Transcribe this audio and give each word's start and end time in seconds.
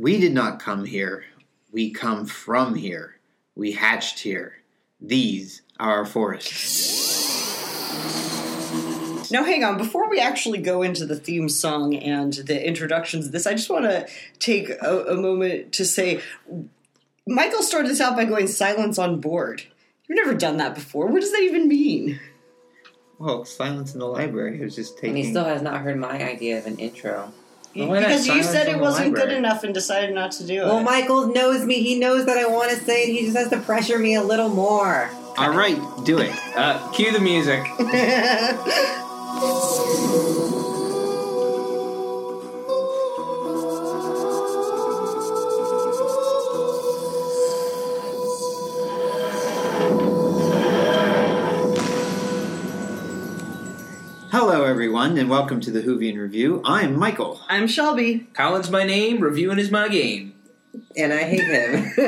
We 0.00 0.18
did 0.18 0.32
not 0.32 0.58
come 0.60 0.86
here. 0.86 1.26
We 1.70 1.90
come 1.90 2.24
from 2.24 2.74
here. 2.74 3.16
We 3.54 3.72
hatched 3.72 4.20
here. 4.20 4.54
These 4.98 5.60
are 5.78 5.98
our 5.98 6.06
forests. 6.06 7.20
Now, 9.30 9.44
hang 9.44 9.62
on. 9.62 9.76
Before 9.76 10.08
we 10.08 10.18
actually 10.18 10.62
go 10.62 10.80
into 10.80 11.04
the 11.04 11.16
theme 11.16 11.50
song 11.50 11.94
and 11.94 12.32
the 12.32 12.66
introductions 12.66 13.26
of 13.26 13.32
this, 13.32 13.46
I 13.46 13.52
just 13.52 13.68
want 13.68 13.84
to 13.84 14.08
take 14.38 14.70
a, 14.70 15.04
a 15.08 15.16
moment 15.16 15.74
to 15.74 15.84
say 15.84 16.22
Michael 17.26 17.62
started 17.62 17.90
this 17.90 18.00
out 18.00 18.16
by 18.16 18.24
going 18.24 18.46
silence 18.46 18.98
on 18.98 19.20
board. 19.20 19.64
You've 20.08 20.16
never 20.16 20.32
done 20.32 20.56
that 20.56 20.74
before. 20.74 21.08
What 21.08 21.20
does 21.20 21.32
that 21.32 21.42
even 21.42 21.68
mean? 21.68 22.18
Well, 23.18 23.44
silence 23.44 23.92
in 23.92 24.00
the 24.00 24.06
library. 24.06 24.60
I 24.60 24.64
was 24.64 24.76
just 24.76 24.96
taking. 24.96 25.10
And 25.10 25.18
he 25.18 25.30
still 25.30 25.44
has 25.44 25.60
not 25.60 25.82
heard 25.82 25.98
my 25.98 26.26
idea 26.26 26.56
of 26.56 26.64
an 26.66 26.78
intro. 26.78 27.34
Well, 27.76 28.00
because 28.00 28.26
you 28.26 28.42
said 28.42 28.68
it 28.68 28.78
wasn't 28.80 29.14
good 29.14 29.30
enough 29.30 29.62
and 29.62 29.72
decided 29.72 30.14
not 30.14 30.32
to 30.32 30.46
do 30.46 30.58
Well, 30.60 30.64
it. 30.70 30.74
Well, 30.74 30.82
Michael 30.82 31.26
knows 31.28 31.64
me. 31.64 31.82
He 31.82 31.98
knows 31.98 32.26
that 32.26 32.36
I 32.36 32.46
want 32.46 32.70
to 32.70 32.76
say 32.76 33.04
it. 33.04 33.12
He 33.12 33.24
just 33.26 33.36
has 33.36 33.48
to 33.50 33.60
pressure 33.60 33.98
me 33.98 34.14
a 34.16 34.22
little 34.22 34.48
more. 34.48 35.08
All 35.38 35.50
right, 35.50 35.78
do 36.04 36.18
it. 36.18 36.34
Uh, 36.56 36.90
cue 36.90 37.12
the 37.12 37.20
music. 37.20 37.60
everyone, 55.00 55.18
and 55.18 55.30
welcome 55.30 55.62
to 55.62 55.70
the 55.70 55.80
Whovian 55.80 56.18
Review. 56.18 56.60
I'm 56.62 56.94
Michael. 56.94 57.40
I'm 57.48 57.66
Shelby. 57.66 58.28
Colin's 58.34 58.70
my 58.70 58.84
name. 58.84 59.20
Reviewing 59.20 59.58
is 59.58 59.70
my 59.70 59.88
game. 59.88 60.34
And 60.94 61.10
I 61.10 61.22
hate 61.22 61.40
him. 61.40 61.74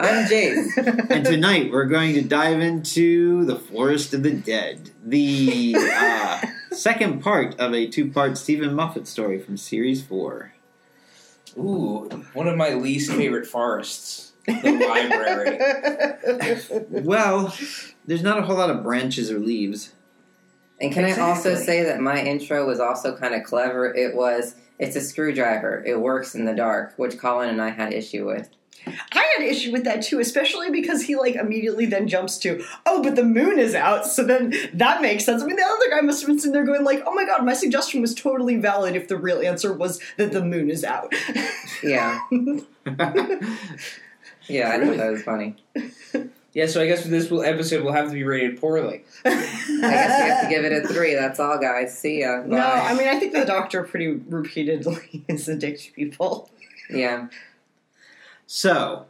I'm 0.00 0.26
Jace. 0.26 1.08
and 1.08 1.24
tonight 1.24 1.70
we're 1.70 1.84
going 1.84 2.14
to 2.14 2.22
dive 2.22 2.60
into 2.60 3.44
the 3.44 3.54
Forest 3.54 4.12
of 4.12 4.24
the 4.24 4.32
Dead, 4.32 4.90
the 5.04 5.76
uh, 5.78 6.40
second 6.72 7.22
part 7.22 7.54
of 7.60 7.72
a 7.72 7.86
two-part 7.86 8.36
Steven 8.36 8.74
Moffat 8.74 9.06
story 9.06 9.38
from 9.38 9.56
Series 9.56 10.02
Four. 10.02 10.54
Ooh, 11.56 12.08
one 12.32 12.48
of 12.48 12.56
my 12.56 12.74
least 12.74 13.12
favorite 13.12 13.46
forests. 13.46 14.32
The 14.46 14.72
library. 14.72 15.60
Well, 17.04 17.54
there's 18.04 18.22
not 18.22 18.38
a 18.38 18.42
whole 18.42 18.56
lot 18.56 18.70
of 18.70 18.82
branches 18.82 19.30
or 19.30 19.38
leaves. 19.38 19.92
And 20.82 20.92
can 20.92 21.04
I 21.04 21.18
also 21.20 21.54
say 21.54 21.84
that 21.84 22.00
my 22.00 22.22
intro 22.22 22.66
was 22.66 22.80
also 22.80 23.16
kind 23.16 23.34
of 23.34 23.44
clever? 23.44 23.94
It 23.94 24.14
was, 24.14 24.56
it's 24.78 24.96
a 24.96 25.00
screwdriver. 25.00 25.82
It 25.86 26.00
works 26.00 26.34
in 26.34 26.44
the 26.44 26.54
dark, 26.54 26.94
which 26.96 27.18
Colin 27.18 27.48
and 27.48 27.62
I 27.62 27.70
had 27.70 27.92
issue 27.92 28.26
with. 28.26 28.48
I 28.84 29.34
had 29.36 29.46
issue 29.46 29.70
with 29.70 29.84
that 29.84 30.02
too, 30.02 30.18
especially 30.18 30.70
because 30.70 31.02
he 31.02 31.14
like 31.14 31.36
immediately 31.36 31.86
then 31.86 32.08
jumps 32.08 32.36
to, 32.38 32.64
oh, 32.84 33.00
but 33.00 33.14
the 33.14 33.22
moon 33.22 33.60
is 33.60 33.76
out, 33.76 34.06
so 34.06 34.24
then 34.24 34.52
that 34.74 35.00
makes 35.00 35.24
sense. 35.24 35.40
I 35.40 35.46
mean, 35.46 35.54
the 35.54 35.64
other 35.64 35.88
guy 35.88 36.00
must 36.00 36.20
have 36.22 36.26
been 36.26 36.40
sitting 36.40 36.52
there 36.52 36.64
going 36.64 36.82
like, 36.82 37.04
oh 37.06 37.14
my 37.14 37.24
god, 37.24 37.44
my 37.44 37.52
suggestion 37.52 38.00
was 38.00 38.12
totally 38.12 38.56
valid 38.56 38.96
if 38.96 39.06
the 39.06 39.16
real 39.16 39.40
answer 39.40 39.72
was 39.72 40.00
that 40.16 40.32
the 40.32 40.44
moon 40.44 40.68
is 40.68 40.82
out. 40.82 41.14
Yeah. 41.84 42.18
Yeah, 44.48 44.70
I 44.70 44.84
thought 44.84 44.96
that 44.96 45.10
was 45.10 45.22
funny. 45.22 45.56
yeah, 46.52 46.66
so 46.66 46.80
I 46.82 46.86
guess 46.86 47.02
for 47.02 47.08
this 47.08 47.30
episode 47.30 47.82
we'll 47.82 47.92
have 47.92 48.08
to 48.08 48.14
be 48.14 48.24
rated 48.24 48.60
poorly. 48.60 49.04
I 49.24 49.30
guess 49.30 49.68
we 49.68 49.80
have 49.82 50.42
to 50.42 50.48
give 50.48 50.64
it 50.64 50.72
a 50.72 50.86
three. 50.88 51.14
That's 51.14 51.40
all, 51.40 51.58
guys. 51.58 51.98
See 51.98 52.20
ya. 52.20 52.42
Bye. 52.42 52.48
No, 52.48 52.62
I 52.62 52.94
mean, 52.94 53.08
I 53.08 53.18
think 53.18 53.32
the 53.32 53.44
doctor 53.44 53.82
pretty 53.84 54.08
repeatedly 54.08 55.24
is 55.28 55.48
a 55.48 55.56
dick 55.56 55.78
to 55.80 55.92
people. 55.92 56.50
yeah. 56.90 57.28
So, 58.46 59.06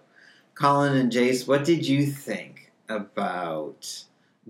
Colin 0.55 0.97
and 0.97 1.11
Jace, 1.11 1.49
what 1.49 1.65
did 1.65 1.87
you 1.87 2.07
think 2.07 2.71
about 2.89 4.05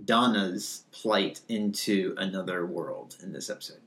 Donna's 0.04 0.84
plight 0.92 1.40
into 1.48 2.14
another 2.18 2.67
world 2.67 3.17
in 3.22 3.33
this 3.33 3.48
episode? 3.48 3.81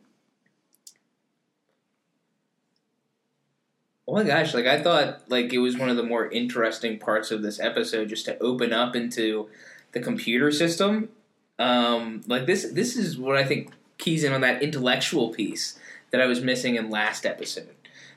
Oh 4.08 4.14
my 4.14 4.24
gosh, 4.24 4.54
like 4.54 4.68
I 4.68 4.82
thought 4.82 5.24
like 5.30 5.52
it 5.52 5.58
was 5.58 5.78
one 5.78 5.90
of 5.90 5.98
the 5.98 6.04
more 6.04 6.30
interesting 6.30 7.00
parts 7.00 7.32
of 7.32 7.42
this 7.42 7.60
episode 7.60 8.10
just 8.10 8.26
to 8.26 8.38
open 8.40 8.72
up 8.72 8.96
into 8.96 9.50
the 9.94 10.00
computer 10.00 10.52
system. 10.52 11.10
Um 11.58 12.22
like 12.28 12.46
this 12.46 12.70
this 12.72 12.96
is 12.96 13.18
what 13.18 13.36
I 13.36 13.44
think 13.44 13.72
keys 13.98 14.24
in 14.24 14.34
on 14.34 14.42
that 14.42 14.62
intellectual 14.62 15.30
piece 15.30 15.80
that 16.12 16.22
I 16.22 16.28
was 16.28 16.42
missing 16.42 16.76
in 16.76 16.90
last 16.90 17.26
episode. 17.26 17.74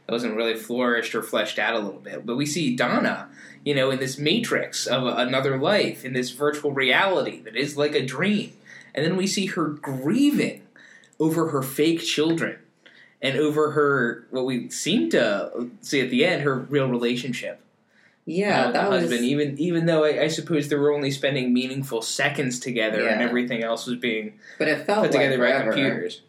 That 0.06 0.12
wasn't 0.12 0.36
really 0.36 0.56
flourished 0.56 1.14
or 1.14 1.22
fleshed 1.22 1.58
out 1.58 1.74
a 1.74 1.78
little 1.78 2.00
bit. 2.00 2.26
But 2.26 2.36
we 2.36 2.46
see 2.46 2.76
Donna, 2.76 3.28
you 3.64 3.74
know, 3.74 3.90
in 3.90 3.98
this 3.98 4.18
matrix 4.18 4.86
of 4.86 5.04
another 5.04 5.58
life, 5.58 6.04
in 6.04 6.12
this 6.12 6.30
virtual 6.30 6.72
reality 6.72 7.40
that 7.42 7.56
is 7.56 7.76
like 7.76 7.94
a 7.94 8.04
dream. 8.04 8.52
And 8.94 9.04
then 9.04 9.16
we 9.16 9.26
see 9.26 9.46
her 9.46 9.68
grieving 9.68 10.62
over 11.20 11.48
her 11.48 11.62
fake 11.62 12.00
children 12.00 12.58
and 13.22 13.36
over 13.38 13.72
her 13.72 14.26
what 14.30 14.44
we 14.46 14.68
seem 14.70 15.10
to 15.10 15.68
see 15.80 16.00
at 16.00 16.10
the 16.10 16.24
end 16.24 16.42
her 16.42 16.54
real 16.54 16.88
relationship 16.88 17.60
Yeah, 18.26 18.62
uh, 18.62 18.66
with 18.66 18.74
that 18.74 18.84
the 18.84 18.90
was. 18.90 19.00
husband 19.02 19.24
even 19.24 19.58
even 19.58 19.86
though 19.86 20.04
I, 20.04 20.22
I 20.22 20.28
suppose 20.28 20.68
they 20.68 20.76
were 20.76 20.92
only 20.92 21.10
spending 21.10 21.52
meaningful 21.52 22.02
seconds 22.02 22.58
together 22.60 23.06
and 23.08 23.20
everything 23.22 23.62
else 23.64 23.86
was 23.86 23.96
being 23.96 24.34
But 24.58 24.68
it 24.68 24.86
felt 24.86 25.06
put 25.06 25.14
like 25.14 25.22
together 25.24 25.38
by 25.38 25.50
forever. 25.52 25.72
computers 25.72 26.22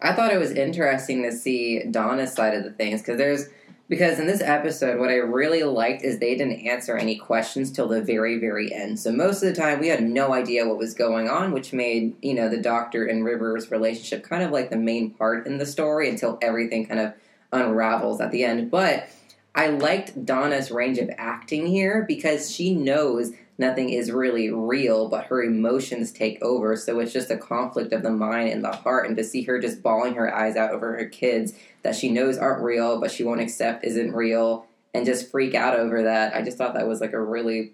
I 0.00 0.12
thought 0.12 0.32
it 0.32 0.38
was 0.38 0.52
interesting 0.52 1.22
to 1.24 1.32
see 1.32 1.82
Donna's 1.90 2.32
side 2.32 2.54
of 2.54 2.62
the 2.64 2.70
things 2.70 3.00
because 3.00 3.18
there's 3.18 3.46
because 3.88 4.18
in 4.18 4.26
this 4.26 4.42
episode, 4.42 5.00
what 5.00 5.08
I 5.08 5.16
really 5.16 5.62
liked 5.62 6.02
is 6.02 6.18
they 6.18 6.36
didn't 6.36 6.66
answer 6.66 6.96
any 6.96 7.16
questions 7.16 7.72
till 7.72 7.88
the 7.88 8.02
very, 8.02 8.38
very 8.38 8.72
end. 8.72 9.00
So 9.00 9.10
most 9.10 9.42
of 9.42 9.48
the 9.48 9.60
time, 9.60 9.80
we 9.80 9.88
had 9.88 10.02
no 10.02 10.34
idea 10.34 10.68
what 10.68 10.76
was 10.76 10.92
going 10.92 11.28
on, 11.28 11.52
which 11.52 11.72
made 11.72 12.14
you 12.22 12.34
know 12.34 12.48
the 12.48 12.60
Doctor 12.60 13.06
and 13.06 13.24
Rivers 13.24 13.70
relationship 13.70 14.22
kind 14.24 14.42
of 14.42 14.50
like 14.50 14.70
the 14.70 14.76
main 14.76 15.10
part 15.10 15.46
in 15.46 15.58
the 15.58 15.66
story 15.66 16.08
until 16.08 16.38
everything 16.42 16.86
kind 16.86 17.00
of 17.00 17.14
unravels 17.52 18.20
at 18.20 18.30
the 18.30 18.44
end. 18.44 18.70
But 18.70 19.08
I 19.54 19.68
liked 19.68 20.24
Donna's 20.24 20.70
range 20.70 20.98
of 20.98 21.10
acting 21.16 21.66
here 21.66 22.04
because 22.06 22.50
she 22.50 22.74
knows 22.74 23.32
nothing 23.58 23.90
is 23.90 24.10
really 24.12 24.50
real, 24.50 25.08
but 25.08 25.24
her 25.26 25.42
emotions 25.42 26.12
take 26.12 26.40
over. 26.42 26.76
So 26.76 27.00
it's 27.00 27.12
just 27.12 27.30
a 27.30 27.36
conflict 27.36 27.92
of 27.92 28.02
the 28.02 28.10
mind 28.10 28.50
and 28.50 28.64
the 28.64 28.72
heart. 28.72 29.06
And 29.06 29.16
to 29.16 29.24
see 29.24 29.42
her 29.42 29.58
just 29.60 29.82
bawling 29.82 30.14
her 30.14 30.32
eyes 30.34 30.56
out 30.56 30.70
over 30.70 30.96
her 30.96 31.06
kids 31.06 31.52
that 31.82 31.96
she 31.96 32.08
knows 32.08 32.38
aren't 32.38 32.62
real, 32.62 33.00
but 33.00 33.10
she 33.10 33.24
won't 33.24 33.40
accept 33.40 33.84
isn't 33.84 34.12
real, 34.12 34.66
and 34.94 35.04
just 35.04 35.30
freak 35.30 35.54
out 35.54 35.78
over 35.78 36.04
that, 36.04 36.34
I 36.34 36.42
just 36.42 36.56
thought 36.56 36.74
that 36.74 36.86
was 36.88 37.00
like 37.00 37.12
a 37.12 37.20
really 37.20 37.72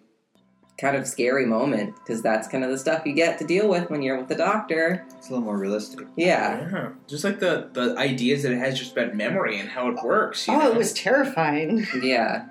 kind 0.76 0.96
of 0.96 1.06
scary 1.06 1.46
moment 1.46 1.94
because 1.94 2.20
that's 2.20 2.48
kind 2.48 2.64
of 2.64 2.70
the 2.70 2.76
stuff 2.76 3.06
you 3.06 3.12
get 3.12 3.38
to 3.38 3.46
deal 3.46 3.68
with 3.68 3.88
when 3.90 4.02
you're 4.02 4.18
with 4.18 4.26
the 4.28 4.34
doctor. 4.34 5.06
It's 5.16 5.28
a 5.28 5.30
little 5.30 5.44
more 5.44 5.56
realistic. 5.56 6.04
Yeah. 6.16 6.68
yeah 6.72 6.88
just 7.06 7.22
like 7.22 7.38
the 7.38 7.70
the 7.72 7.96
ideas 7.96 8.42
that 8.42 8.50
it 8.50 8.58
has 8.58 8.76
just 8.76 8.90
about 8.96 9.14
memory 9.14 9.60
and 9.60 9.68
how 9.68 9.88
it 9.88 9.96
works 10.02 10.48
you 10.48 10.54
Oh, 10.54 10.58
know? 10.58 10.72
it 10.72 10.76
was 10.76 10.92
terrifying. 10.92 11.86
Yeah. 12.02 12.46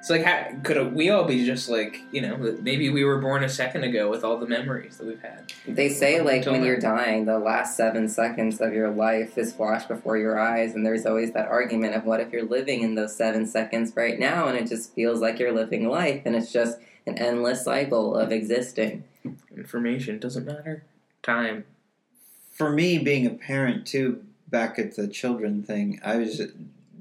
It's 0.00 0.08
like 0.08 0.24
how, 0.24 0.46
could 0.62 0.94
we 0.94 1.10
all 1.10 1.24
be 1.24 1.44
just 1.44 1.68
like 1.68 2.00
you 2.10 2.22
know 2.22 2.56
maybe 2.62 2.88
we 2.88 3.04
were 3.04 3.18
born 3.18 3.44
a 3.44 3.50
second 3.50 3.84
ago 3.84 4.08
with 4.08 4.24
all 4.24 4.38
the 4.38 4.46
memories 4.46 4.96
that 4.96 5.06
we've 5.06 5.20
had. 5.20 5.52
They 5.68 5.90
say 5.90 6.22
like 6.22 6.38
Until 6.38 6.54
when 6.54 6.64
you're 6.64 6.80
dying, 6.80 7.26
the 7.26 7.38
last 7.38 7.76
seven 7.76 8.08
seconds 8.08 8.62
of 8.62 8.72
your 8.72 8.90
life 8.90 9.36
is 9.36 9.52
flashed 9.52 9.88
before 9.88 10.16
your 10.16 10.40
eyes, 10.40 10.74
and 10.74 10.86
there's 10.86 11.04
always 11.04 11.32
that 11.32 11.48
argument 11.48 11.94
of 11.94 12.06
what 12.06 12.20
if 12.20 12.32
you're 12.32 12.46
living 12.46 12.80
in 12.80 12.94
those 12.94 13.14
seven 13.14 13.46
seconds 13.46 13.92
right 13.94 14.18
now, 14.18 14.48
and 14.48 14.56
it 14.56 14.66
just 14.66 14.94
feels 14.94 15.20
like 15.20 15.38
you're 15.38 15.52
living 15.52 15.86
life, 15.86 16.22
and 16.24 16.34
it's 16.34 16.50
just 16.50 16.78
an 17.06 17.18
endless 17.18 17.62
cycle 17.62 18.16
of 18.16 18.32
existing. 18.32 19.04
information 19.54 20.18
doesn't 20.18 20.46
matter. 20.46 20.82
Time. 21.22 21.64
For 22.52 22.70
me, 22.70 22.96
being 22.98 23.26
a 23.26 23.30
parent 23.30 23.86
too, 23.86 24.24
back 24.48 24.78
at 24.78 24.96
the 24.96 25.08
children 25.08 25.62
thing, 25.62 26.00
I 26.02 26.16
was 26.16 26.40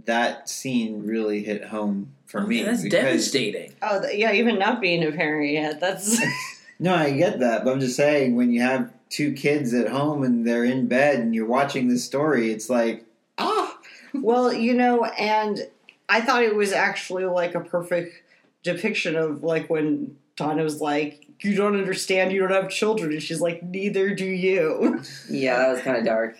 that 0.05 0.49
scene 0.49 1.05
really 1.05 1.43
hit 1.43 1.65
home 1.65 2.13
for 2.25 2.41
me. 2.41 2.63
that's 2.63 2.83
because- 2.83 3.03
devastating 3.03 3.73
Oh, 3.81 4.01
th- 4.01 4.17
yeah, 4.17 4.31
even 4.33 4.59
not 4.59 4.81
being 4.81 5.03
a 5.03 5.11
parent 5.11 5.51
yet. 5.51 5.79
That's 5.79 6.19
No, 6.79 6.95
I 6.95 7.11
get 7.11 7.39
that, 7.39 7.65
but 7.65 7.71
I'm 7.73 7.79
just 7.79 7.97
saying 7.97 8.35
when 8.35 8.51
you 8.51 8.61
have 8.61 8.91
two 9.09 9.33
kids 9.33 9.73
at 9.73 9.89
home 9.89 10.23
and 10.23 10.47
they're 10.47 10.63
in 10.63 10.87
bed 10.87 11.19
and 11.19 11.33
you're 11.35 11.45
watching 11.47 11.87
this 11.89 12.05
story, 12.05 12.51
it's 12.51 12.69
like, 12.69 13.03
ah, 13.37 13.77
well, 14.13 14.53
you 14.53 14.73
know, 14.73 15.03
and 15.03 15.59
I 16.07 16.21
thought 16.21 16.43
it 16.43 16.55
was 16.55 16.71
actually 16.71 17.25
like 17.25 17.53
a 17.55 17.59
perfect 17.59 18.21
depiction 18.63 19.15
of 19.15 19.43
like 19.43 19.69
when 19.69 20.15
Donna 20.37 20.63
was 20.63 20.79
like, 20.79 21.25
"You 21.41 21.53
don't 21.55 21.75
understand. 21.75 22.31
You 22.31 22.39
don't 22.39 22.51
have 22.51 22.69
children," 22.69 23.11
and 23.11 23.21
she's 23.21 23.41
like, 23.41 23.61
"Neither 23.61 24.15
do 24.15 24.25
you." 24.25 25.01
Yeah, 25.29 25.57
that 25.59 25.71
was 25.73 25.81
kind 25.81 25.97
of 25.97 26.05
dark. 26.05 26.37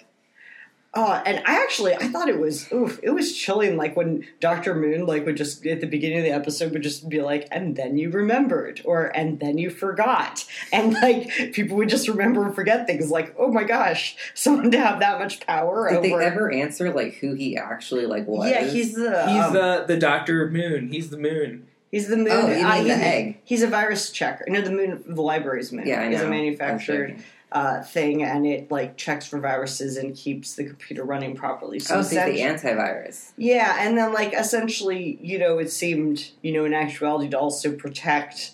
Uh, 0.92 1.22
and 1.24 1.38
I 1.46 1.62
actually, 1.62 1.94
I 1.94 2.08
thought 2.08 2.30
it 2.30 2.40
was, 2.40 2.72
oof, 2.72 3.00
it 3.04 3.12
was 3.12 3.38
chilling. 3.38 3.78
Like 3.78 3.96
when 3.96 4.28
Doctor 4.40 4.74
Moon, 4.74 5.06
like 5.06 5.24
would 5.24 5.38
just 5.38 5.64
at 5.68 5.82
the 5.82 5.88
beginning 5.88 6.18
of 6.18 6.24
the 6.24 6.32
episode 6.32 6.72
would 6.74 6.82
just 6.82 7.08
be 7.08 7.22
like, 7.22 7.48
"And 7.52 7.76
then 7.76 7.96
you 7.96 8.10
remembered," 8.10 8.82
or 8.86 9.06
"And 9.16 9.40
then 9.40 9.60
you 9.60 9.70
forgot," 9.70 10.46
and 10.74 10.94
like 10.94 11.30
people 11.54 11.78
would 11.78 11.90
just 11.90 12.08
remember 12.08 12.44
and 12.44 12.56
forget 12.56 12.88
things. 12.88 13.12
Like, 13.12 13.36
oh 13.38 13.52
my 13.52 13.64
gosh, 13.66 14.16
someone 14.34 14.72
to 14.72 14.80
have 14.80 15.00
that 15.02 15.20
much 15.20 15.46
power 15.46 15.90
Did 15.90 15.98
over. 16.00 16.08
they 16.08 16.26
ever 16.26 16.52
answer 16.52 16.92
like 16.92 17.14
who 17.16 17.36
he 17.36 17.56
actually 17.56 18.08
like 18.08 18.26
was? 18.26 18.50
yeah, 18.50 18.66
he's 18.66 18.96
the 18.96 19.28
He's 19.28 19.44
um, 19.44 19.54
the 19.54 19.86
the 19.88 19.98
Doctor 19.98 20.50
Moon. 20.50 20.88
He's 20.92 21.12
the 21.12 21.18
Moon. 21.18 21.68
he's 21.92 22.08
the 22.08 22.18
moon. 22.18 22.30
Oh, 22.32 22.42
uh, 22.42 22.48
mean 22.48 22.64
the 22.64 22.96
he's, 22.96 23.04
egg. 23.04 23.42
he's 23.44 23.62
a 23.62 23.68
virus 23.68 24.10
checker. 24.10 24.46
No, 24.48 24.62
the 24.62 24.72
moon, 24.72 25.04
the 25.06 25.22
library's 25.22 25.72
moon. 25.72 25.86
yeah, 25.86 26.02
I 26.02 26.06
know. 26.06 26.10
He's 26.10 26.20
a 26.20 26.22
I 26.22 26.24
was 26.24 26.32
manufactured 26.32 27.10
joking. 27.10 27.24
Uh, 27.52 27.82
thing, 27.82 28.24
and 28.24 28.46
it 28.46 28.70
like 28.70 28.98
checks 28.98 29.26
for 29.26 29.40
viruses 29.40 29.98
and 29.98 30.16
keeps 30.16 30.56
the 30.56 30.66
computer 30.66 31.04
running 31.04 31.36
properly. 31.36 31.80
So 31.80 32.00
Oh, 32.00 32.02
so 32.02 32.16
the 32.16 32.40
antivirus. 32.40 33.32
Yeah, 33.38 33.78
and 33.80 33.98
then 33.98 34.14
like 34.14 34.34
essentially, 34.34 35.18
you 35.22 35.40
know, 35.40 35.58
it 35.58 35.72
seemed, 35.72 36.32
you 36.42 36.52
know, 36.52 36.66
in 36.66 36.74
actuality 36.74 37.30
to 37.30 37.40
also 37.40 37.76
protect 37.76 38.54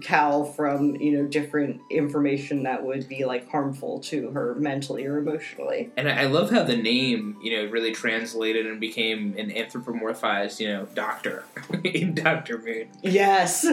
Cal 0.00 0.44
from, 0.44 0.96
you 0.96 1.12
know, 1.12 1.26
different 1.26 1.80
information 1.90 2.62
that 2.62 2.84
would 2.84 3.08
be 3.08 3.24
like 3.24 3.50
harmful 3.50 4.00
to 4.00 4.30
her 4.30 4.54
mentally 4.54 5.04
or 5.04 5.18
emotionally. 5.18 5.90
And 5.96 6.08
I 6.08 6.22
I 6.22 6.24
love 6.26 6.50
how 6.50 6.62
the 6.62 6.76
name, 6.76 7.36
you 7.42 7.56
know, 7.56 7.70
really 7.70 7.92
translated 7.92 8.66
and 8.66 8.80
became 8.80 9.34
an 9.36 9.50
anthropomorphized, 9.50 10.60
you 10.60 10.68
know, 10.68 10.86
doctor 10.94 11.44
in 11.82 12.14
Doctor 12.22 12.58
Moon. 12.58 12.88
Yes. 13.02 13.66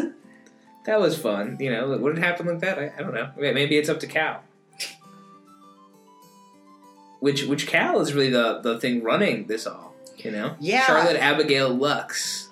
That 0.87 0.99
was 0.99 1.15
fun. 1.17 1.57
You 1.59 1.69
know, 1.71 1.95
would 1.97 2.17
it 2.17 2.23
happen 2.23 2.47
like 2.47 2.59
that? 2.61 2.79
I, 2.79 2.91
I 2.97 3.01
don't 3.03 3.13
know. 3.13 3.29
Maybe 3.37 3.77
it's 3.77 3.89
up 3.89 3.99
to 3.99 4.07
Cal. 4.07 4.41
Which 7.19 7.43
which 7.45 7.67
Cal 7.67 7.99
is 7.99 8.13
really 8.13 8.29
the 8.29 8.59
the 8.61 8.79
thing 8.79 9.03
running 9.03 9.47
this 9.47 9.65
all. 9.67 9.93
You 10.17 10.31
know, 10.31 10.55
Yeah. 10.59 10.85
Charlotte 10.85 11.17
Abigail 11.17 11.69
Lux, 11.69 12.49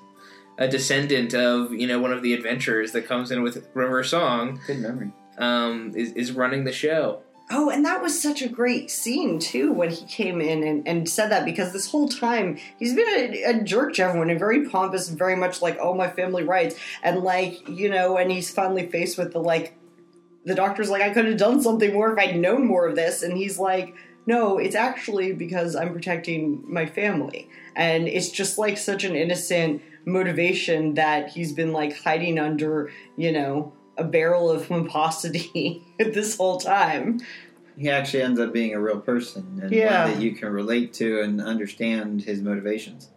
a 0.58 0.68
descendant 0.68 1.34
of 1.34 1.72
you 1.72 1.88
know 1.88 2.00
one 2.00 2.12
of 2.12 2.22
the 2.24 2.34
adventurers 2.34 2.92
that 2.94 3.08
comes 3.08 3.32
in 3.32 3.42
with 3.44 3.66
River 3.74 4.04
Song, 4.04 4.60
Good 4.68 4.80
memory. 4.80 5.12
um, 5.38 5.94
is 5.96 6.12
is 6.14 6.32
running 6.32 6.64
the 6.64 6.72
show. 6.72 7.22
Oh, 7.52 7.70
and 7.70 7.86
that 7.86 8.02
was 8.02 8.20
such 8.20 8.42
a 8.42 8.50
great 8.50 8.90
scene 8.90 9.38
too 9.38 9.72
when 9.72 9.92
he 9.92 10.06
came 10.08 10.42
in 10.42 10.64
and, 10.64 10.88
and 10.88 11.08
said 11.08 11.30
that 11.30 11.46
because 11.46 11.74
this 11.74 11.92
whole 11.92 12.10
time 12.10 12.58
he's 12.80 12.96
been 12.96 13.08
a, 13.08 13.44
a 13.44 13.64
jerk 13.64 13.94
to 13.96 14.04
everyone 14.04 14.32
and 14.32 14.40
very 14.40 14.68
pompous 14.68 15.10
and 15.10 15.18
very 15.18 15.36
much 15.36 15.62
like, 15.62 15.78
oh, 15.80 15.94
my 15.94 16.10
family 16.10 16.44
rights. 16.44 16.76
And 17.04 17.20
like, 17.20 17.70
you 17.70 17.90
know, 17.90 18.18
and 18.18 18.32
he's 18.32 18.50
finally 18.50 18.88
faced 18.88 19.20
with 19.20 19.32
the 19.32 19.40
like, 19.40 19.78
the 20.44 20.56
doctor's 20.56 20.90
like, 20.90 21.04
I 21.04 21.12
could 21.12 21.26
have 21.26 21.38
done 21.38 21.62
something 21.62 21.94
more 21.94 22.12
if 22.12 22.18
I'd 22.18 22.36
known 22.36 22.66
more 22.66 22.88
of 22.88 22.96
this. 22.96 23.22
And 23.22 23.38
he's 23.38 23.60
like, 23.60 23.94
no, 24.26 24.58
it's 24.58 24.76
actually 24.76 25.34
because 25.34 25.76
I'm 25.76 25.94
protecting 25.94 26.64
my 26.68 26.88
family. 26.88 27.48
And 27.76 28.08
it's 28.08 28.30
just 28.30 28.58
like 28.58 28.78
such 28.78 29.04
an 29.04 29.16
innocent 29.16 29.84
motivation 30.06 30.96
that 30.96 31.30
he's 31.30 31.52
been 31.52 31.74
like 31.74 31.96
hiding 31.98 32.40
under, 32.40 32.92
you 33.18 33.32
know, 33.32 33.74
a 33.98 34.04
barrel 34.04 34.50
of 34.50 34.68
pomposity 34.68 35.82
this 35.98 36.38
whole 36.38 36.60
time. 36.60 37.22
He 37.78 37.90
actually 37.90 38.24
ends 38.24 38.40
up 38.40 38.54
being 38.54 38.74
a 38.74 38.80
real 38.80 39.00
person 39.00 39.60
and 39.62 39.72
Yeah. 39.72 40.06
one 40.06 40.14
that 40.14 40.22
you 40.24 40.32
can 40.34 40.50
relate 40.50 40.94
to 40.94 41.22
and 41.22 41.42
understand 41.42 42.24
his 42.24 42.42
motivations. 42.42 43.10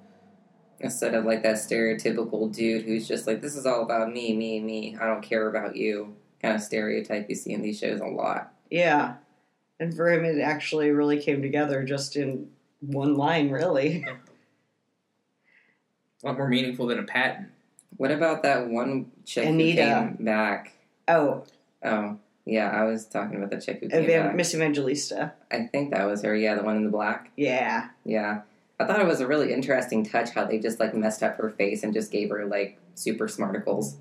Instead 0.80 1.14
of 1.14 1.24
like 1.24 1.42
that 1.42 1.56
stereotypical 1.56 2.52
dude 2.54 2.84
who's 2.84 3.06
just 3.08 3.26
like, 3.26 3.40
this 3.40 3.56
is 3.56 3.66
all 3.66 3.82
about 3.82 4.12
me, 4.12 4.34
me, 4.36 4.60
me. 4.60 4.96
I 5.00 5.06
don't 5.06 5.22
care 5.22 5.48
about 5.48 5.76
you. 5.76 6.14
Kind 6.40 6.54
of 6.54 6.60
stereotype 6.62 7.28
you 7.28 7.34
see 7.34 7.52
in 7.52 7.62
these 7.62 7.78
shows 7.78 8.00
a 8.00 8.06
lot. 8.06 8.52
Yeah. 8.70 9.14
And 9.80 9.94
for 9.94 10.08
him, 10.10 10.24
it 10.24 10.40
actually 10.40 10.90
really 10.90 11.20
came 11.20 11.40
together 11.42 11.84
just 11.84 12.16
in 12.16 12.48
one 12.80 13.14
line, 13.16 13.50
really. 13.50 14.04
A 16.22 16.26
lot 16.26 16.36
more 16.36 16.48
meaningful 16.48 16.86
than 16.88 16.98
a 16.98 17.04
patent. 17.04 17.48
What 17.96 18.10
about 18.10 18.42
that 18.44 18.68
one 18.68 19.10
chick 19.24 19.46
Anita. 19.46 19.82
who 19.84 20.16
came 20.16 20.24
back? 20.24 20.72
Oh, 21.08 21.44
Oh, 21.84 22.18
yeah, 22.44 22.70
I 22.70 22.84
was 22.84 23.06
talking 23.06 23.36
about 23.36 23.50
the 23.50 23.60
chick 23.60 23.80
who 23.80 23.88
came 23.88 24.04
Evan- 24.04 24.26
back. 24.28 24.34
Miss 24.36 24.54
Evangelista. 24.54 25.32
I 25.50 25.66
think 25.66 25.92
that 25.92 26.06
was 26.06 26.22
her. 26.22 26.34
Yeah, 26.34 26.54
the 26.56 26.62
one 26.62 26.76
in 26.76 26.84
the 26.84 26.90
black. 26.90 27.30
Yeah. 27.36 27.88
Yeah. 28.04 28.40
I 28.80 28.84
thought 28.86 29.00
it 29.00 29.06
was 29.06 29.20
a 29.20 29.26
really 29.26 29.52
interesting 29.52 30.04
touch 30.04 30.30
how 30.30 30.44
they 30.44 30.58
just 30.58 30.80
like 30.80 30.94
messed 30.94 31.22
up 31.22 31.36
her 31.36 31.50
face 31.50 31.82
and 31.82 31.92
just 31.94 32.10
gave 32.12 32.30
her 32.30 32.46
like 32.46 32.78
super 32.94 33.26
smarticles. 33.28 33.94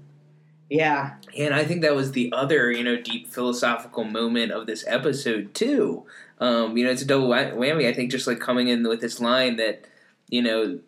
Yeah. 0.69 1.16
And 1.38 1.54
I 1.54 1.63
think 1.66 1.81
that 1.81 1.95
was 1.95 2.12
the 2.12 2.31
other, 2.36 2.72
you 2.72 2.83
know, 2.83 3.00
deep 3.01 3.28
philosophical 3.28 4.04
moment 4.04 4.51
of 4.51 4.66
this 4.66 4.83
episode 4.88 5.54
too. 5.54 6.06
Um, 6.40 6.78
you 6.78 6.83
know, 6.86 6.92
it's 6.92 7.01
a 7.01 7.06
double 7.06 7.30
whammy. 7.30 7.88
I 7.88 7.94
think 7.94 8.12
just 8.12 8.28
like 8.28 8.40
coming 8.40 8.68
in 8.68 8.88
with 8.88 9.01
this 9.01 9.19
line 9.19 9.56
that, 9.57 9.86
you 10.30 10.42
know, 10.42 10.80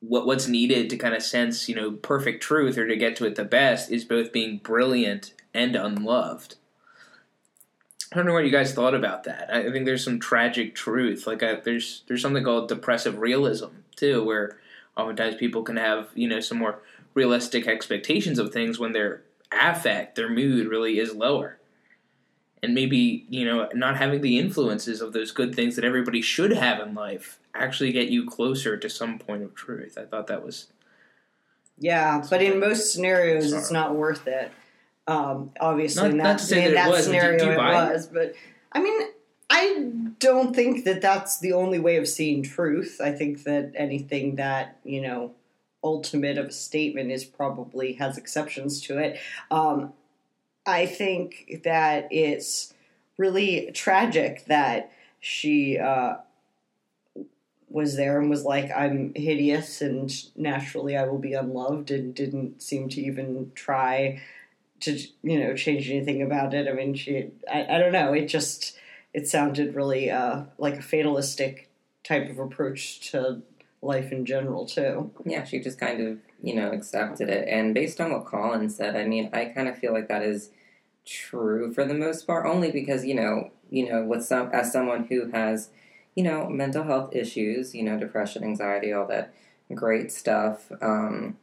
what 0.00 0.26
what's 0.26 0.46
needed 0.46 0.90
to 0.90 0.96
kind 0.96 1.14
of 1.14 1.22
sense, 1.22 1.68
you 1.68 1.74
know, 1.74 1.92
perfect 1.92 2.42
truth 2.42 2.78
or 2.78 2.86
to 2.86 2.96
get 2.96 3.16
to 3.16 3.26
it 3.26 3.34
the 3.34 3.44
best 3.44 3.90
is 3.90 4.04
both 4.04 4.32
being 4.32 4.58
brilliant 4.58 5.32
and 5.52 5.74
unloved. 5.74 6.56
I 8.12 8.16
don't 8.16 8.26
know 8.26 8.32
what 8.32 8.44
you 8.44 8.50
guys 8.50 8.72
thought 8.72 8.94
about 8.94 9.24
that. 9.24 9.52
I 9.52 9.70
think 9.70 9.84
there's 9.84 10.04
some 10.04 10.18
tragic 10.18 10.74
truth. 10.74 11.26
Like 11.26 11.42
I, 11.42 11.56
there's 11.56 12.04
there's 12.06 12.22
something 12.22 12.44
called 12.44 12.68
depressive 12.68 13.18
realism 13.18 13.68
too, 13.96 14.24
where 14.24 14.58
oftentimes 14.96 15.36
people 15.36 15.62
can 15.62 15.76
have 15.76 16.08
you 16.14 16.28
know 16.28 16.40
some 16.40 16.58
more 16.58 16.80
realistic 17.14 17.66
expectations 17.66 18.38
of 18.38 18.52
things 18.52 18.78
when 18.78 18.92
their 18.92 19.22
affect, 19.52 20.14
their 20.14 20.30
mood 20.30 20.68
really 20.68 20.98
is 20.98 21.14
lower. 21.14 21.57
And 22.62 22.74
maybe, 22.74 23.26
you 23.28 23.44
know, 23.44 23.68
not 23.74 23.96
having 23.96 24.20
the 24.20 24.38
influences 24.38 25.00
of 25.00 25.12
those 25.12 25.30
good 25.30 25.54
things 25.54 25.76
that 25.76 25.84
everybody 25.84 26.20
should 26.20 26.52
have 26.52 26.80
in 26.86 26.94
life 26.94 27.38
actually 27.54 27.92
get 27.92 28.08
you 28.08 28.26
closer 28.26 28.76
to 28.76 28.88
some 28.90 29.18
point 29.18 29.42
of 29.42 29.54
truth. 29.54 29.96
I 29.96 30.04
thought 30.04 30.26
that 30.26 30.44
was 30.44 30.66
Yeah. 31.78 32.24
But 32.28 32.42
in 32.42 32.58
most 32.58 32.92
scenarios, 32.92 33.52
it's 33.52 33.70
not 33.70 33.94
worth 33.94 34.26
it. 34.26 34.50
Um, 35.06 35.52
obviously, 35.60 36.02
Not- 36.02 36.10
in 36.10 36.16
not 36.18 36.24
that, 36.24 36.38
to 36.40 36.44
say 36.44 36.58
in 36.58 36.64
that 36.64 36.70
it 36.70 36.74
that 36.74 36.90
was, 36.90 36.98
do- 36.98 37.12
scenario, 37.12 37.38
do 37.38 37.50
you 37.50 37.56
buy 37.56 37.88
it? 37.88 37.92
was. 37.92 38.06
But 38.06 38.34
I 38.72 38.82
mean, 38.82 39.00
I 39.50 39.90
don't 40.18 40.54
think 40.54 40.84
that 40.84 41.00
that's 41.00 41.38
the 41.38 41.52
only 41.54 41.78
way 41.78 41.96
of 41.96 42.06
seeing 42.06 42.42
truth. 42.42 43.00
I 43.02 43.12
think 43.12 43.44
that 43.44 43.72
anything 43.74 44.36
that, 44.36 44.78
you 44.84 45.00
know, 45.00 45.32
ultimate 45.82 46.36
of 46.36 46.46
a 46.46 46.52
statement 46.52 47.10
is 47.10 47.24
probably 47.24 47.94
has 47.94 48.18
exceptions 48.18 48.82
to 48.82 48.98
it. 48.98 49.18
Um, 49.50 49.92
I 50.68 50.84
think 50.86 51.62
that 51.64 52.08
it's 52.10 52.74
really 53.16 53.70
tragic 53.72 54.44
that 54.46 54.92
she 55.18 55.78
uh, 55.78 56.16
was 57.70 57.96
there 57.96 58.20
and 58.20 58.28
was 58.28 58.44
like, 58.44 58.70
I'm 58.70 59.12
hideous 59.14 59.80
and 59.80 60.12
naturally 60.36 60.96
I 60.96 61.04
will 61.04 61.18
be 61.18 61.32
unloved 61.32 61.90
and 61.90 62.14
didn't 62.14 62.62
seem 62.62 62.88
to 62.90 63.00
even 63.00 63.50
try 63.54 64.20
to, 64.80 64.98
you 65.22 65.40
know, 65.40 65.56
change 65.56 65.90
anything 65.90 66.22
about 66.22 66.54
it. 66.54 66.68
I 66.68 66.72
mean, 66.72 66.94
she, 66.94 67.30
I, 67.52 67.64
I 67.64 67.78
don't 67.78 67.92
know, 67.92 68.12
it 68.12 68.26
just, 68.26 68.76
it 69.14 69.26
sounded 69.26 69.74
really 69.74 70.10
uh, 70.10 70.42
like 70.58 70.76
a 70.76 70.82
fatalistic 70.82 71.70
type 72.04 72.30
of 72.30 72.38
approach 72.38 73.10
to 73.10 73.42
life 73.80 74.12
in 74.12 74.26
general, 74.26 74.66
too. 74.66 75.10
Yeah, 75.24 75.44
she 75.44 75.60
just 75.60 75.80
kind 75.80 76.00
of, 76.06 76.18
you 76.42 76.54
know, 76.54 76.70
accepted 76.72 77.28
it. 77.28 77.48
And 77.48 77.74
based 77.74 78.00
on 78.00 78.12
what 78.12 78.26
Colin 78.26 78.68
said, 78.70 78.96
I 78.96 79.04
mean, 79.04 79.30
I 79.32 79.46
kind 79.46 79.66
of 79.66 79.78
feel 79.78 79.92
like 79.92 80.08
that 80.08 80.22
is 80.22 80.50
true 81.08 81.72
for 81.72 81.84
the 81.84 81.94
most 81.94 82.26
part, 82.26 82.46
only 82.46 82.70
because, 82.70 83.04
you 83.04 83.14
know, 83.14 83.50
you 83.70 83.88
know, 83.88 84.04
with 84.04 84.24
some 84.24 84.50
as 84.52 84.72
someone 84.72 85.04
who 85.06 85.30
has, 85.30 85.70
you 86.14 86.22
know, 86.22 86.48
mental 86.48 86.84
health 86.84 87.14
issues, 87.14 87.74
you 87.74 87.82
know, 87.82 87.98
depression, 87.98 88.44
anxiety, 88.44 88.92
all 88.92 89.06
that 89.06 89.32
great 89.74 90.12
stuff. 90.12 90.70
Um, 90.80 91.36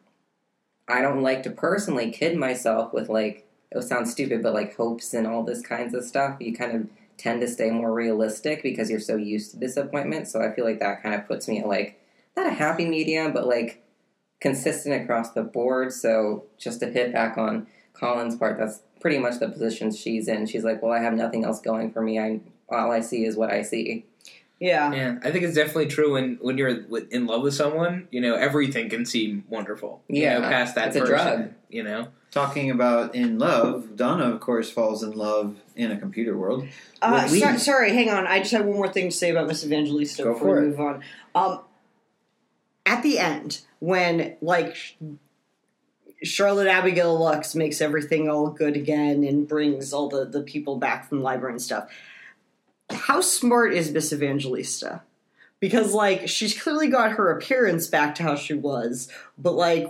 I 0.88 1.02
don't 1.02 1.22
like 1.22 1.44
to 1.44 1.50
personally 1.50 2.12
kid 2.12 2.38
myself 2.38 2.94
with 2.94 3.10
like 3.10 3.48
it 3.72 3.84
sounds 3.84 4.12
stupid, 4.12 4.44
but 4.44 4.54
like 4.54 4.76
hopes 4.76 5.14
and 5.14 5.28
all 5.28 5.44
this 5.44 5.62
kinds 5.62 5.94
of 5.94 6.04
stuff. 6.04 6.38
You 6.40 6.56
kind 6.56 6.76
of 6.76 6.88
tend 7.18 7.42
to 7.42 7.48
stay 7.48 7.72
more 7.72 7.94
realistic 7.94 8.62
because 8.62 8.90
you're 8.90 9.00
so 9.00 9.16
used 9.16 9.52
to 9.52 9.58
disappointment. 9.58 10.28
So 10.28 10.42
I 10.42 10.54
feel 10.54 10.66
like 10.66 10.80
that 10.80 11.02
kind 11.02 11.16
of 11.16 11.28
puts 11.28 11.48
me 11.48 11.60
at 11.60 11.68
like 11.68 12.00
not 12.38 12.48
a 12.48 12.52
happy 12.52 12.86
medium, 12.86 13.34
but 13.34 13.48
like 13.48 13.84
consistent 14.40 15.02
across 15.02 15.32
the 15.32 15.44
board. 15.44 15.92
So 15.92 16.46
just 16.58 16.80
to 16.82 16.88
hit 16.88 17.14
back 17.14 17.38
on 17.38 17.68
Colin's 18.00 18.36
part, 18.36 18.58
that's 18.58 18.82
pretty 19.02 19.18
much 19.20 19.40
the 19.40 19.48
position 19.50 19.92
she's 19.92 20.28
in. 20.28 20.46
She's 20.46 20.64
like, 20.64 20.82
well, 20.82 20.92
I 20.92 21.00
have 21.00 21.14
nothing 21.14 21.46
else 21.46 21.62
going 21.62 21.92
for 21.92 22.02
me. 22.02 22.20
I 22.20 22.42
all 22.70 22.92
I 22.92 23.02
see 23.02 23.26
is 23.26 23.36
what 23.38 23.52
I 23.52 23.62
see. 23.62 24.06
Yeah. 24.60 24.94
yeah. 24.94 25.20
I 25.24 25.32
think 25.32 25.44
it's 25.44 25.54
definitely 25.56 25.88
true 25.88 26.14
when 26.14 26.38
when 26.42 26.58
you're 26.58 26.86
in 27.12 27.26
love 27.28 27.44
with 27.44 27.54
someone, 27.54 28.08
you 28.12 28.22
know, 28.22 28.36
everything 28.36 28.90
can 28.90 29.06
seem 29.06 29.44
wonderful. 29.50 30.02
You 30.08 30.24
Yeah, 30.24 30.40
know, 30.40 30.48
past 30.50 30.76
that 30.76 30.88
it's 30.88 30.96
a 30.98 31.06
drug. 31.06 31.52
You 31.70 31.84
know, 31.84 32.08
Talking 32.32 32.70
about 32.72 33.16
in 33.16 33.38
love, 33.38 33.96
Donna, 33.96 34.26
of 34.30 34.40
course, 34.40 34.70
falls 34.70 35.04
in 35.04 35.12
love 35.12 35.58
in 35.76 35.92
a 35.92 35.98
computer 35.98 36.38
world. 36.38 36.68
Uh, 37.02 37.28
Well, 37.30 37.54
so- 37.54 37.58
sorry, 37.58 37.92
hang 37.94 38.10
on. 38.10 38.28
I 38.28 38.40
just 38.40 38.52
have 38.52 38.66
one 38.66 38.76
more 38.78 38.88
thing 38.92 39.10
to 39.10 39.16
say 39.16 39.30
about 39.30 39.48
Miss 39.48 39.66
Evangelista 39.66 40.24
Go 40.24 40.34
before 40.34 40.56
we 40.62 40.68
move 40.68 40.80
on. 40.80 41.02
Um, 41.34 41.60
at 42.86 43.04
the 43.04 43.20
end, 43.20 43.62
when 43.80 44.36
like 44.42 44.76
Sh- 44.76 44.94
Charlotte 46.24 46.68
Abigail 46.68 47.18
Lux 47.18 47.56
makes 47.56 47.82
everything 47.82 48.30
all 48.30 48.50
good 48.50 48.76
again 48.76 49.24
and 49.24 49.48
brings 49.48 49.94
all 49.94 50.10
the 50.10 50.26
the 50.26 50.42
people 50.42 50.78
back 50.78 51.08
from 51.08 51.20
the 51.20 51.24
library 51.24 51.54
and 51.54 51.62
stuff, 51.62 51.90
how 52.90 53.22
smart 53.22 53.74
is 53.74 53.92
Miss 53.92 54.14
Evangelista? 54.14 55.02
because 55.60 55.94
like 55.94 56.28
she's 56.28 56.60
clearly 56.60 56.88
got 56.90 57.14
her 57.14 57.32
appearance 57.32 57.88
back 57.88 58.14
to 58.16 58.22
how 58.22 58.36
she 58.36 58.54
was, 58.54 59.08
but 59.36 59.54
like 59.54 59.90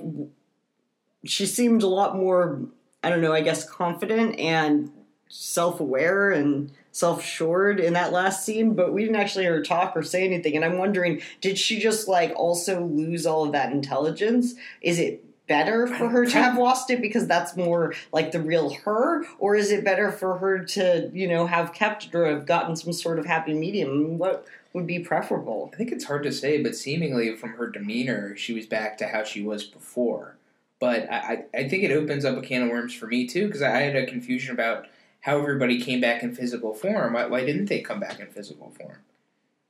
she 1.25 1.45
seemed 1.45 1.83
a 1.83 1.87
lot 1.87 2.15
more 2.15 2.61
I 3.03 3.09
don't 3.09 3.21
know, 3.21 3.33
I 3.33 3.41
guess 3.41 3.69
confident 3.69 4.39
and 4.39 4.89
self-aware 5.27 6.31
and 6.31 6.71
self-assured 6.93 7.81
in 7.81 7.91
that 7.91 8.13
last 8.13 8.45
scene, 8.45 8.73
but 8.73 8.93
we 8.93 9.01
didn't 9.01 9.17
actually 9.17 9.43
hear 9.43 9.57
her 9.57 9.61
talk 9.61 9.97
or 9.97 10.01
say 10.01 10.23
anything. 10.23 10.55
And 10.55 10.63
I'm 10.63 10.77
wondering, 10.77 11.21
did 11.41 11.59
she 11.59 11.79
just 11.79 12.07
like 12.07 12.31
also 12.37 12.85
lose 12.85 13.25
all 13.25 13.43
of 13.43 13.51
that 13.51 13.73
intelligence? 13.73 14.55
Is 14.81 14.97
it 14.97 15.24
better 15.47 15.85
for 15.87 16.09
her 16.09 16.25
to 16.25 16.37
have 16.37 16.57
lost 16.57 16.89
it 16.89 17.01
because 17.01 17.27
that's 17.27 17.55
more 17.55 17.93
like 18.11 18.31
the 18.31 18.39
real 18.39 18.71
her 18.71 19.23
or 19.37 19.55
is 19.55 19.71
it 19.71 19.85
better 19.85 20.11
for 20.11 20.37
her 20.39 20.63
to 20.63 21.09
you 21.13 21.27
know 21.27 21.45
have 21.45 21.73
kept 21.73 22.05
it 22.05 22.15
or 22.15 22.25
have 22.25 22.45
gotten 22.45 22.75
some 22.75 22.91
sort 22.91 23.19
of 23.19 23.25
happy 23.25 23.53
medium 23.53 24.17
what 24.17 24.47
would 24.73 24.87
be 24.87 24.99
preferable 24.99 25.69
I 25.75 25.77
think 25.77 25.91
it's 25.91 26.05
hard 26.05 26.23
to 26.23 26.31
say, 26.31 26.63
but 26.63 26.73
seemingly 26.73 27.35
from 27.35 27.51
her 27.51 27.67
demeanor, 27.67 28.35
she 28.37 28.53
was 28.53 28.65
back 28.65 28.97
to 28.99 29.07
how 29.07 29.25
she 29.25 29.41
was 29.41 29.65
before. 29.65 30.37
But 30.79 31.11
I, 31.11 31.43
I 31.53 31.67
think 31.67 31.83
it 31.83 31.91
opens 31.91 32.23
up 32.23 32.37
a 32.37 32.41
can 32.41 32.63
of 32.63 32.69
worms 32.69 32.93
for 32.93 33.07
me 33.07 33.27
too, 33.27 33.47
because 33.47 33.61
I 33.61 33.81
had 33.81 33.95
a 33.95 34.05
confusion 34.05 34.53
about 34.53 34.87
how 35.19 35.37
everybody 35.37 35.81
came 35.81 35.99
back 35.99 36.23
in 36.23 36.33
physical 36.33 36.73
form. 36.73 37.13
Why, 37.13 37.25
why 37.25 37.45
didn't 37.45 37.65
they 37.65 37.81
come 37.81 37.99
back 37.99 38.21
in 38.21 38.27
physical 38.27 38.71
form? 38.71 38.99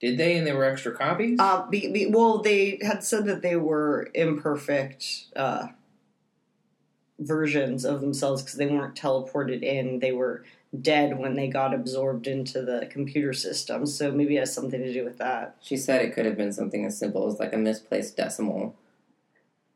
Did 0.05 0.17
they, 0.19 0.37
and 0.37 0.45
there 0.45 0.55
were 0.55 0.65
extra 0.65 0.91
copies? 0.95 1.39
uh 1.39 1.65
be, 1.67 1.91
be, 1.91 2.05
well 2.05 2.39
they 2.39 2.79
had 2.81 3.03
said 3.03 3.25
that 3.25 3.41
they 3.41 3.55
were 3.55 4.09
imperfect 4.13 5.25
uh 5.35 5.67
versions 7.17 7.85
of 7.85 8.01
themselves 8.01 8.41
because 8.41 8.57
they 8.57 8.67
weren't 8.67 8.95
teleported 8.95 9.63
in 9.63 9.99
they 9.99 10.11
were 10.11 10.43
dead 10.81 11.17
when 11.17 11.35
they 11.35 11.47
got 11.47 11.73
absorbed 11.73 12.27
into 12.27 12.61
the 12.61 12.87
computer 12.91 13.31
system 13.31 13.85
so 13.85 14.11
maybe 14.11 14.35
it 14.35 14.41
has 14.41 14.53
something 14.53 14.81
to 14.81 14.91
do 14.91 15.05
with 15.05 15.17
that 15.17 15.55
She 15.61 15.77
said 15.77 16.01
it 16.01 16.13
could 16.13 16.25
have 16.25 16.35
been 16.35 16.51
something 16.51 16.83
as 16.85 16.97
simple 16.97 17.25
as 17.27 17.39
like 17.39 17.53
a 17.53 17.57
misplaced 17.57 18.17
decimal, 18.17 18.75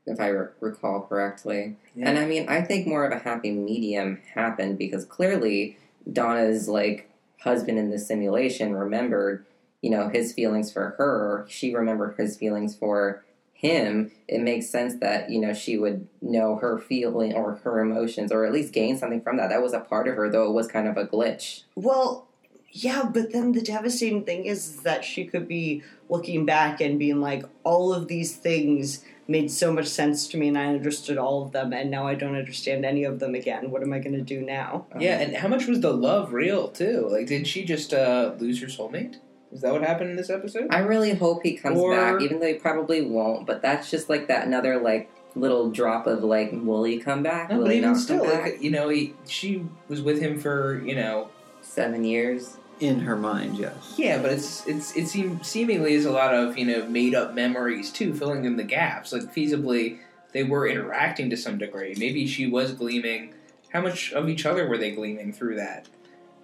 if 0.05 0.19
I 0.19 0.27
re- 0.27 0.47
recall 0.59 1.01
correctly. 1.01 1.77
Yeah. 1.95 2.09
And 2.09 2.19
I 2.19 2.25
mean, 2.25 2.49
I 2.49 2.61
think 2.61 2.85
more 2.85 3.05
of 3.05 3.13
a 3.13 3.23
happy 3.23 3.51
medium 3.51 4.19
happened 4.33 4.77
because 4.77 5.05
clearly 5.05 5.77
Donna's 6.11 6.67
like 6.67 7.09
husband 7.41 7.79
in 7.79 7.89
the 7.89 7.99
simulation 7.99 8.73
remembered, 8.73 9.45
you 9.81 9.89
know, 9.89 10.09
his 10.09 10.33
feelings 10.33 10.71
for 10.71 10.95
her. 10.97 11.45
She 11.49 11.73
remembered 11.73 12.15
his 12.17 12.37
feelings 12.37 12.75
for 12.75 13.23
him. 13.53 14.11
It 14.27 14.41
makes 14.41 14.69
sense 14.69 14.95
that 15.01 15.29
you 15.29 15.39
know 15.39 15.53
she 15.53 15.77
would 15.77 16.07
know 16.21 16.55
her 16.57 16.77
feeling 16.77 17.33
or 17.33 17.55
her 17.63 17.79
emotions, 17.79 18.31
or 18.31 18.45
at 18.45 18.53
least 18.53 18.73
gain 18.73 18.97
something 18.97 19.21
from 19.21 19.37
that. 19.37 19.49
That 19.49 19.61
was 19.61 19.73
a 19.73 19.79
part 19.79 20.07
of 20.07 20.15
her, 20.15 20.29
though 20.29 20.47
it 20.47 20.53
was 20.53 20.67
kind 20.67 20.87
of 20.87 20.97
a 20.97 21.05
glitch. 21.05 21.63
Well, 21.75 22.27
yeah, 22.71 23.09
but 23.11 23.33
then 23.33 23.51
the 23.51 23.61
devastating 23.61 24.23
thing 24.23 24.45
is 24.45 24.77
that 24.83 25.03
she 25.03 25.25
could 25.25 25.47
be 25.47 25.83
looking 26.07 26.45
back 26.45 26.81
and 26.81 26.99
being 26.99 27.19
like, 27.19 27.43
all 27.63 27.93
of 27.93 28.07
these 28.07 28.35
things 28.35 29.03
made 29.27 29.51
so 29.51 29.71
much 29.71 29.85
sense 29.85 30.27
to 30.27 30.37
me 30.37 30.47
and 30.47 30.57
I 30.57 30.65
understood 30.67 31.17
all 31.17 31.43
of 31.43 31.51
them, 31.51 31.73
and 31.73 31.91
now 31.91 32.07
I 32.07 32.15
don't 32.15 32.35
understand 32.35 32.85
any 32.85 33.03
of 33.03 33.19
them 33.19 33.35
again. 33.35 33.71
What 33.71 33.83
am 33.83 33.93
I 33.93 33.99
going 33.99 34.15
to 34.15 34.21
do 34.21 34.41
now? 34.41 34.87
yeah, 34.99 35.19
and 35.19 35.35
how 35.35 35.47
much 35.47 35.67
was 35.67 35.81
the 35.81 35.93
love 35.93 36.33
real 36.33 36.69
too? 36.69 37.07
Like, 37.11 37.27
did 37.27 37.47
she 37.47 37.65
just 37.65 37.93
uh, 37.93 38.33
lose 38.39 38.61
her 38.61 38.67
soulmate? 38.67 39.17
Is 39.51 39.61
that 39.61 39.71
what 39.73 39.81
happened 39.81 40.11
in 40.11 40.15
this 40.15 40.29
episode? 40.29 40.67
I 40.69 40.79
really 40.79 41.13
hope 41.15 41.41
he 41.43 41.57
comes 41.57 41.79
Or- 41.79 41.91
back, 41.95 42.21
even 42.21 42.39
though 42.39 42.47
he 42.47 42.53
probably 42.53 43.01
won't. 43.01 43.45
But 43.47 43.61
that's 43.61 43.89
just 43.89 44.09
like 44.09 44.27
that 44.27 44.45
another 44.45 44.79
like 44.79 45.09
little 45.35 45.69
drop 45.71 46.05
of 46.07 46.23
like, 46.23 46.51
will 46.53 46.83
he 46.83 46.99
come 46.99 47.23
back? 47.23 47.49
no, 47.49 47.57
will 47.57 47.63
but 47.65 47.71
he 47.71 47.77
even 47.79 47.91
not 47.91 47.99
still, 47.99 48.19
come 48.19 48.29
back? 48.29 48.43
like, 48.43 48.61
you 48.61 48.71
know, 48.71 48.89
he, 48.89 49.13
she 49.27 49.63
was 49.87 50.01
with 50.01 50.19
him 50.21 50.39
for 50.39 50.81
you 50.85 50.95
know 50.95 51.29
Seven 51.61 52.03
years. 52.03 52.57
In 52.79 53.01
her 53.01 53.17
mind, 53.17 53.57
yes. 53.57 53.93
Yeah, 53.97 54.21
but 54.21 54.31
it's 54.31 54.65
it's 54.65 54.95
it 54.95 55.07
seem, 55.07 55.43
seemingly 55.43 55.93
is 55.93 56.05
a 56.05 56.11
lot 56.11 56.33
of 56.33 56.57
you 56.57 56.65
know 56.65 56.87
made 56.87 57.13
up 57.13 57.33
memories 57.33 57.91
too, 57.91 58.13
filling 58.13 58.45
in 58.45 58.55
the 58.55 58.63
gaps. 58.63 59.11
Like 59.11 59.23
feasibly, 59.35 59.97
they 60.31 60.43
were 60.43 60.65
interacting 60.67 61.29
to 61.31 61.35
some 61.37 61.57
degree. 61.57 61.95
Maybe 61.97 62.25
she 62.25 62.47
was 62.47 62.71
gleaming. 62.71 63.33
How 63.73 63.81
much 63.81 64.13
of 64.13 64.29
each 64.29 64.45
other 64.45 64.67
were 64.67 64.77
they 64.77 64.91
gleaming 64.91 65.33
through 65.33 65.57
that? 65.57 65.87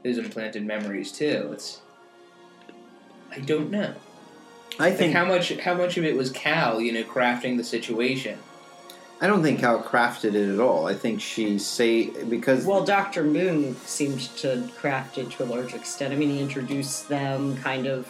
Those 0.04 0.18
implanted 0.18 0.66
memories 0.66 1.12
too. 1.14 1.52
It's 1.54 1.80
I 3.36 3.40
don't 3.40 3.72
know. 3.72 3.94
I 4.80 4.90
Like 4.90 4.98
think 4.98 5.14
how 5.14 5.26
much 5.26 5.58
how 5.60 5.74
much 5.74 5.98
of 5.98 6.04
it 6.06 6.16
was 6.16 6.30
Cal, 6.32 6.82
you 6.82 6.92
know, 6.92 7.04
crafting 7.04 7.58
the 7.58 7.64
situation. 7.64 8.40
I 9.22 9.28
don't 9.28 9.42
think 9.42 9.62
Cal 9.62 9.82
crafted 9.82 10.34
it 10.36 10.54
at 10.54 10.60
all. 10.60 10.88
I 10.88 10.94
think 10.94 11.22
she 11.22 11.58
say 11.58 12.08
because 12.26 12.66
Well, 12.66 12.84
Dr. 12.84 13.24
Moon 13.24 13.76
seemed 13.86 14.20
to 14.38 14.68
craft 14.78 15.18
it 15.18 15.32
to 15.32 15.44
a 15.44 15.46
large 15.46 15.74
extent. 15.74 16.14
I 16.14 16.18
mean, 16.18 16.30
he 16.30 16.42
introduced 16.42 17.08
them, 17.08 17.56
kind 17.58 17.88
of. 17.88 18.08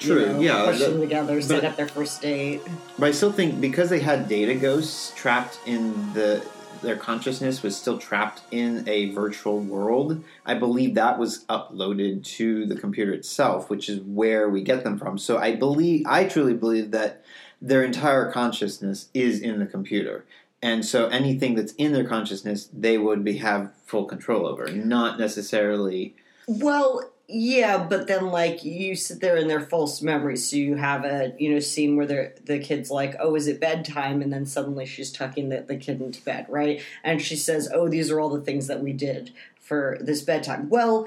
you 0.00 0.06
True, 0.14 0.32
know, 0.34 0.40
yeah, 0.40 0.64
Pushed 0.66 0.78
that- 0.80 0.90
them 0.92 1.00
together, 1.00 1.40
set 1.42 1.64
up 1.64 1.76
their 1.76 1.88
first 1.88 2.22
date. 2.22 2.60
But 2.98 3.06
I 3.08 3.10
still 3.12 3.32
think 3.32 3.60
because 3.60 3.90
they 3.90 3.98
had 4.00 4.28
data 4.28 4.54
ghosts 4.54 5.12
trapped 5.16 5.58
in 5.66 6.12
the 6.12 6.44
their 6.82 6.96
consciousness 6.96 7.62
was 7.62 7.76
still 7.76 7.98
trapped 7.98 8.42
in 8.50 8.88
a 8.88 9.10
virtual 9.10 9.60
world. 9.60 10.22
I 10.44 10.54
believe 10.54 10.94
that 10.94 11.18
was 11.18 11.44
uploaded 11.44 12.24
to 12.36 12.66
the 12.66 12.76
computer 12.76 13.12
itself, 13.12 13.70
which 13.70 13.88
is 13.88 14.00
where 14.00 14.48
we 14.48 14.62
get 14.62 14.84
them 14.84 14.98
from. 14.98 15.18
So 15.18 15.38
I 15.38 15.54
believe 15.54 16.06
I 16.06 16.24
truly 16.24 16.54
believe 16.54 16.90
that 16.92 17.24
their 17.60 17.82
entire 17.82 18.30
consciousness 18.30 19.08
is 19.14 19.40
in 19.40 19.58
the 19.58 19.66
computer. 19.66 20.24
And 20.62 20.84
so 20.84 21.08
anything 21.08 21.54
that's 21.54 21.72
in 21.74 21.92
their 21.92 22.06
consciousness, 22.06 22.68
they 22.72 22.98
would 22.98 23.24
be 23.24 23.38
have 23.38 23.72
full 23.84 24.04
control 24.04 24.46
over, 24.46 24.70
not 24.70 25.18
necessarily. 25.18 26.14
Well, 26.48 27.10
yeah, 27.28 27.84
but 27.88 28.06
then 28.06 28.26
like 28.26 28.64
you 28.64 28.94
sit 28.94 29.20
there 29.20 29.36
in 29.36 29.48
their 29.48 29.60
false 29.60 30.00
memories, 30.00 30.48
so 30.48 30.56
you 30.56 30.76
have 30.76 31.04
a 31.04 31.34
you 31.38 31.52
know 31.52 31.60
scene 31.60 31.96
where 31.96 32.06
the 32.06 32.32
the 32.44 32.58
kid's 32.60 32.90
like, 32.90 33.16
"Oh, 33.18 33.34
is 33.34 33.48
it 33.48 33.60
bedtime?" 33.60 34.22
and 34.22 34.32
then 34.32 34.46
suddenly 34.46 34.86
she's 34.86 35.10
tucking 35.10 35.48
the, 35.48 35.60
the 35.62 35.76
kid 35.76 36.00
into 36.00 36.22
bed, 36.22 36.46
right? 36.48 36.80
And 37.02 37.20
she 37.20 37.34
says, 37.34 37.68
"Oh, 37.72 37.88
these 37.88 38.10
are 38.10 38.20
all 38.20 38.28
the 38.28 38.40
things 38.40 38.68
that 38.68 38.80
we 38.80 38.92
did 38.92 39.32
for 39.60 39.98
this 40.00 40.22
bedtime." 40.22 40.68
Well, 40.68 41.06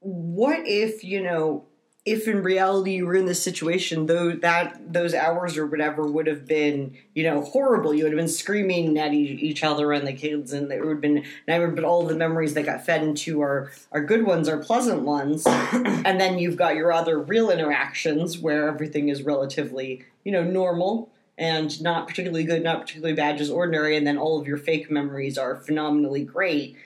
what 0.00 0.66
if 0.66 1.04
you 1.04 1.22
know? 1.22 1.64
If 2.04 2.26
in 2.26 2.42
reality 2.42 2.94
you 2.94 3.06
were 3.06 3.14
in 3.14 3.26
this 3.26 3.40
situation, 3.40 4.06
though 4.06 4.32
that 4.32 4.92
those 4.92 5.14
hours 5.14 5.56
or 5.56 5.66
whatever 5.66 6.04
would 6.04 6.26
have 6.26 6.46
been, 6.46 6.96
you 7.14 7.22
know, 7.22 7.42
horrible. 7.42 7.94
You 7.94 8.02
would 8.02 8.12
have 8.12 8.18
been 8.18 8.26
screaming 8.26 8.98
at 8.98 9.14
each 9.14 9.62
other 9.62 9.92
and 9.92 10.04
the 10.04 10.12
kids, 10.12 10.52
and 10.52 10.68
there 10.68 10.84
would 10.84 10.94
have 10.94 11.00
been 11.00 11.24
never. 11.46 11.68
But 11.68 11.84
all 11.84 12.04
the 12.04 12.16
memories 12.16 12.54
that 12.54 12.66
got 12.66 12.84
fed 12.84 13.04
into 13.04 13.40
our 13.40 13.70
our 13.92 14.04
good 14.04 14.26
ones, 14.26 14.48
our 14.48 14.58
pleasant 14.58 15.02
ones, 15.02 15.44
and 15.46 16.20
then 16.20 16.40
you've 16.40 16.56
got 16.56 16.74
your 16.74 16.92
other 16.92 17.20
real 17.20 17.50
interactions 17.50 18.36
where 18.36 18.66
everything 18.66 19.08
is 19.08 19.22
relatively, 19.22 20.04
you 20.24 20.32
know, 20.32 20.42
normal 20.42 21.08
and 21.38 21.80
not 21.80 22.06
particularly 22.06 22.44
good, 22.44 22.62
not 22.62 22.82
particularly 22.82 23.14
bad, 23.14 23.38
just 23.38 23.50
ordinary, 23.50 23.96
and 23.96 24.06
then 24.06 24.18
all 24.18 24.40
of 24.40 24.46
your 24.46 24.58
fake 24.58 24.90
memories 24.90 25.38
are 25.38 25.56
phenomenally 25.56 26.24
great. 26.24 26.76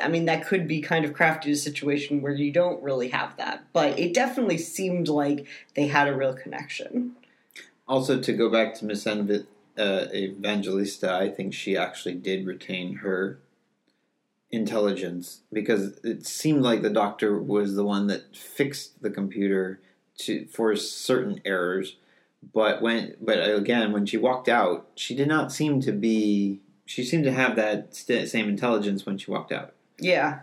I 0.00 0.08
mean, 0.08 0.24
that 0.26 0.46
could 0.46 0.66
be 0.66 0.80
kind 0.80 1.04
of 1.04 1.12
crafted 1.12 1.52
a 1.52 1.56
situation 1.56 2.20
where 2.20 2.32
you 2.32 2.52
don't 2.52 2.82
really 2.82 3.08
have 3.08 3.36
that, 3.36 3.64
but 3.72 3.98
it 3.98 4.14
definitely 4.14 4.58
seemed 4.58 5.08
like 5.08 5.46
they 5.74 5.86
had 5.86 6.08
a 6.08 6.14
real 6.14 6.34
connection. 6.34 7.12
Also, 7.86 8.20
to 8.20 8.32
go 8.32 8.50
back 8.50 8.74
to 8.76 8.84
Miss 8.84 9.04
Env- 9.04 9.46
uh, 9.78 10.06
Evangelista, 10.12 11.12
I 11.12 11.30
think 11.30 11.52
she 11.52 11.76
actually 11.76 12.14
did 12.14 12.46
retain 12.46 12.96
her 12.96 13.38
intelligence 14.50 15.40
because 15.52 15.98
it 16.04 16.26
seemed 16.26 16.62
like 16.62 16.82
the 16.82 16.90
doctor 16.90 17.38
was 17.38 17.74
the 17.74 17.84
one 17.84 18.06
that 18.06 18.36
fixed 18.36 19.02
the 19.02 19.10
computer 19.10 19.80
to 20.18 20.46
for 20.46 20.74
certain 20.76 21.40
errors. 21.44 21.96
But 22.52 22.82
when, 22.82 23.16
but 23.20 23.38
again, 23.38 23.92
when 23.92 24.06
she 24.06 24.16
walked 24.16 24.48
out, 24.48 24.88
she 24.94 25.14
did 25.14 25.28
not 25.28 25.52
seem 25.52 25.80
to 25.82 25.92
be. 25.92 26.60
She 26.86 27.02
seemed 27.02 27.24
to 27.24 27.32
have 27.32 27.56
that 27.56 27.96
st- 27.96 28.28
same 28.28 28.48
intelligence 28.48 29.06
when 29.06 29.16
she 29.16 29.30
walked 29.30 29.52
out, 29.52 29.72
Yeah, 29.98 30.40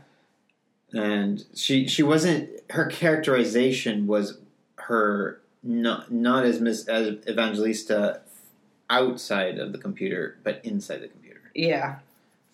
and 0.94 1.44
she 1.56 1.88
she 1.88 2.04
wasn't. 2.04 2.50
Her 2.72 2.86
characterization 2.86 4.08
was 4.08 4.40
her 4.78 5.42
not 5.64 6.12
not 6.12 6.46
as 6.46 6.60
Miss 6.62 6.88
as 6.88 7.18
Evangelista 7.28 8.22
outside 8.90 9.60
of 9.60 9.72
the 9.72 9.78
computer, 9.78 10.38
but 10.44 10.62
inside 10.64 10.98
the 11.02 11.08
computer. 11.08 11.42
yeah. 11.56 12.00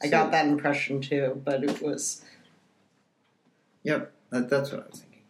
I 0.02 0.06
So- 0.06 0.12
got 0.12 0.32
that 0.32 0.46
impression 0.46 1.02
too, 1.02 1.42
but 1.44 1.64
it 1.64 1.82
was 1.82 2.24
Yep, 3.84 4.12
that, 4.30 4.50
that's 4.50 4.72
what 4.72 4.84
I 4.84 4.88
was 4.92 5.00
thinking. 5.00 5.22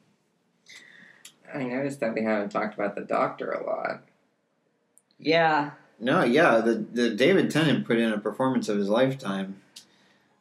I 1.54 1.64
noticed 1.64 2.00
that 2.02 2.14
we 2.14 2.24
haven't 2.24 2.50
talked 2.50 2.74
about 2.74 2.96
the 2.96 3.02
doctor 3.04 3.52
a 3.52 3.64
lot. 3.66 4.04
yeah. 5.20 5.72
No, 6.00 6.24
yeah, 6.24 6.60
the 6.60 6.74
the 6.76 7.10
David 7.12 7.50
Tennant 7.50 7.86
put 7.88 7.98
in 7.98 8.12
a 8.12 8.18
performance 8.20 8.68
of 8.70 8.78
his 8.78 8.90
lifetime. 8.90 9.62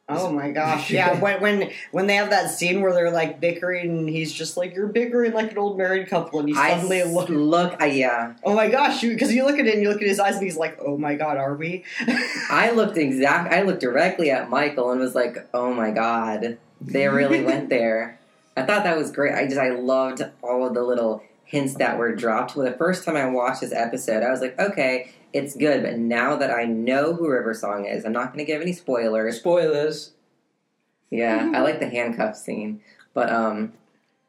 Oh 0.09 0.31
my 0.31 0.51
gosh! 0.51 0.89
Yeah, 0.97 1.19
when 1.19 1.41
when 1.41 1.71
when 1.91 2.07
they 2.07 2.15
have 2.15 2.29
that 2.29 2.49
scene 2.49 2.81
where 2.81 2.93
they're 2.93 3.11
like 3.11 3.39
bickering, 3.41 3.89
and 3.89 4.09
he's 4.09 4.31
just 4.31 4.55
like, 4.55 4.73
"You're 4.73 4.87
bickering 4.87 5.33
like 5.33 5.51
an 5.51 5.57
old 5.57 5.77
married 5.77 6.07
couple," 6.09 6.39
and 6.39 6.47
you 6.47 6.55
suddenly 6.55 7.01
s- 7.01 7.11
look. 7.13 7.27
look, 7.29 7.81
I, 7.81 7.87
yeah. 7.87 8.33
Oh 8.43 8.55
my 8.55 8.69
gosh! 8.69 9.01
Because 9.01 9.33
you, 9.33 9.45
look 9.45 9.59
at 9.59 9.67
it 9.67 9.73
and 9.73 9.83
you 9.83 9.89
look 9.89 10.01
at 10.01 10.07
his 10.07 10.19
eyes, 10.19 10.35
and 10.35 10.43
he's 10.43 10.55
like, 10.57 10.77
"Oh 10.79 10.97
my 10.97 11.15
god, 11.15 11.37
are 11.37 11.55
we?" 11.55 11.83
I 12.49 12.71
looked 12.71 12.97
exact. 12.97 13.53
I 13.53 13.63
looked 13.63 13.81
directly 13.81 14.31
at 14.31 14.49
Michael 14.49 14.91
and 14.91 15.01
was 15.01 15.13
like, 15.15 15.45
"Oh 15.53 15.73
my 15.73 15.91
god, 15.91 16.57
they 16.79 17.07
really 17.09 17.43
went 17.43 17.67
there." 17.77 18.17
I 18.55 18.63
thought 18.63 18.85
that 18.85 18.97
was 18.97 19.11
great. 19.11 19.35
I 19.35 19.45
just 19.45 19.57
I 19.57 19.71
loved 19.71 20.23
all 20.41 20.65
of 20.65 20.73
the 20.73 20.83
little 20.83 21.21
hints 21.43 21.75
that 21.75 21.97
were 21.97 22.15
dropped. 22.15 22.55
Well, 22.55 22.65
the 22.65 22.77
first 22.77 23.03
time 23.05 23.15
I 23.17 23.25
watched 23.29 23.61
this 23.61 23.71
episode, 23.73 24.23
I 24.23 24.31
was 24.31 24.41
like, 24.41 24.57
okay, 24.59 25.11
it's 25.33 25.55
good. 25.55 25.83
But 25.83 25.97
now 25.97 26.35
that 26.35 26.51
I 26.51 26.65
know 26.65 27.13
who 27.13 27.29
River 27.29 27.53
Song 27.53 27.85
is, 27.85 28.05
I'm 28.05 28.11
not 28.13 28.33
going 28.33 28.45
to 28.45 28.51
give 28.51 28.61
any 28.61 28.73
spoilers. 28.73 29.37
Spoilers. 29.37 30.13
Yeah, 31.09 31.51
I 31.55 31.61
like 31.61 31.79
the 31.79 31.87
handcuff 31.87 32.35
scene, 32.35 32.81
but 33.13 33.31
um, 33.31 33.73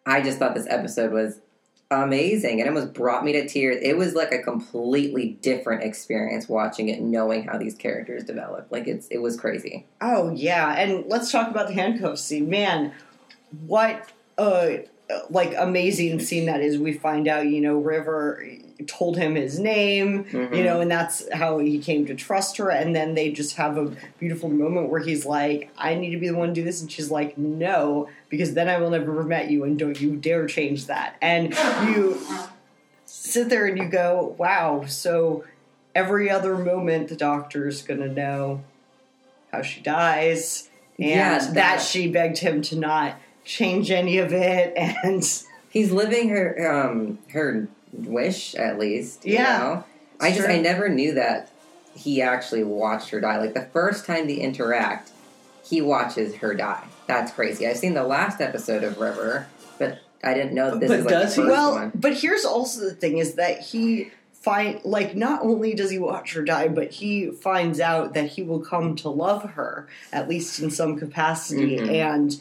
I 0.06 0.22
just 0.22 0.38
thought 0.38 0.54
this 0.54 0.68
episode 0.68 1.10
was 1.12 1.40
amazing, 1.90 2.60
and 2.60 2.68
it 2.68 2.68
almost 2.68 2.94
brought 2.94 3.24
me 3.24 3.32
to 3.32 3.48
tears. 3.48 3.78
It 3.82 3.96
was 3.96 4.14
like 4.14 4.30
a 4.30 4.38
completely 4.38 5.38
different 5.42 5.82
experience 5.82 6.48
watching 6.48 6.88
it, 6.88 7.00
knowing 7.00 7.44
how 7.44 7.58
these 7.58 7.74
characters 7.74 8.22
develop. 8.22 8.68
Like 8.70 8.86
it's 8.86 9.08
it 9.08 9.18
was 9.18 9.36
crazy. 9.36 9.86
Oh 10.00 10.30
yeah, 10.30 10.72
and 10.74 11.06
let's 11.06 11.32
talk 11.32 11.50
about 11.50 11.66
the 11.66 11.74
handcuff 11.74 12.18
scene. 12.18 12.48
Man, 12.48 12.92
what 13.66 14.12
a 14.38 14.84
like 15.30 15.54
amazing 15.56 16.20
scene 16.20 16.46
that 16.46 16.60
is. 16.60 16.78
We 16.78 16.92
find 16.92 17.28
out, 17.28 17.46
you 17.46 17.60
know, 17.60 17.76
River 17.78 18.44
told 18.86 19.16
him 19.16 19.34
his 19.34 19.58
name, 19.58 20.24
Mhm. 20.24 20.56
you 20.56 20.62
know, 20.62 20.80
and 20.80 20.90
that's 20.90 21.26
how 21.32 21.58
he 21.58 21.78
came 21.78 22.06
to 22.06 22.14
trust 22.14 22.58
her. 22.58 22.70
And 22.70 22.94
then 22.94 23.14
they 23.14 23.30
just 23.32 23.56
have 23.56 23.76
a 23.78 23.90
beautiful 24.18 24.48
moment 24.50 24.88
where 24.90 25.00
he's 25.00 25.24
like, 25.26 25.70
"I 25.78 25.94
need 25.94 26.10
to 26.10 26.18
be 26.18 26.28
the 26.28 26.34
one 26.36 26.48
to 26.48 26.54
do 26.54 26.62
this," 26.62 26.80
and 26.82 26.90
she's 26.92 27.10
like, 27.10 27.36
"No, 27.38 28.08
because 28.28 28.54
then 28.54 28.68
I 28.68 28.78
will 28.78 28.90
never 28.90 29.16
have 29.16 29.26
met 29.26 29.50
you, 29.50 29.64
and 29.64 29.78
don't 29.78 30.00
you 30.00 30.14
dare 30.16 30.46
change 30.46 30.86
that." 30.86 31.16
And 31.22 31.54
you 31.86 32.18
sit 33.06 33.48
there 33.48 33.66
and 33.66 33.78
you 33.78 33.86
go, 33.88 34.34
"Wow!" 34.38 34.84
So 34.86 35.44
every 35.94 36.30
other 36.30 36.56
moment, 36.56 37.08
the 37.08 37.16
doctor's 37.16 37.82
gonna 37.82 38.08
know 38.08 38.60
how 39.52 39.62
she 39.62 39.80
dies, 39.80 40.68
and 40.98 41.08
Yeah, 41.08 41.38
that, 41.38 41.54
that- 41.54 41.80
she 41.80 42.08
begged 42.08 42.38
him 42.38 42.60
to 42.62 42.76
not 42.76 43.16
change 43.48 43.90
any 43.90 44.18
of 44.18 44.32
it, 44.32 44.74
and 44.76 45.24
He's 45.70 45.90
living 45.92 46.28
her 46.30 46.70
um 46.72 47.18
her 47.32 47.68
wish 47.92 48.54
at 48.54 48.78
least. 48.78 49.24
You 49.26 49.34
Yeah, 49.34 49.58
know? 49.58 49.84
I 50.20 50.30
just 50.30 50.44
true. 50.44 50.54
I 50.54 50.60
never 50.60 50.88
knew 50.88 51.12
that 51.14 51.50
he 51.94 52.22
actually 52.22 52.64
watched 52.64 53.10
her 53.10 53.20
die. 53.20 53.38
Like 53.38 53.54
the 53.54 53.68
first 53.72 54.06
time 54.06 54.26
they 54.28 54.36
interact, 54.36 55.10
he 55.64 55.80
watches 55.82 56.36
her 56.36 56.54
die. 56.54 56.84
That's 57.06 57.32
crazy. 57.32 57.66
I've 57.66 57.76
seen 57.76 57.94
the 57.94 58.04
last 58.04 58.40
episode 58.40 58.82
of 58.84 58.98
River, 58.98 59.46
but 59.78 59.98
I 60.24 60.32
didn't 60.34 60.54
know 60.54 60.70
that 60.70 60.80
this 60.80 60.88
But 60.90 60.98
is 61.00 61.04
like 61.06 61.12
does 61.14 61.34
the 61.36 61.42
he? 61.42 61.48
first 61.48 61.58
well, 61.58 61.72
one. 61.74 61.92
but 61.94 62.14
here's 62.14 62.44
also 62.46 62.80
the 62.80 62.94
thing: 62.94 63.18
is 63.18 63.34
that 63.34 63.60
he 63.60 64.10
find 64.32 64.80
like 64.84 65.14
not 65.16 65.42
only 65.42 65.74
does 65.74 65.90
he 65.90 65.98
watch 65.98 66.32
her 66.32 66.42
die, 66.42 66.68
but 66.68 66.90
he 66.92 67.30
finds 67.30 67.78
out 67.78 68.14
that 68.14 68.28
he 68.30 68.42
will 68.42 68.60
come 68.60 68.96
to 68.96 69.08
love 69.10 69.42
her 69.50 69.86
at 70.12 70.28
least 70.28 70.60
in 70.60 70.70
some 70.70 70.98
capacity, 70.98 71.76
Mhm. 71.76 71.90
and 71.90 72.40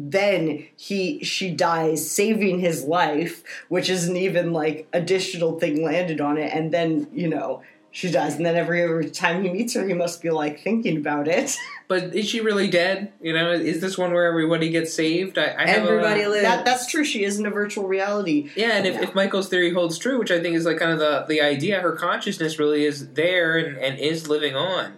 then 0.00 0.64
he 0.76 1.22
she 1.24 1.50
dies 1.50 2.08
saving 2.08 2.60
his 2.60 2.84
life 2.84 3.42
which 3.68 3.90
isn't 3.90 4.16
even 4.16 4.52
like 4.52 4.86
additional 4.92 5.58
thing 5.58 5.82
landed 5.84 6.20
on 6.20 6.38
it 6.38 6.52
and 6.54 6.72
then 6.72 7.08
you 7.12 7.28
know 7.28 7.60
she 7.90 8.10
dies 8.10 8.36
and 8.36 8.46
then 8.46 8.54
every, 8.54 8.82
every 8.82 9.10
time 9.10 9.42
he 9.42 9.50
meets 9.50 9.74
her 9.74 9.86
he 9.86 9.94
must 9.94 10.22
be 10.22 10.30
like 10.30 10.60
thinking 10.60 10.96
about 10.96 11.26
it 11.26 11.56
But 11.88 12.14
is 12.14 12.28
she 12.28 12.42
really 12.42 12.68
dead? 12.68 13.14
You 13.18 13.32
know, 13.32 13.50
is 13.50 13.80
this 13.80 13.96
one 13.96 14.12
where 14.12 14.26
everybody 14.26 14.68
gets 14.68 14.92
saved? 14.92 15.38
I, 15.38 15.54
I 15.56 15.66
have 15.66 15.84
a- 15.84 15.88
Everybody 15.88 16.26
lives. 16.26 16.42
that, 16.42 16.66
that's 16.66 16.86
true 16.86 17.02
she 17.02 17.24
is 17.24 17.38
in 17.40 17.46
a 17.46 17.50
virtual 17.50 17.88
reality 17.88 18.50
Yeah, 18.56 18.72
and 18.72 18.86
if, 18.86 19.00
if 19.00 19.14
Michael's 19.14 19.48
theory 19.48 19.72
holds 19.72 19.96
true, 19.96 20.18
which 20.18 20.30
I 20.30 20.38
think 20.38 20.54
is 20.54 20.66
like 20.66 20.76
kind 20.76 20.92
of 20.92 20.98
the, 20.98 21.24
the 21.26 21.40
idea, 21.40 21.80
her 21.80 21.92
consciousness 21.92 22.58
really 22.58 22.84
is 22.84 23.14
there 23.14 23.56
and, 23.56 23.78
and 23.78 23.98
is 23.98 24.28
living 24.28 24.54
on. 24.54 24.97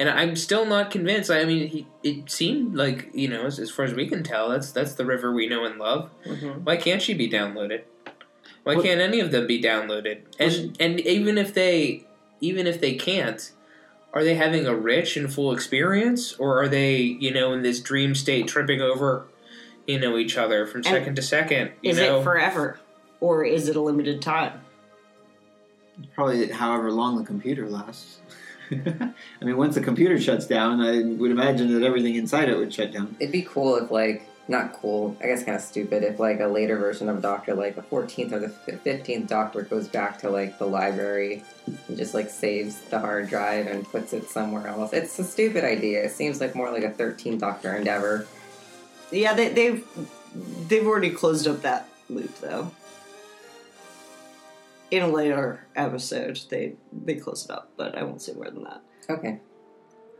And 0.00 0.08
I'm 0.08 0.34
still 0.34 0.64
not 0.64 0.90
convinced. 0.90 1.30
I 1.30 1.44
mean, 1.44 1.68
he, 1.68 1.86
it 2.02 2.30
seemed 2.30 2.74
like 2.74 3.10
you 3.12 3.28
know, 3.28 3.44
as, 3.44 3.58
as 3.60 3.70
far 3.70 3.84
as 3.84 3.92
we 3.94 4.08
can 4.08 4.22
tell, 4.24 4.48
that's 4.48 4.72
that's 4.72 4.94
the 4.94 5.04
river 5.04 5.32
we 5.32 5.46
know 5.46 5.64
and 5.66 5.78
love. 5.78 6.10
Mhm. 6.24 6.62
Why 6.64 6.76
can't 6.76 7.00
she 7.02 7.14
be 7.14 7.28
downloaded? 7.30 7.82
Why 8.64 8.74
Well- 8.74 8.82
can't 8.82 9.00
any 9.00 9.20
of 9.20 9.30
them 9.30 9.46
be 9.46 9.62
downloaded? 9.62 10.22
And 10.38 10.76
and 10.80 11.00
even 11.00 11.38
if 11.38 11.52
they 11.54 12.06
even 12.40 12.66
if 12.66 12.80
they 12.80 12.94
can't, 12.94 13.52
are 14.14 14.24
they 14.24 14.34
having 14.34 14.66
a 14.66 14.74
rich 14.74 15.16
and 15.18 15.32
full 15.32 15.52
experience, 15.52 16.34
or 16.38 16.60
are 16.62 16.68
they 16.68 16.96
you 16.96 17.30
know 17.32 17.52
in 17.52 17.60
this 17.62 17.78
dream 17.80 18.14
state, 18.14 18.48
tripping 18.48 18.80
over 18.80 19.26
you 19.86 19.98
know 20.00 20.16
each 20.16 20.38
other 20.38 20.66
from 20.66 20.82
second 20.82 21.14
to 21.16 21.22
second? 21.22 21.72
You 21.82 21.90
is 21.90 21.98
know, 21.98 22.20
it 22.20 22.24
forever 22.24 22.80
or 23.20 23.44
is 23.44 23.68
it 23.68 23.76
a 23.76 23.80
limited 23.80 24.22
time 24.22 24.60
Probably 26.14 26.48
however 26.48 26.90
long 26.90 27.18
the 27.18 27.24
computer 27.24 27.68
lasts. 27.68 28.20
I 29.40 29.44
mean, 29.44 29.56
once 29.56 29.74
the 29.74 29.80
computer 29.80 30.20
shuts 30.20 30.46
down, 30.46 30.80
I 30.80 31.02
would 31.02 31.30
imagine 31.30 31.72
that 31.74 31.84
everything 31.84 32.14
inside 32.14 32.48
it 32.48 32.56
would 32.56 32.72
shut 32.72 32.92
down. 32.92 33.16
It'd 33.18 33.32
be 33.32 33.42
cool 33.42 33.76
if, 33.76 33.90
like, 33.90 34.28
not 34.48 34.72
cool. 34.74 35.16
I 35.20 35.26
guess 35.26 35.44
kind 35.44 35.56
of 35.56 35.62
stupid 35.62 36.02
if, 36.02 36.18
like, 36.18 36.40
a 36.40 36.46
later 36.46 36.76
version 36.76 37.08
of 37.08 37.20
Doctor, 37.22 37.54
like 37.54 37.76
the 37.76 37.82
14th 37.82 38.32
or 38.32 38.38
the 38.40 38.48
15th 38.48 39.26
Doctor, 39.28 39.62
goes 39.62 39.88
back 39.88 40.18
to 40.20 40.30
like 40.30 40.58
the 40.58 40.66
library 40.66 41.44
and 41.88 41.96
just 41.96 42.14
like 42.14 42.28
saves 42.30 42.80
the 42.90 42.98
hard 42.98 43.28
drive 43.28 43.66
and 43.66 43.84
puts 43.84 44.12
it 44.12 44.28
somewhere 44.28 44.66
else. 44.66 44.92
It's 44.92 45.18
a 45.18 45.24
stupid 45.24 45.64
idea. 45.64 46.02
It 46.04 46.10
seems 46.10 46.40
like 46.40 46.54
more 46.54 46.70
like 46.70 46.84
a 46.84 46.90
13th 46.90 47.38
Doctor 47.38 47.74
endeavor. 47.76 48.26
yeah 49.12 49.34
they, 49.34 49.48
they've 49.50 49.84
they've 50.68 50.86
already 50.86 51.10
closed 51.10 51.46
up 51.48 51.62
that 51.62 51.88
loop 52.08 52.36
though 52.40 52.70
in 54.90 55.02
a 55.02 55.08
later 55.08 55.66
episode 55.76 56.38
they 56.50 56.74
they 57.04 57.14
closed 57.14 57.46
it 57.48 57.52
up 57.52 57.70
but 57.76 57.96
i 57.96 58.02
won't 58.02 58.20
say 58.22 58.32
more 58.32 58.50
than 58.50 58.64
that 58.64 58.82
Okay. 59.08 59.38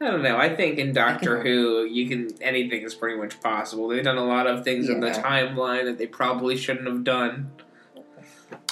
I 0.03 0.07
don't 0.11 0.23
know. 0.23 0.39
I 0.39 0.57
think 0.57 0.79
in 0.79 0.95
Doctor 0.95 1.43
Who, 1.43 1.85
you 1.85 2.09
can 2.09 2.31
anything 2.43 2.81
is 2.83 2.95
pretty 2.95 3.19
much 3.19 3.39
possible. 3.43 3.87
They've 3.89 4.03
done 4.03 4.17
a 4.17 4.25
lot 4.25 4.47
of 4.47 4.65
things 4.65 4.89
in 4.89 4.99
the 5.01 5.11
timeline 5.11 5.85
that 5.85 5.99
they 5.99 6.07
probably 6.07 6.57
shouldn't 6.57 6.87
have 6.89 7.05
done. 7.05 7.53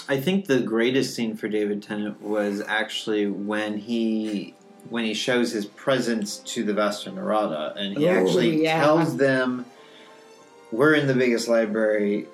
I 0.08 0.18
think 0.18 0.46
the 0.46 0.60
greatest 0.60 1.14
scene 1.14 1.36
for 1.36 1.46
David 1.48 1.82
Tennant 1.82 2.22
was 2.22 2.62
actually 2.66 3.26
when 3.26 3.76
he 3.76 4.54
when 4.88 5.04
he 5.04 5.12
shows 5.12 5.52
his 5.52 5.66
presence 5.66 6.38
to 6.38 6.64
the 6.64 6.72
Vashta 6.72 7.12
Nerada, 7.12 7.76
and 7.76 7.96
he 7.98 8.08
Oh, 8.08 8.12
actually 8.26 8.62
yeah. 8.62 8.80
tells 8.82 9.18
them, 9.18 9.66
"We're 10.72 10.94
in 10.94 11.06
the 11.06 11.14
biggest 11.14 11.46
library 11.46 12.26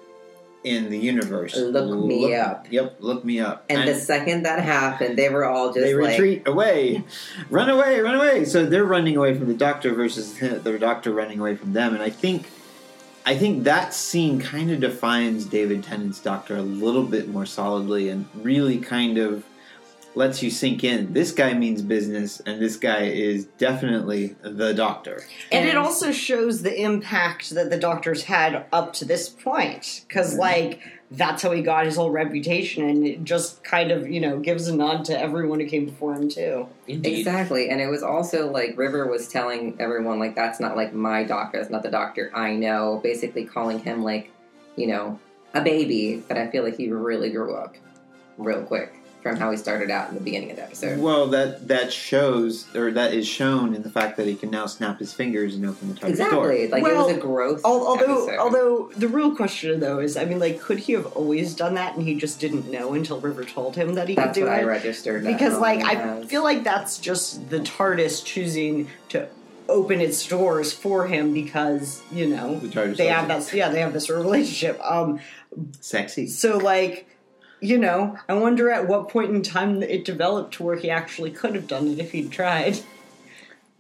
in 0.65 0.91
the 0.91 0.99
universe. 0.99 1.55
Look 1.57 2.05
me 2.07 2.35
up." 2.35 2.67
Yep, 2.71 2.97
look 3.01 3.25
me 3.25 3.39
up." 3.39 3.65
And, 3.69 3.87
the 3.87 3.95
second 3.95 4.43
that 4.45 4.61
happened, 4.63 5.17
they 5.17 5.29
were 5.29 5.45
all 5.45 5.69
just 5.69 5.81
they 5.81 5.95
like, 5.95 6.13
retreat 6.13 6.49
away, 6.49 7.05
run 7.51 7.71
away, 7.71 8.01
run 8.01 8.17
away. 8.17 8.45
So 8.45 8.67
they're 8.67 8.85
running 8.85 9.17
away 9.17 9.35
from 9.37 9.47
the 9.47 9.55
doctor 9.55 9.95
versus 9.95 10.39
the 10.39 10.79
doctor 10.79 11.13
running 11.13 11.39
away 11.39 11.55
from 11.55 11.75
them. 11.75 11.95
And 11.95 12.03
I 12.03 12.11
think, 12.11 12.51
I 13.27 13.37
think 13.37 13.65
that 13.65 13.95
scene 13.95 14.41
kind 14.41 14.71
of 14.71 14.81
defines 14.81 15.45
David 15.45 15.85
Tennant's 15.85 16.21
Doctor 16.21 16.57
a 16.57 16.63
little 16.63 17.05
bit 17.05 17.29
more 17.29 17.47
solidly, 17.47 18.09
and 18.09 18.27
really 18.35 18.79
kind 18.79 19.19
of 19.19 19.45
lets 20.15 20.43
you 20.43 20.51
sink 20.51 20.85
in. 20.85 21.13
This 21.13 21.33
guy 21.33 21.55
means 21.55 21.83
business, 21.83 22.41
and 22.41 22.61
this 22.61 22.77
guy 22.77 23.05
is 23.05 23.47
definitely 23.59 24.37
the 24.43 24.73
Doctor. 24.75 25.25
and 25.51 25.69
it 25.69 25.77
also 25.77 26.13
shows 26.13 26.63
the 26.63 26.83
impact 26.83 27.51
that 27.51 27.71
the 27.71 27.79
doctor's 27.79 28.25
had 28.25 28.67
up 28.73 28.93
to 28.95 29.05
this 29.05 29.29
point 29.29 30.05
because 30.07 30.33
mm-hmm. 30.33 30.41
like 30.41 30.81
that's 31.11 31.43
how 31.43 31.51
he 31.51 31.63
got 31.63 31.85
his 31.85 31.97
whole 31.97 32.11
reputation 32.11 32.89
and 32.89 33.07
it 33.07 33.23
just 33.25 33.63
kind 33.63 33.91
of 33.91 34.09
you 34.09 34.21
know 34.21 34.41
gives 34.41 34.67
a 34.69 34.75
nod 34.75 35.05
to 35.05 35.19
everyone 35.19 35.61
who 35.61 35.67
came 35.67 35.85
before 35.85 36.15
him 36.15 36.29
too 36.29 36.67
Indeed. 36.89 37.19
Exactly, 37.19 37.71
and 37.71 37.81
it 37.81 37.89
was 37.89 38.03
also 38.03 38.51
like 38.51 38.77
River 38.77 39.07
was 39.07 39.29
telling 39.29 39.77
everyone 39.81 40.19
like 40.19 40.35
that's 40.35 40.61
not 40.61 40.77
like 40.77 40.93
my 40.93 41.25
doctor, 41.25 41.59
that's 41.59 41.71
not 41.71 41.83
the 41.83 41.91
doctor 41.91 42.31
I 42.35 42.55
know. 42.55 43.01
Basically, 43.03 43.45
calling 43.45 43.79
him 43.79 44.03
like 44.03 44.31
you 44.77 44.87
know 44.87 45.19
a 45.55 45.61
baby, 45.61 46.23
but 46.27 46.37
I 46.37 46.51
feel 46.51 46.65
like 46.65 46.77
he 46.77 46.91
really 46.91 47.31
grew 47.31 47.55
up 47.55 47.77
real 48.39 48.63
quick 48.63 48.93
from 49.25 49.37
how 49.37 49.51
he 49.51 49.57
started 49.57 49.91
out 49.91 50.11
in 50.11 50.15
the 50.15 50.21
beginning 50.21 50.51
of 50.51 50.57
the 50.57 50.63
episode. 50.63 51.01
Well, 51.01 51.27
that 51.29 51.67
that 51.69 51.93
shows, 51.93 52.67
or 52.77 52.93
that 52.93 53.13
is 53.15 53.27
shown 53.27 53.75
in 53.75 53.83
the 53.83 53.91
fact 53.91 54.17
that 54.19 54.27
he 54.27 54.37
can 54.37 54.51
now 54.51 54.67
snap 54.67 55.01
his 55.01 55.13
fingers 55.15 55.55
and 55.57 55.65
open 55.67 55.89
the 55.89 55.95
TARDIS 55.95 56.31
door. 56.31 56.53
Exactly, 56.53 56.69
like 56.69 56.83
Well, 56.83 56.93
it 56.93 57.07
was 57.09 57.17
a 57.17 57.21
growth. 57.21 57.63
Al- 57.65 57.87
although 57.87 58.27
episode. 58.29 58.39
although 58.39 58.91
the 58.97 59.09
real 59.09 59.35
question 59.35 59.81
though 59.81 59.99
is 59.99 60.17
i 60.19 60.25
mean 60.27 60.39
like 60.39 60.61
could 60.61 60.79
he 60.79 60.93
have 60.93 61.07
always 61.17 61.55
done 61.55 61.75
that 61.75 61.97
and 61.97 62.07
he 62.07 62.15
just 62.15 62.39
didn't 62.39 62.71
know 62.71 62.93
until 62.93 63.19
river 63.21 63.45
told 63.45 63.75
him 63.77 63.95
that 63.95 64.09
he 64.09 64.15
that's 64.15 64.29
could 64.29 64.43
do 64.43 64.45
what 64.45 64.53
I 64.53 64.61
it 64.61 64.67
registered. 64.67 65.25
because 65.25 65.59
like 65.59 65.79
moment 65.81 65.99
i 65.99 66.19
as. 66.21 66.25
feel 66.27 66.43
like 66.45 66.63
that's 66.63 66.99
just 66.99 67.49
the 67.49 67.61
tardis 67.61 68.23
choosing 68.25 68.89
to 69.09 69.27
open 69.71 70.01
its 70.03 70.27
doors 70.29 70.73
for 70.75 71.07
him 71.07 71.33
because 71.33 72.03
you 72.13 72.27
know 72.27 72.59
The 72.59 72.69
TARDIS 72.69 72.97
they 72.99 73.07
have 73.07 73.29
that 73.29 73.51
yeah 73.55 73.71
they 73.71 73.81
have 73.81 73.95
this 73.95 74.11
relationship 74.11 74.79
um 74.85 75.19
Sexy. 75.81 76.27
so 76.27 76.59
like 76.59 77.07
you 77.61 77.79
know 77.79 78.19
i 78.29 78.35
wonder 78.35 78.71
at 78.71 78.87
what 78.89 79.09
point 79.09 79.31
in 79.31 79.43
time 79.43 79.83
it 79.83 80.05
developed 80.05 80.55
to 80.55 80.63
where 80.63 80.77
he 80.77 80.91
actually 80.91 81.31
could 81.31 81.55
have 81.55 81.67
done 81.67 81.89
it 81.89 81.99
if 81.99 82.13
he'd 82.13 82.31
tried 82.31 82.79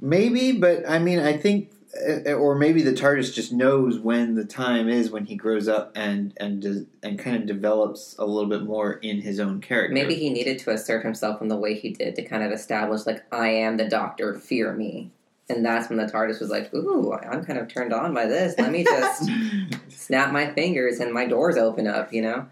Maybe, 0.04 0.52
but 0.52 0.88
I 0.88 0.98
mean, 0.98 1.18
I 1.18 1.36
think, 1.36 1.70
uh, 2.06 2.32
or 2.32 2.56
maybe 2.56 2.82
the 2.82 2.92
TARDIS 2.92 3.32
just 3.32 3.52
knows 3.52 3.98
when 3.98 4.34
the 4.34 4.44
time 4.44 4.88
is 4.88 5.10
when 5.10 5.24
he 5.24 5.36
grows 5.36 5.68
up 5.68 5.92
and 5.94 6.34
and 6.36 6.60
does, 6.60 6.84
and 7.02 7.18
kind 7.18 7.36
of 7.36 7.46
develops 7.46 8.14
a 8.18 8.26
little 8.26 8.50
bit 8.50 8.64
more 8.64 8.94
in 8.94 9.22
his 9.22 9.40
own 9.40 9.62
character. 9.62 9.94
Maybe 9.94 10.14
he 10.16 10.28
needed 10.30 10.58
to 10.60 10.72
assert 10.72 11.04
himself 11.04 11.40
in 11.40 11.48
the 11.48 11.56
way 11.56 11.74
he 11.74 11.94
did 11.94 12.16
to 12.16 12.22
kind 12.22 12.42
of 12.42 12.52
establish, 12.52 13.06
like, 13.06 13.24
I 13.32 13.48
am 13.48 13.78
the 13.78 13.88
doctor, 13.88 14.34
fear 14.34 14.74
me. 14.74 15.10
And 15.48 15.64
that's 15.64 15.88
when 15.88 15.98
the 15.98 16.04
TARDIS 16.04 16.40
was 16.40 16.50
like, 16.50 16.72
ooh, 16.74 17.12
I'm 17.12 17.44
kind 17.44 17.58
of 17.58 17.68
turned 17.68 17.92
on 17.94 18.12
by 18.12 18.26
this. 18.26 18.58
Let 18.58 18.72
me 18.72 18.82
just 18.84 19.30
snap 19.88 20.32
my 20.32 20.52
fingers 20.52 21.00
and 21.00 21.12
my 21.12 21.26
doors 21.26 21.56
open 21.56 21.86
up, 21.86 22.12
you 22.12 22.22
know? 22.22 22.46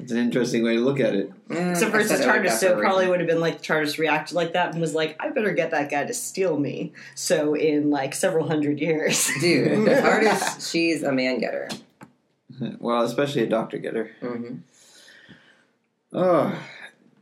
It's 0.00 0.10
an 0.10 0.18
interesting 0.18 0.64
way 0.64 0.74
to 0.74 0.80
look 0.80 0.98
at 0.98 1.14
it. 1.14 1.30
Mm, 1.48 1.70
Except 1.70 1.94
I 1.94 1.98
versus 1.98 2.10
said 2.10 2.20
it 2.22 2.26
like 2.26 2.40
TARDIS, 2.40 2.44
that 2.50 2.58
so 2.60 2.76
it 2.76 2.80
probably 2.80 3.06
would 3.06 3.20
have 3.20 3.28
been 3.28 3.38
like 3.40 3.62
TARDIS 3.62 3.96
reacted 3.96 4.34
like 4.34 4.52
that 4.54 4.72
and 4.72 4.80
was 4.80 4.92
like, 4.92 5.16
I 5.20 5.28
better 5.30 5.52
get 5.52 5.70
that 5.70 5.88
guy 5.88 6.04
to 6.04 6.12
steal 6.12 6.58
me. 6.58 6.92
So 7.14 7.54
in 7.54 7.90
like 7.90 8.12
several 8.12 8.48
hundred 8.48 8.80
years. 8.80 9.30
Dude, 9.40 9.86
the 9.86 10.56
she's 10.60 11.04
a 11.04 11.12
man 11.12 11.38
getter. 11.38 11.68
Well, 12.80 13.02
especially 13.02 13.42
a 13.44 13.46
doctor 13.46 13.78
getter. 13.78 14.10
hmm 14.20 14.56
Oh, 16.12 16.56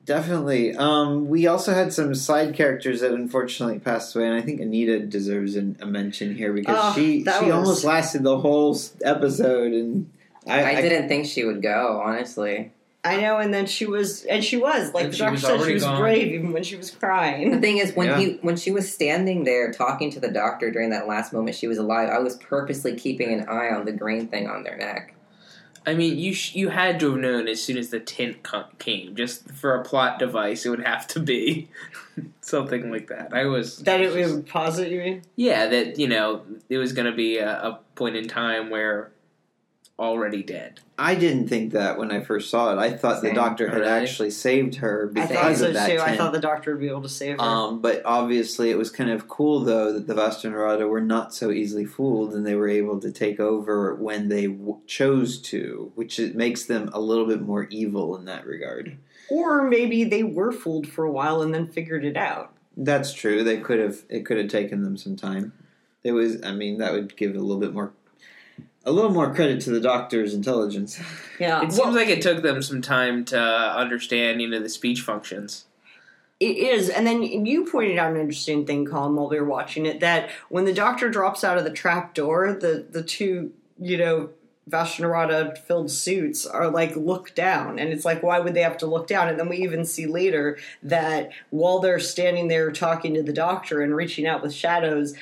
definitely. 0.07 0.75
Um, 0.75 1.29
we 1.29 1.47
also 1.47 1.73
had 1.75 1.93
some 1.93 2.15
side 2.15 2.55
characters 2.55 3.01
that 3.01 3.13
unfortunately 3.13 3.79
passed 3.81 4.15
away, 4.17 4.27
and 4.27 4.35
I 4.35 4.41
think 4.41 4.61
Anita 4.61 4.99
deserves 5.01 5.57
an, 5.57 5.77
a 5.81 5.87
mention 5.87 6.35
here 6.35 6.53
because 6.55 6.77
Oh, 6.79 6.93
she 6.95 7.19
she 7.19 7.25
was- 7.25 7.51
almost 7.53 7.85
lasted 7.85 8.23
the 8.23 8.39
whole 8.39 8.79
episode, 9.05 9.73
and 9.73 10.11
I, 10.49 10.77
I, 10.77 10.83
didn't 10.83 11.09
think 11.09 11.27
she 11.27 11.45
would 11.45 11.63
go, 11.63 12.01
honestly. 12.05 12.73
I 13.05 13.21
know, 13.21 13.39
and 13.39 13.53
then 13.53 13.67
she 13.67 13.85
was, 13.87 14.25
and 14.25 14.45
she 14.45 14.57
was 14.57 14.93
like 14.95 15.11
the 15.11 15.17
doctor 15.17 15.39
said, 15.39 15.65
she 15.65 15.75
was 15.75 15.83
gone. 15.83 16.01
brave 16.01 16.33
even 16.33 16.53
when 16.53 16.63
she 16.63 16.77
was 16.77 16.91
crying. 16.91 17.51
The 17.51 17.61
thing 17.61 17.79
is, 17.79 17.93
when 17.95 18.09
Yeah. 18.09 18.19
he 18.19 18.33
when 18.43 18.57
she 18.57 18.71
was 18.71 18.93
standing 18.93 19.43
there 19.45 19.73
talking 19.73 20.11
to 20.13 20.21
the 20.21 20.29
doctor 20.31 20.71
during 20.71 20.91
that 20.91 21.09
last 21.09 21.33
moment 21.33 21.57
she 21.57 21.67
was 21.67 21.79
alive, 21.79 22.09
I 22.11 22.19
was 22.21 22.37
purposely 22.37 22.95
keeping 22.97 23.33
an 23.33 23.49
eye 23.49 23.71
on 23.71 23.85
the 23.87 23.93
green 23.93 24.29
thing 24.29 24.49
on 24.49 24.63
their 24.63 24.77
neck. 24.77 25.15
I 25.85 25.95
mean, 25.95 26.17
you 26.17 26.33
sh- 26.33 26.55
you 26.55 26.69
had 26.69 27.01
to 27.01 27.11
have 27.11 27.21
known 27.21 27.49
as 27.49 27.61
soon 27.61 27.77
as 27.77 27.89
the 27.91 27.99
tint 27.99 28.45
co- 28.45 28.67
came. 28.79 29.17
Just 29.17 29.51
for 29.51 29.75
a 29.75 29.83
plot 29.83 30.21
device, 30.21 30.65
it 30.65 30.69
would 30.71 30.87
have 30.87 31.09
to 31.09 31.19
be 31.19 31.69
something 32.41 32.91
like 32.93 33.09
that. 33.09 33.31
I 33.33 33.47
was 33.47 33.79
That 33.79 34.01
it 34.01 34.13
would 34.15 34.47
pause 34.47 34.79
it, 34.79 34.93
you 34.93 35.01
mean? 35.01 35.23
yeah, 35.35 35.67
that 35.67 35.99
you 35.99 36.07
know 36.07 36.43
it 36.69 36.79
was 36.79 36.93
going 36.93 37.07
to 37.07 37.17
be 37.17 37.39
a, 37.39 37.51
a 37.51 37.81
point 37.97 38.15
in 38.15 38.29
time 38.29 38.71
where 38.71 39.11
already 40.03 40.43
dead. 40.43 40.81
I 40.99 41.15
didn't 41.15 41.49
think 41.49 41.73
that 41.73 41.97
when 41.99 42.11
I 42.11 42.21
first 42.21 42.51
saw 42.51 42.73
it. 42.73 42.79
I 42.79 42.91
thought 42.97 43.23
the 43.23 43.33
doctor 43.33 43.69
had 43.69 43.79
Really? 43.79 43.88
actually 43.88 44.31
saved 44.31 44.77
her 44.77 45.11
I 45.17 45.27
because 45.27 45.61
so 45.61 45.69
of 45.69 45.75
that 45.75 45.88
too. 45.91 45.99
I 46.01 46.17
thought 46.17 46.33
the 46.33 46.41
doctor 46.41 46.73
would 46.73 46.81
be 46.81 46.88
able 46.88 47.03
to 47.03 47.09
save 47.09 47.37
her. 47.38 47.43
Um, 47.43 47.81
but 47.81 48.03
obviously, 48.05 48.71
it 48.71 48.77
was 48.79 48.91
kind 48.91 49.11
of 49.11 49.29
cool 49.29 49.61
though 49.61 49.93
that 49.93 50.07
the 50.07 50.15
Vashta 50.15 50.51
Nerada 50.51 50.88
were 50.88 51.01
not 51.01 51.33
so 51.35 51.51
easily 51.51 51.85
fooled, 51.85 52.35
and 52.35 52.45
they 52.45 52.55
were 52.57 52.69
able 52.69 53.01
to 53.01 53.11
take 53.12 53.38
over 53.41 53.95
when 53.95 54.29
they 54.29 54.49
w- 54.49 54.79
chose 54.87 55.41
to, 55.43 55.93
which 55.95 56.19
it 56.19 56.35
makes 56.35 56.65
them 56.65 56.91
a 56.93 57.01
little 57.01 57.27
bit 57.27 57.41
more 57.41 57.65
evil 57.71 58.17
in 58.17 58.25
that 58.27 58.45
regard. 58.47 58.97
or 59.31 59.62
maybe 59.69 60.05
they 60.05 60.23
were 60.25 60.53
fooled 60.53 60.87
for 60.87 61.05
a 61.05 61.11
while 61.12 61.41
and 61.43 61.55
then 61.55 61.67
figured 61.67 62.05
it 62.05 62.17
out. 62.17 62.53
That's 62.77 63.12
true. 63.15 63.43
They 63.45 63.59
could 63.59 63.79
have. 63.79 64.03
It 64.09 64.27
could 64.27 64.37
have 64.38 64.49
taken 64.49 64.83
them 64.83 64.97
some 64.97 65.17
time. 65.17 65.53
It 66.05 66.12
was. 66.12 66.43
I 66.43 66.53
mean, 66.53 66.79
that 66.79 66.93
would 66.93 67.17
give 67.17 67.35
a 67.37 67.38
little 67.38 67.61
bit 67.61 67.73
more, 67.73 67.93
a 68.85 68.92
little 68.92 69.11
more 69.11 69.33
credit 69.35 69.61
to 69.62 69.71
the 69.71 69.81
doctor's 69.81 70.35
intelligence. 70.35 71.01
Yeah. 71.38 71.59
It 71.59 71.68
well, 71.68 71.71
seems 71.71 71.95
like 71.95 72.09
it 72.09 72.23
took 72.23 72.42
them 72.42 72.62
some 72.62 72.83
time 72.83 73.25
to 73.27 73.38
understand, 73.40 74.42
you 74.42 74.49
know, 74.49 74.61
the 74.61 74.68
speech 74.68 75.01
functions. 75.01 75.66
It 76.40 76.57
is, 76.57 76.88
and 76.88 77.07
then 77.07 77.23
you 77.23 77.66
pointed 77.66 77.99
out 77.99 78.11
an 78.11 78.21
interesting 78.21 78.66
thing, 78.66 78.85
Colin, 78.85 79.14
while 79.14 79.29
we 79.29 79.38
were 79.38 79.47
watching 79.47 79.87
it, 79.87 80.01
that 80.01 80.29
when 80.49 80.64
the 80.64 80.75
doctor 80.75 81.09
drops 81.09 81.45
out 81.45 81.57
of 81.57 81.62
the 81.62 81.71
trap 81.71 82.14
door, 82.14 82.53
the 82.53 82.85
the 82.90 83.05
two, 83.05 83.53
you 83.79 83.97
know, 83.97 84.31
Vashta 84.68 85.03
Nerada 85.03 85.57
filled 85.57 85.90
suits 85.92 86.45
are 86.45 86.68
like 86.68 86.97
look 86.97 87.33
down, 87.37 87.79
and 87.79 87.92
it's 87.92 88.05
like, 88.05 88.25
why 88.25 88.40
would 88.40 88.55
they 88.55 88.62
have 88.62 88.79
to 88.79 88.87
look 88.87 89.07
down? 89.07 89.29
And 89.29 89.38
then 89.38 89.49
we 89.49 89.59
even 89.59 89.85
see 89.85 90.07
later 90.07 90.59
that 90.83 91.31
while 91.51 91.79
they're 91.79 92.01
standing 92.01 92.49
there 92.49 92.73
talking 92.73 93.14
to 93.14 93.23
the 93.23 93.33
doctor 93.33 93.81
and 93.81 93.95
reaching 93.95 94.27
out 94.27 94.42
with 94.42 94.53
shadows, 94.53 95.14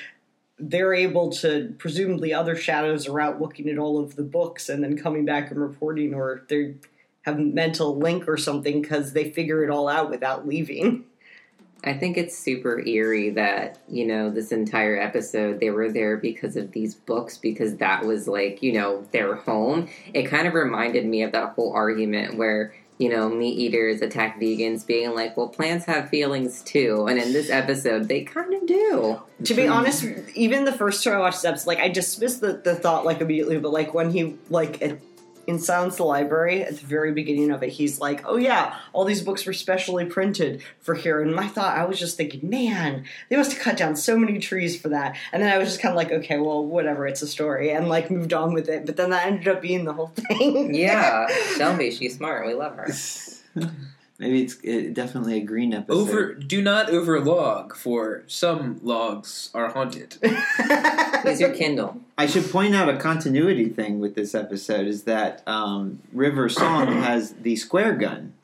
they're 0.61 0.95
able 0.95 1.31
to 1.31 1.75
presumably 1.79 2.35
other 2.35 2.55
shadows 2.55 3.09
are 3.09 3.21
out 3.21 3.41
looking 3.41 3.69
at 3.69 3.79
all 3.79 3.99
of 3.99 4.17
the 4.17 4.23
books 4.23 4.69
and 4.69 4.85
then 4.85 4.97
coming 4.97 5.25
back 5.25 5.51
and 5.51 5.61
reporting, 5.61 6.15
or 6.15 6.43
they 6.49 6.75
have 7.23 7.39
mental 7.39 7.97
link 7.97 8.29
or 8.29 8.37
something 8.37 8.83
because 8.83 9.13
they 9.13 9.31
figure 9.31 9.65
it 9.65 9.71
all 9.71 9.89
out 9.89 10.11
without 10.11 10.47
leaving. 10.47 11.05
I 11.83 11.95
think 11.95 12.19
it's 12.19 12.37
super 12.37 12.87
eerie 12.87 13.31
that, 13.31 13.79
you 13.89 14.07
know, 14.07 14.31
this 14.31 14.53
entire 14.53 14.99
episode 14.99 15.61
they 15.61 15.71
were 15.71 15.91
there 15.91 16.19
because 16.19 16.57
of 16.57 16.73
these 16.73 16.95
books 16.95 17.39
because 17.39 17.77
that 17.77 18.05
was 18.05 18.29
like, 18.29 18.63
you 18.63 18.75
know, 18.75 19.07
their 19.13 19.35
home. 19.37 19.89
It 20.13 20.25
kind 20.25 20.47
of 20.47 20.53
reminded 20.53 21.07
me 21.07 21.23
of 21.23 21.33
that 21.33 21.55
whole 21.55 21.73
argument 21.73 22.37
where, 22.37 22.75
you 23.01 23.09
know, 23.09 23.31
meat 23.31 23.59
eaters 23.59 24.03
attack 24.03 24.39
vegans 24.39 24.87
being 24.87 25.15
like, 25.15 25.35
well, 25.35 25.49
plants 25.49 25.87
have 25.87 26.11
feelings 26.11 26.61
too. 26.61 27.07
And 27.09 27.19
in 27.19 27.33
this 27.33 27.49
episode, 27.49 28.09
they 28.09 28.25
kind 28.25 28.53
of 28.53 28.67
do. 28.67 29.19
to 29.45 29.55
be 29.55 29.67
honest, 29.67 30.05
even 30.35 30.67
the 30.67 30.73
first 30.73 31.03
time 31.03 31.15
I 31.15 31.19
watched 31.19 31.39
this 31.39 31.47
episode, 31.47 31.67
like 31.67 31.79
I 31.79 31.89
dismissed 31.89 32.43
the, 32.43 32.61
the 32.63 32.75
thought 32.75 33.07
like 33.07 33.23
immediately, 33.23 33.57
but 33.59 33.73
like 33.73 33.95
when 33.95 34.11
he 34.11 34.37
like 34.51 34.83
in 35.47 35.59
Silence 35.59 35.97
the 35.97 36.05
Library 36.05 36.63
at 36.63 36.79
the 36.79 36.87
very 36.87 37.13
beginning 37.13 37.51
of 37.51 37.63
it, 37.63 37.71
he's 37.71 38.01
like, 38.01 38.23
"Oh 38.27 38.37
yeah, 38.37 38.77
all 38.93 39.05
these 39.05 39.23
books 39.23 39.47
were 39.47 39.53
specially 39.53 40.05
printed 40.05 40.63
for 40.81 40.95
here." 40.95 41.21
And 41.21 41.35
my 41.35 41.49
thought, 41.49 41.77
I 41.77 41.85
was 41.85 41.99
just 41.99 42.17
thinking, 42.17 42.49
man, 42.49 43.05
they 43.29 43.37
must 43.37 43.53
have 43.53 43.61
cut 43.61 43.77
down 43.77 43.97
so 43.97 44.17
many 44.17 44.39
trees 44.39 44.81
for 44.81 44.89
that. 44.91 45.17
And 45.33 45.43
then 45.43 45.53
I 45.53 45.59
was 45.59 45.69
just 45.69 45.81
kind 45.81 45.93
of 45.93 45.97
like, 45.97 46.13
okay, 46.13 46.39
well, 46.39 46.65
whatever, 46.65 47.07
it's 47.07 47.23
a 47.23 47.27
story, 47.27 47.71
and 47.71 47.89
like 47.89 48.11
moved 48.11 48.33
on 48.33 48.53
with 48.53 48.69
it. 48.69 48.87
But 48.87 48.97
then 48.97 49.11
that 49.11 49.27
ended 49.27 49.49
up 49.49 49.61
being 49.61 49.85
the 49.85 49.93
whole 49.93 50.13
thing. 50.15 50.75
Yeah. 50.75 51.27
Shelby, 51.57 51.91
she's 51.91 52.17
smart. 52.17 52.47
We 52.47 52.55
love 52.55 52.77
her. 52.77 52.89
Maybe 54.21 54.43
it's 54.43 54.59
it, 54.63 54.93
definitely 54.93 55.39
a 55.39 55.41
green 55.41 55.73
episode. 55.73 55.99
Over, 55.99 56.35
do 56.35 56.61
not 56.61 56.89
overlog, 56.89 57.75
for 57.75 58.23
some 58.27 58.79
logs 58.83 59.49
are 59.55 59.71
haunted. 59.71 60.19
Use 61.25 61.41
your 61.41 61.55
Kindle. 61.55 62.03
I 62.19 62.27
should 62.27 62.51
point 62.51 62.75
out 62.75 62.91
a 62.91 62.99
continuity 62.99 63.71
thing 63.71 63.99
with 63.99 64.15
this 64.15 64.35
episode 64.35 64.87
is 64.87 65.05
that 65.05 65.43
um, 65.49 66.01
River 66.13 66.51
Song 66.51 66.89
has 67.03 67.33
the 67.33 67.57
square 67.57 67.95
gun, 67.95 68.35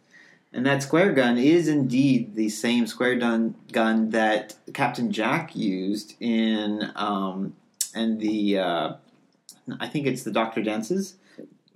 and 0.50 0.64
that 0.64 0.82
square 0.82 1.12
gun 1.12 1.36
is 1.36 1.68
indeed 1.68 2.36
the 2.36 2.48
same 2.48 2.86
square 2.86 3.16
gun 3.16 3.54
gun 3.70 4.08
that 4.10 4.54
Captain 4.72 5.12
Jack 5.12 5.54
used 5.54 6.14
in 6.20 6.90
um, 6.96 7.54
and 7.94 8.18
the 8.18 8.58
uh, 8.58 8.92
I 9.78 9.88
think 9.88 10.06
it's 10.06 10.22
the 10.22 10.32
Doctor 10.32 10.62
Dances. 10.62 11.16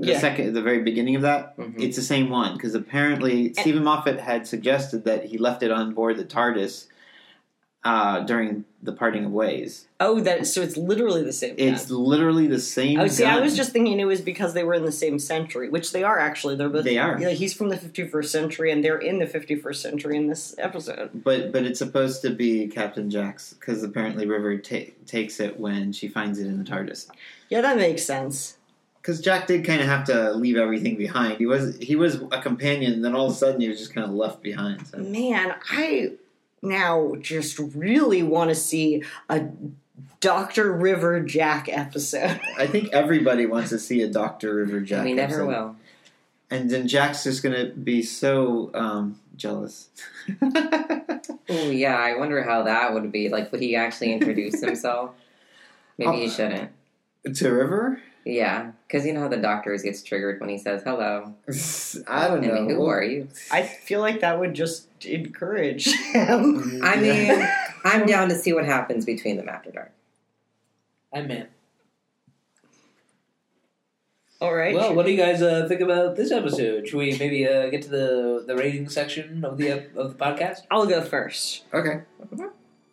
The 0.00 0.12
Yeah. 0.12 0.18
second, 0.20 0.54
the 0.54 0.62
very 0.62 0.80
beginning 0.82 1.14
of 1.16 1.22
that, 1.22 1.56
Mhm. 1.58 1.74
it's 1.82 1.96
the 1.96 2.02
same 2.02 2.30
one 2.30 2.54
because 2.54 2.74
apparently 2.74 3.52
Steven 3.54 3.84
Moffat 3.84 4.18
had 4.20 4.46
suggested 4.46 5.04
that 5.04 5.26
he 5.26 5.36
left 5.38 5.62
it 5.62 5.70
on 5.70 5.92
board 5.94 6.16
the 6.16 6.24
TARDIS 6.24 6.86
uh, 7.82 8.20
during 8.20 8.64
the 8.82 8.92
parting 8.92 9.24
of 9.24 9.32
ways. 9.32 9.86
oh, 10.00 10.20
that 10.20 10.46
so 10.46 10.60
it's 10.62 10.76
literally 10.76 11.22
the 11.22 11.32
same. 11.32 11.54
It's 11.58 11.86
gun. 11.86 11.98
literally 11.98 12.46
the 12.46 12.58
same. 12.58 12.98
Oh, 13.00 13.06
see, 13.06 13.24
I 13.24 13.40
was 13.40 13.56
just 13.56 13.72
thinking 13.72 13.98
it 14.00 14.04
was 14.06 14.20
because 14.20 14.52
they 14.54 14.64
were 14.64 14.74
in 14.74 14.84
the 14.84 14.92
same 14.92 15.18
century, 15.18 15.68
which 15.70 15.92
they 15.92 16.02
are 16.02 16.18
actually. 16.18 16.56
They're 16.56 16.68
both. 16.68 16.84
They 16.84 16.98
are. 16.98 17.18
Yeah, 17.20 17.30
he's 17.30 17.52
from 17.54 17.68
the 17.70 17.76
51st 17.76 18.30
century, 18.30 18.70
and 18.70 18.82
they're 18.84 18.98
in 18.98 19.18
the 19.18 19.26
51st 19.26 19.80
century 19.82 20.16
in 20.16 20.26
this 20.28 20.54
episode. 20.58 21.10
But 21.24 21.52
but 21.52 21.64
it's 21.64 21.78
supposed 21.78 22.20
to 22.22 22.30
be 22.30 22.68
Captain 22.68 23.08
Jack's 23.10 23.54
because 23.54 23.82
apparently 23.82 24.26
River 24.26 24.56
ta- 24.58 24.92
takes 25.06 25.40
it 25.40 25.58
when 25.58 25.92
she 25.92 26.06
finds 26.08 26.38
it 26.38 26.46
in 26.46 26.58
the 26.62 26.64
TARDIS. 26.64 27.06
Yeah, 27.50 27.60
that 27.62 27.76
makes 27.78 28.02
sense. 28.04 28.56
Because 29.00 29.20
Jack 29.20 29.46
did 29.46 29.64
kind 29.64 29.80
of 29.80 29.86
have 29.86 30.04
to 30.06 30.32
leave 30.32 30.56
everything 30.56 30.96
behind. 30.96 31.38
He 31.38 31.46
was 31.46 31.76
he 31.78 31.96
was 31.96 32.16
a 32.32 32.40
companion, 32.42 32.92
and 32.92 33.04
then 33.04 33.14
all 33.14 33.26
of 33.26 33.32
a 33.32 33.34
sudden 33.34 33.60
he 33.60 33.68
was 33.68 33.78
just 33.78 33.94
kind 33.94 34.06
of 34.06 34.12
left 34.12 34.42
behind. 34.42 34.86
So. 34.86 34.98
Man, 34.98 35.54
I 35.70 36.12
now 36.62 37.14
just 37.20 37.58
really 37.58 38.22
want 38.22 38.50
to 38.50 38.54
see 38.54 39.02
a 39.30 39.46
Doctor 40.20 40.70
River 40.72 41.20
Jack 41.20 41.68
episode. 41.70 42.38
I 42.58 42.66
think 42.66 42.92
everybody 42.92 43.46
wants 43.46 43.70
to 43.70 43.78
see 43.78 44.02
a 44.02 44.08
Doctor 44.08 44.54
River 44.54 44.80
Jack. 44.80 45.04
we 45.04 45.14
never 45.14 45.34
episode. 45.34 45.46
will. 45.48 45.76
And 46.50 46.68
then 46.68 46.86
Jack's 46.88 47.24
just 47.24 47.42
gonna 47.42 47.66
be 47.70 48.02
so 48.02 48.70
um, 48.74 49.18
jealous. 49.36 49.88
Oh 51.52 51.68
yeah, 51.70 51.96
I 51.96 52.16
wonder 52.16 52.42
how 52.44 52.62
that 52.62 52.94
would 52.94 53.10
be. 53.10 53.28
Like, 53.28 53.50
would 53.50 53.60
he 53.60 53.74
actually 53.74 54.12
introduce 54.12 54.60
himself? 54.60 55.10
Maybe 55.98 56.18
he 56.18 56.26
Oh. 56.26 56.28
shouldn't. 56.30 56.70
to 57.36 57.50
River? 57.50 58.00
Yeah, 58.24 58.72
because 58.86 59.06
you 59.06 59.12
know 59.14 59.20
how 59.20 59.28
the 59.28 59.38
doctors 59.38 59.82
gets 59.82 60.02
triggered 60.02 60.40
when 60.40 60.50
he 60.50 60.58
says 60.58 60.82
hello. 60.82 61.34
I 62.06 62.28
don't 62.28 62.44
I 62.44 62.46
know. 62.48 62.54
mean, 62.66 62.70
who 62.70 62.86
are 62.86 63.02
you? 63.02 63.28
I 63.50 63.62
feel 63.62 64.00
like 64.00 64.20
that 64.20 64.38
would 64.38 64.54
just 64.54 64.88
encourage 65.04 65.86
him. 66.12 66.80
I 66.84 66.96
mean, 66.96 67.48
I'm 67.84 68.06
down 68.06 68.28
to 68.28 68.34
see 68.34 68.52
what 68.52 68.66
happens 68.66 69.04
between 69.06 69.36
them 69.36 69.48
after 69.48 69.70
dark. 69.70 69.92
I'm 71.14 71.30
in. 71.30 71.46
All 74.40 74.54
right. 74.54 74.74
Well, 74.74 74.94
what 74.94 75.04
do 75.04 75.12
you 75.12 75.18
guys 75.18 75.42
uh, 75.42 75.66
think 75.68 75.80
about 75.82 76.16
this 76.16 76.30
episode? 76.32 76.88
Should 76.88 76.96
we 76.96 77.16
maybe 77.18 77.46
uh, 77.46 77.68
get 77.68 77.82
to 77.82 77.88
the 77.90 78.44
the 78.46 78.56
rating 78.56 78.88
section 78.88 79.44
of 79.44 79.58
the 79.58 79.70
of 79.96 80.16
the 80.16 80.24
podcast? 80.24 80.60
I'll 80.70 80.86
go 80.86 81.02
first. 81.02 81.64
Okay. 81.74 82.02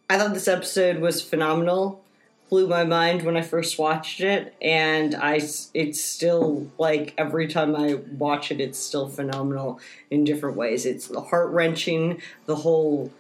I 0.10 0.18
thought 0.18 0.34
this 0.34 0.48
episode 0.48 0.98
was 1.00 1.22
phenomenal. 1.22 2.04
Blew 2.50 2.68
my 2.68 2.86
mind 2.86 3.24
when 3.24 3.36
I 3.36 3.42
first 3.42 3.78
watched 3.78 4.22
it, 4.22 4.56
and 4.62 5.16
I 5.16 5.42
it's 5.74 6.02
still 6.02 6.68
like 6.78 7.14
every 7.18 7.48
time 7.48 7.76
I 7.76 7.96
watch 8.18 8.52
it, 8.52 8.62
it's 8.62 8.80
still 8.80 9.10
phenomenal 9.10 9.82
in 10.10 10.24
different 10.24 10.56
ways. 10.56 10.86
It's 10.86 11.08
the 11.08 11.20
heart 11.20 11.50
wrenching. 11.50 12.22
The 12.46 12.56
whole 12.56 13.12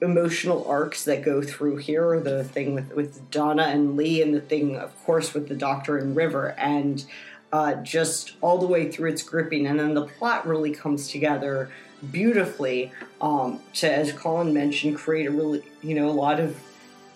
emotional 0.00 0.66
arcs 0.66 1.04
that 1.04 1.22
go 1.22 1.42
through 1.42 1.76
here, 1.76 2.18
the 2.20 2.44
thing 2.44 2.74
with 2.74 2.92
with 2.94 3.30
Donna 3.30 3.64
and 3.64 3.96
Lee, 3.96 4.22
and 4.22 4.34
the 4.34 4.40
thing, 4.40 4.76
of 4.76 4.98
course, 5.04 5.34
with 5.34 5.48
the 5.48 5.54
Doctor 5.54 5.98
and 5.98 6.16
River, 6.16 6.54
and 6.58 7.04
uh, 7.52 7.74
just 7.76 8.32
all 8.40 8.58
the 8.58 8.66
way 8.66 8.90
through 8.90 9.10
its 9.10 9.22
gripping, 9.22 9.66
and 9.66 9.78
then 9.78 9.94
the 9.94 10.06
plot 10.06 10.46
really 10.46 10.72
comes 10.72 11.10
together 11.10 11.70
beautifully 12.10 12.90
um, 13.20 13.60
to, 13.74 13.92
as 13.92 14.12
Colin 14.12 14.52
mentioned, 14.52 14.96
create 14.96 15.26
a 15.26 15.30
really 15.30 15.62
you 15.82 15.94
know 15.94 16.08
a 16.08 16.12
lot 16.12 16.40
of 16.40 16.56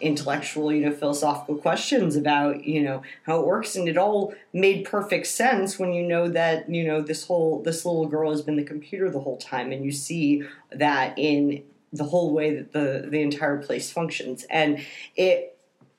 intellectual 0.00 0.72
you 0.72 0.84
know 0.84 0.92
philosophical 0.92 1.56
questions 1.56 2.16
about 2.16 2.64
you 2.64 2.82
know 2.82 3.02
how 3.24 3.40
it 3.40 3.46
works. 3.46 3.76
And 3.76 3.88
it 3.88 3.96
all 3.96 4.34
made 4.52 4.84
perfect 4.84 5.26
sense 5.26 5.78
when 5.78 5.92
you 5.92 6.02
know 6.02 6.28
that 6.28 6.68
you 6.68 6.84
know 6.84 7.00
this 7.00 7.26
whole 7.26 7.62
this 7.62 7.84
little 7.84 8.06
girl 8.06 8.30
has 8.30 8.42
been 8.42 8.56
the 8.56 8.64
computer 8.64 9.10
the 9.10 9.20
whole 9.20 9.38
time 9.38 9.72
and 9.72 9.84
you 9.84 9.92
see 9.92 10.42
that 10.70 11.18
in 11.18 11.62
the 11.92 12.04
whole 12.04 12.32
way 12.32 12.54
that 12.54 12.72
the 12.72 13.06
the 13.08 13.22
entire 13.22 13.58
place 13.58 13.90
functions. 13.90 14.44
And 14.50 14.84
it 15.16 15.55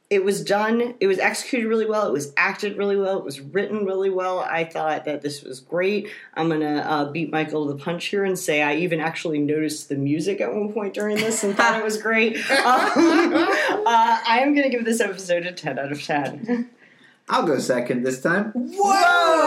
it 0.10 0.24
was 0.24 0.44
done 0.44 0.96
it 1.00 1.08
was 1.08 1.20
executed 1.20 1.68
really 1.68 1.86
well 1.86 2.08
it 2.08 2.14
was 2.14 2.32
acted 2.38 2.78
really 2.78 2.96
well 2.96 3.18
it 3.18 3.26
was 3.26 3.42
written 3.42 3.86
really 3.86 4.10
well. 4.10 4.40
I 4.40 4.64
thought 4.64 5.06
that 5.06 5.22
this 5.22 5.44
was 5.44 5.60
great. 5.60 6.10
I'm 6.34 6.50
gonna 6.50 6.78
uh, 6.78 7.12
beat 7.12 7.32
michael 7.32 7.68
to 7.68 7.74
the 7.74 7.84
punch 7.84 8.06
here 8.06 8.24
and 8.24 8.38
say 8.38 8.62
i 8.62 8.76
even 8.76 9.00
actually 9.00 9.40
noticed 9.40 9.90
the 9.90 9.96
music 9.96 10.40
at 10.42 10.54
one 10.54 10.72
point 10.72 10.94
during 10.94 11.18
this 11.18 11.44
and 11.44 11.56
thought 11.56 11.80
it 11.80 11.84
was 11.84 12.02
great. 12.02 12.38
Um, 12.58 13.34
uh, 13.86 14.20
i 14.28 14.40
am 14.42 14.54
gonna 14.56 14.70
give 14.70 14.84
this 14.84 15.00
episode 15.00 15.46
a 15.46 15.52
10 15.52 15.80
out 15.80 15.92
of 15.92 16.02
10 16.02 16.70
I'll 17.30 17.46
go 17.46 17.60
second 17.60 18.04
this 18.04 18.22
time. 18.22 18.54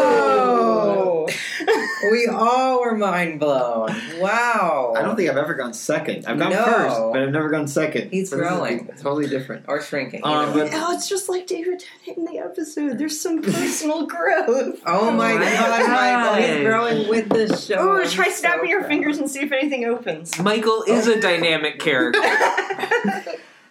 Whoa! 0.01 1.27
we 2.11 2.27
all 2.27 2.81
were 2.83 2.95
mind 2.97 3.41
blown. 3.41 3.89
Wow. 4.19 4.93
I 4.97 5.01
don't 5.01 5.17
think 5.17 5.31
I've 5.31 5.39
ever 5.39 5.55
gone 5.55 5.73
second. 5.73 6.27
I've 6.27 6.39
gone 6.39 6.51
No. 6.51 6.63
first, 6.63 6.97
but 7.13 7.23
I've 7.23 7.31
never 7.33 7.49
gone 7.49 7.67
second. 7.69 8.11
He's 8.11 8.29
So 8.29 8.37
this 8.37 8.45
is 8.45 8.51
growing. 8.53 8.87
totally 8.99 9.29
different. 9.29 9.65
Or 9.67 9.81
shrinking. 9.81 10.21
Um, 10.25 10.53
but 10.53 10.69
oh 10.75 10.93
it's 10.93 11.09
just 11.09 11.29
like 11.31 11.47
david 11.47 11.83
Tennant 12.05 12.19
in 12.19 12.25
the 12.35 12.39
episode 12.43 12.99
there's 12.99 13.19
some 13.19 13.41
personal 13.43 14.07
growth 14.07 14.81
oh 14.87 15.11
my 15.11 15.35
my 15.35 15.45
god, 15.45 15.89
Michael. 15.89 16.35
He's 16.43 16.57
God. 16.57 16.65
growing 16.65 17.09
with 17.09 17.29
the 17.31 17.57
show. 17.57 17.77
Oh, 17.79 18.03
I'm 18.03 18.09
try 18.11 18.27
so 18.29 18.33
snapping 18.41 18.69
your 18.69 18.81
proud. 18.81 18.89
fingers 18.91 19.19
and 19.19 19.31
see 19.31 19.41
if 19.41 19.53
anything 19.53 19.85
opens. 19.87 20.39
Michael 20.39 20.83
is 20.87 21.07
a 21.07 21.19
dynamic 21.21 21.79
character. 21.79 22.21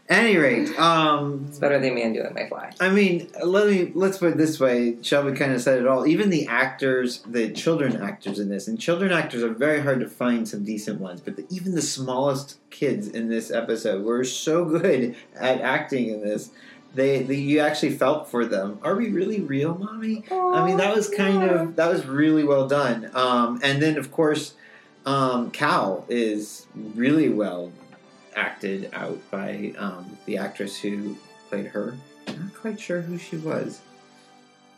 any 0.09 0.37
rate, 0.37 0.77
um, 0.79 1.45
It's 1.47 1.59
better 1.59 1.79
than 1.79 1.93
man 1.93 2.13
doing 2.13 2.33
my 2.33 2.47
fly. 2.47 2.71
I 2.79 2.89
mean, 2.89 3.29
let 3.43 3.67
me 3.67 3.91
let's 3.93 4.17
put 4.17 4.31
it 4.31 4.37
this 4.37 4.59
way. 4.59 4.97
Shelby 5.03 5.33
kind 5.37 5.53
of 5.53 5.61
said 5.61 5.79
it 5.79 5.87
all. 5.87 6.07
Even 6.07 6.31
the 6.31 6.47
actors, 6.47 7.19
the 7.27 7.51
children 7.51 8.01
actors 8.01 8.39
in 8.39 8.49
this, 8.49 8.67
and 8.67 8.79
children 8.79 9.11
actors 9.11 9.43
are 9.43 9.53
very 9.53 9.81
hard 9.81 9.99
to 9.99 10.09
find 10.09 10.47
some 10.47 10.63
decent 10.63 10.99
ones. 10.99 11.21
But 11.21 11.35
the, 11.35 11.45
even 11.49 11.75
the 11.75 11.81
smallest 11.83 12.57
kids 12.71 13.07
in 13.07 13.29
this 13.29 13.51
episode 13.51 14.03
were 14.03 14.23
so 14.23 14.65
good 14.65 15.15
at 15.35 15.61
acting 15.61 16.09
in 16.09 16.21
this. 16.21 16.49
They, 16.95 17.21
they, 17.21 17.35
you 17.35 17.59
actually 17.59 17.91
felt 17.91 18.31
for 18.31 18.45
them. 18.45 18.79
Are 18.81 18.95
we 18.95 19.11
really 19.11 19.41
real, 19.41 19.77
mommy? 19.77 20.23
I 20.31 20.65
mean, 20.65 20.77
that 20.77 20.95
was 20.95 21.07
kind 21.07 21.43
of 21.43 21.75
that 21.75 21.87
was 21.91 22.07
really 22.07 22.43
well 22.43 22.67
done. 22.67 23.11
Um, 23.13 23.59
and 23.61 23.79
then, 23.79 23.95
of 23.95 24.11
course, 24.11 24.55
um, 25.05 25.51
Cal 25.51 26.05
is 26.09 26.65
really 26.73 27.29
well 27.29 27.71
acted 28.35 28.89
out 28.93 29.19
by 29.31 29.73
um, 29.77 30.17
the 30.25 30.37
actress 30.37 30.79
who 30.79 31.17
played 31.49 31.67
her. 31.67 31.95
I'm 32.27 32.43
Not 32.43 32.55
quite 32.55 32.79
sure 32.79 33.01
who 33.01 33.17
she 33.17 33.37
was. 33.37 33.81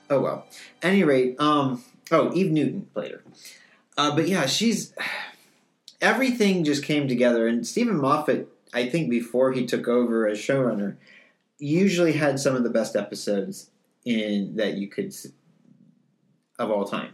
Oh 0.10 0.22
well. 0.22 0.46
Any 0.82 1.04
rate, 1.04 1.40
um, 1.40 1.84
oh 2.12 2.34
Eve 2.34 2.52
Newton 2.52 2.88
played 2.94 3.12
her. 3.12 3.24
Uh, 3.98 4.16
but 4.16 4.28
yeah, 4.28 4.46
she's 4.46 4.94
everything 6.02 6.64
just 6.64 6.84
came 6.84 7.08
together. 7.08 7.48
And 7.48 7.66
Steven 7.66 7.98
Moffat, 7.98 8.48
I 8.74 8.90
think, 8.90 9.10
before 9.10 9.52
he 9.52 9.66
took 9.66 9.88
over 9.88 10.28
as 10.28 10.38
showrunner, 10.38 10.98
usually 11.58 12.14
had 12.14 12.40
some 12.40 12.56
of 12.56 12.64
the 12.64 12.70
best 12.70 12.96
episodes 12.96 13.70
in 14.04 14.56
that 14.56 14.76
you 14.76 14.88
could 14.88 15.14
of 16.58 16.72
all 16.72 16.86
time, 16.86 17.14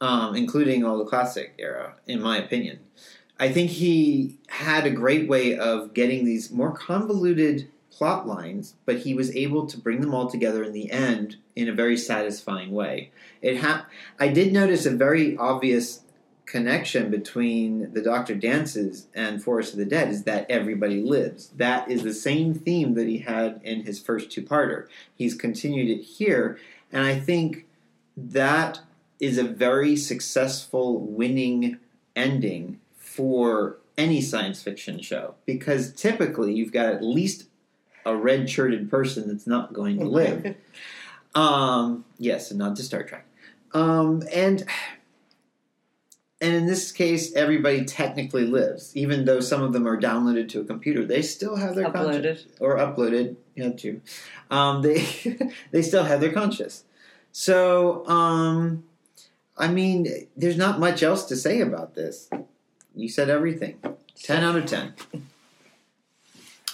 um, 0.00 0.34
including 0.34 0.84
all 0.84 0.98
the 0.98 1.04
classic 1.04 1.54
era, 1.58 1.94
in 2.06 2.20
my 2.20 2.38
opinion. 2.38 2.80
I 3.40 3.50
think 3.50 3.70
he 3.70 4.38
had 4.48 4.84
a 4.84 4.90
great 4.90 5.26
way 5.26 5.56
of 5.56 5.94
getting 5.94 6.26
these 6.26 6.50
more 6.50 6.72
convoluted 6.72 7.70
plot 7.90 8.28
lines, 8.28 8.74
but 8.84 8.98
he 8.98 9.14
was 9.14 9.34
able 9.34 9.66
to 9.66 9.78
bring 9.78 10.02
them 10.02 10.14
all 10.14 10.30
together 10.30 10.62
in 10.62 10.74
the 10.74 10.90
end 10.90 11.36
in 11.56 11.66
a 11.66 11.72
very 11.72 11.96
satisfying 11.96 12.70
way. 12.70 13.10
It 13.40 13.56
ha- 13.56 13.86
I 14.18 14.28
did 14.28 14.52
notice 14.52 14.84
a 14.84 14.90
very 14.90 15.38
obvious 15.38 16.02
connection 16.44 17.10
between 17.10 17.94
the 17.94 18.02
Doctor 18.02 18.34
Dances 18.34 19.06
and 19.14 19.42
Forest 19.42 19.72
of 19.72 19.78
the 19.78 19.86
Dead 19.86 20.08
is 20.08 20.24
that 20.24 20.50
everybody 20.50 21.00
lives. 21.00 21.48
That 21.56 21.90
is 21.90 22.02
the 22.02 22.12
same 22.12 22.52
theme 22.52 22.92
that 22.94 23.08
he 23.08 23.18
had 23.18 23.60
in 23.64 23.84
his 23.84 23.98
first 23.98 24.30
two-parter. 24.30 24.86
He's 25.14 25.34
continued 25.34 25.88
it 25.88 26.02
here, 26.02 26.58
and 26.92 27.06
I 27.06 27.18
think 27.18 27.66
that 28.16 28.80
is 29.18 29.38
a 29.38 29.44
very 29.44 29.96
successful 29.96 30.98
winning 30.98 31.78
ending 32.14 32.80
for 33.20 33.76
any 33.98 34.22
science 34.22 34.62
fiction 34.62 34.98
show 34.98 35.34
because 35.44 35.92
typically 35.92 36.54
you've 36.54 36.72
got 36.72 36.86
at 36.86 37.04
least 37.04 37.48
a 38.06 38.16
red 38.16 38.48
shirted 38.48 38.90
person 38.90 39.28
that's 39.28 39.46
not 39.46 39.74
going 39.74 39.98
to 39.98 40.06
live. 40.06 40.56
um, 41.34 42.06
yes, 42.16 42.50
and 42.50 42.58
not 42.58 42.76
to 42.76 42.82
Star 42.82 43.02
Trek. 43.02 43.26
Um, 43.74 44.22
and 44.32 44.64
and 46.40 46.54
in 46.54 46.64
this 46.64 46.92
case, 46.92 47.34
everybody 47.34 47.84
technically 47.84 48.46
lives, 48.46 48.96
even 48.96 49.26
though 49.26 49.40
some 49.40 49.62
of 49.62 49.74
them 49.74 49.86
are 49.86 50.00
downloaded 50.00 50.48
to 50.48 50.60
a 50.62 50.64
computer. 50.64 51.04
They 51.04 51.20
still 51.20 51.56
have 51.56 51.74
their 51.74 51.90
Uploaded. 51.90 52.46
or 52.58 52.78
uploaded. 52.78 53.36
Yeah, 53.54 53.72
too. 53.72 54.00
Um, 54.50 54.80
they 54.80 55.04
they 55.72 55.82
still 55.82 56.04
have 56.04 56.22
their 56.22 56.32
conscience. 56.32 56.84
So, 57.32 58.06
um, 58.06 58.84
I 59.58 59.68
mean, 59.68 60.06
there's 60.38 60.56
not 60.56 60.80
much 60.80 61.02
else 61.02 61.26
to 61.26 61.36
say 61.36 61.60
about 61.60 61.94
this. 61.94 62.30
You 62.94 63.08
said 63.08 63.30
everything. 63.30 63.78
Ten 64.22 64.42
out 64.42 64.56
of 64.56 64.66
ten. 64.66 64.94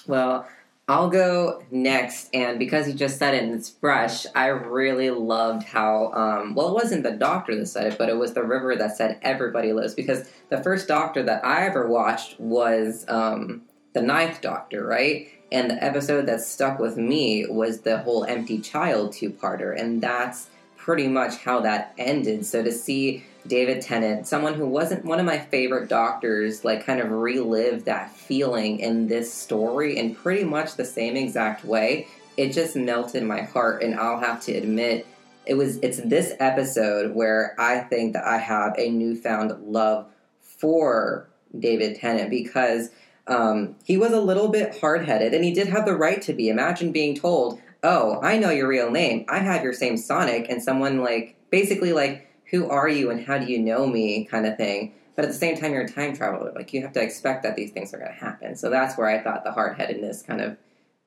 Well, 0.07 0.49
I'll 0.89 1.11
go 1.11 1.65
next, 1.73 2.31
and 2.33 2.61
because 2.61 2.87
you 2.87 2.95
just 2.95 3.19
said 3.19 3.35
it 3.35 3.43
and 3.43 3.53
it's 3.53 3.69
fresh, 3.69 4.25
I 4.37 4.47
really 4.47 5.11
loved 5.11 5.65
how, 5.65 6.13
um, 6.13 6.55
well, 6.55 6.69
it 6.69 6.75
wasn't 6.75 7.03
the 7.03 7.11
doctor 7.11 7.57
that 7.57 7.67
said 7.67 7.93
it, 7.93 7.99
but 7.99 8.09
it 8.09 8.17
was 8.17 8.35
the 8.35 8.45
river 8.45 8.77
that 8.77 8.97
said 8.97 9.19
everybody 9.23 9.73
lives. 9.73 9.95
Because 9.95 10.31
the 10.49 10.63
first 10.63 10.87
doctor 10.87 11.25
that 11.25 11.45
I 11.45 11.67
ever 11.67 11.89
watched 11.89 12.39
was 12.39 13.05
um, 13.09 13.63
the 13.95 14.03
ninth 14.03 14.41
doctor, 14.41 14.87
right? 14.87 15.29
And 15.51 15.71
the 15.71 15.83
episode 15.83 16.27
that 16.27 16.41
stuck 16.41 16.79
with 16.79 16.97
me 16.97 17.47
was 17.49 17.81
the 17.81 17.99
whole 17.99 18.25
empty 18.25 18.61
child 18.61 19.13
two 19.13 19.31
parter, 19.31 19.77
and 19.77 20.01
that's 20.01 20.51
pretty 20.77 21.09
much 21.09 21.39
how 21.39 21.59
that 21.61 21.95
ended. 21.99 22.47
So 22.47 22.63
to 22.63 22.71
see 22.71 23.25
David 23.49 23.83
Tennant, 23.83 24.27
someone 24.27 24.55
who 24.55 24.67
wasn't 24.67 25.05
one 25.05 25.21
of 25.21 25.27
my 25.27 25.39
favorite 25.39 25.89
doctors, 25.89 26.65
like 26.65 26.85
kind 26.85 27.01
of 27.01 27.11
relive 27.11 27.85
that 27.85 28.11
feeling 28.13 28.81
in 28.81 29.09
this 29.09 29.33
story 29.33 29.97
in 29.97 30.15
pretty 30.15 30.45
much 30.45 30.77
the 30.77 30.85
same 30.85 31.17
exact 31.17 31.65
way. 31.65 32.09
It 32.37 32.53
just 32.53 32.77
melted 32.77 33.23
my 33.23 33.43
heart, 33.43 33.83
and 33.83 33.95
I'll 33.95 34.21
have 34.21 34.43
to 34.43 34.53
admit, 34.53 35.07
it 35.47 35.55
was 35.55 35.77
it's 35.79 35.99
this 35.99 36.35
episode 36.39 37.15
where 37.15 37.55
I 37.59 37.79
think 37.79 38.13
that 38.15 38.27
I 38.27 38.39
have 38.39 38.75
a 38.77 38.91
newfound 38.91 39.53
love 39.67 40.07
for 40.41 41.29
David 41.59 41.97
Tennant 41.97 42.31
because 42.31 42.91
um, 43.27 43.77
he 43.85 43.97
was 43.97 44.13
a 44.13 44.21
little 44.21 44.49
bit 44.49 44.79
hard 44.81 45.07
headed, 45.07 45.35
and 45.35 45.45
he 45.45 45.53
did 45.53 45.69
have 45.69 45.85
the 45.85 45.97
right 45.97 46.21
to 46.23 46.33
be. 46.33 46.49
Imagine 46.49 46.93
being 46.93 47.15
told, 47.15 47.61
"Oh, 47.83 48.21
I 48.23 48.39
know 48.39 48.51
your 48.51 48.69
real 48.69 48.91
name. 48.91 49.25
I 49.29 49.39
have 49.39 49.63
your 49.63 49.73
same 49.73 49.97
Sonic," 49.97 50.51
and 50.51 50.63
someone 50.63 51.01
like 51.01 51.37
basically 51.51 51.93
like 51.93 52.26
who 52.51 52.69
are 52.69 52.89
you 52.89 53.11
and 53.11 53.25
how 53.27 53.39
do 53.39 53.47
you 53.47 53.59
know 53.59 53.87
me 53.87 54.25
kind 54.25 54.47
of 54.47 54.57
thing. 54.57 54.95
But 55.15 55.25
at 55.25 55.29
the 55.31 55.37
same 55.37 55.57
time, 55.57 55.73
you're 55.73 55.83
a 55.83 55.89
time 55.89 56.15
traveler. 56.15 56.53
Like 56.55 56.73
you 56.73 56.83
have 56.83 56.93
to 56.93 57.03
expect 57.03 57.43
that 57.43 57.57
these 57.57 57.71
things 57.71 57.95
are 57.95 57.99
going 57.99 58.13
to 58.13 58.17
happen. 58.19 58.55
So 58.55 58.69
that's 58.71 58.99
where 58.99 59.09
I 59.09 59.23
thought 59.23 59.45
the 59.45 59.53
hard 59.53 59.77
headedness 59.79 60.23
kind 60.23 60.41
of 60.41 60.57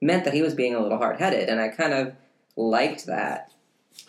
meant 0.02 0.26
that 0.26 0.34
he 0.34 0.42
was 0.42 0.56
being 0.56 0.74
a 0.76 0.80
little 0.80 0.98
hard 0.98 1.18
headed, 1.20 1.50
and 1.50 1.60
I 1.60 1.68
kind 1.68 1.94
of 1.94 2.14
liked 2.56 3.06
that. 3.06 3.52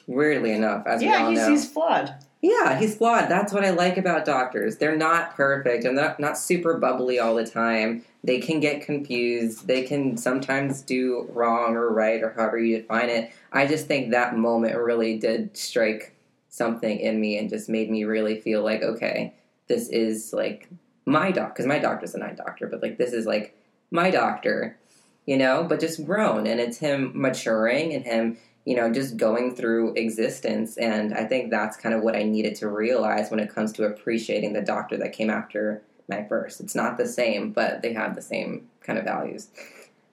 Weirdly 0.07 0.53
enough, 0.53 0.87
as 0.87 1.01
we 1.01 1.07
Yeah, 1.09 1.25
all 1.25 1.31
he's, 1.31 1.39
know, 1.39 1.51
he's 1.51 1.69
flawed. 1.71 2.15
yeah, 2.43 2.79
he's 2.79 2.97
flawed. 2.97 3.29
That's 3.29 3.53
what 3.53 3.65
I 3.65 3.71
like 3.71 3.97
about 3.97 4.25
doctors. 4.25 4.77
They're 4.77 4.97
not 4.97 5.35
perfect 5.35 5.85
and 5.85 5.99
they're 5.99 6.05
not, 6.09 6.21
not 6.21 6.39
super 6.39 6.79
bubbly 6.79 7.19
all 7.19 7.35
the 7.35 7.47
time. 7.47 8.05
They 8.23 8.39
can 8.39 8.61
get 8.61 8.83
confused. 8.83 9.67
They 9.67 9.83
can 9.83 10.17
sometimes 10.17 10.83
do 10.83 11.27
wrong 11.33 11.75
or 11.75 11.93
right 11.93 12.23
or 12.23 12.33
however 12.33 12.59
you 12.59 12.79
define 12.79 13.09
it. 13.09 13.33
I 13.53 13.67
just 13.67 13.87
think 13.87 14.11
that 14.11 14.37
moment 14.37 14.77
really 14.77 15.19
did 15.19 15.57
strike 15.57 16.15
something 16.51 16.99
in 16.99 17.21
me 17.21 17.39
and 17.39 17.49
just 17.49 17.69
made 17.69 17.91
me 17.91 18.05
really 18.05 18.41
feel 18.41 18.63
like, 18.63 18.83
okay, 18.83 19.35
this 19.69 19.89
is 19.89 20.33
like 20.33 20.69
my 21.07 21.31
doc, 21.31 21.55
because 21.55 21.67
my 21.67 21.79
doctor's 21.79 22.15
a 22.15 22.19
nine 22.19 22.37
doctor, 22.37 22.67
but 22.67 22.83
like 22.83 22.99
this 22.99 23.13
is 23.13 23.25
like 23.25 23.57
my 23.91 24.11
doctor, 24.11 24.77
you 25.25 25.39
know, 25.39 25.65
but 25.65 25.81
just 25.81 26.05
grown. 26.05 26.47
And 26.47 26.61
it's 26.61 26.79
him 26.79 27.13
maturing 27.15 27.95
and 27.95 28.05
him 28.05 28.37
you 28.65 28.77
know, 28.77 28.93
just 28.93 29.17
going 29.17 29.55
through 29.55 29.95
existence. 29.95 30.77
And 30.77 31.15
I 31.15 31.25
think 31.25 31.51
that's 31.51 31.77
kind 31.77 31.95
of 31.95 32.03
what 32.03 32.15
I 32.15 32.23
needed 32.23 32.55
to 32.57 32.69
realize 32.69 33.31
when 33.31 33.41
it 33.41 33.53
comes 33.53 33.73
to 33.73 33.85
appreciating 33.85 34.53
the 34.53 34.61
doctor 34.61 34.97
that 34.99 35.13
came 35.13 35.31
after 35.31 35.83
my 36.09 36.25
first. 36.29 36.61
It's 36.61 36.75
not 36.75 36.99
the 36.99 37.09
same, 37.09 37.53
but 37.53 37.83
they 37.83 37.93
have 37.95 38.15
the 38.15 38.23
same 38.23 38.69
kind 38.83 38.99
of 38.99 39.05
values. 39.05 39.49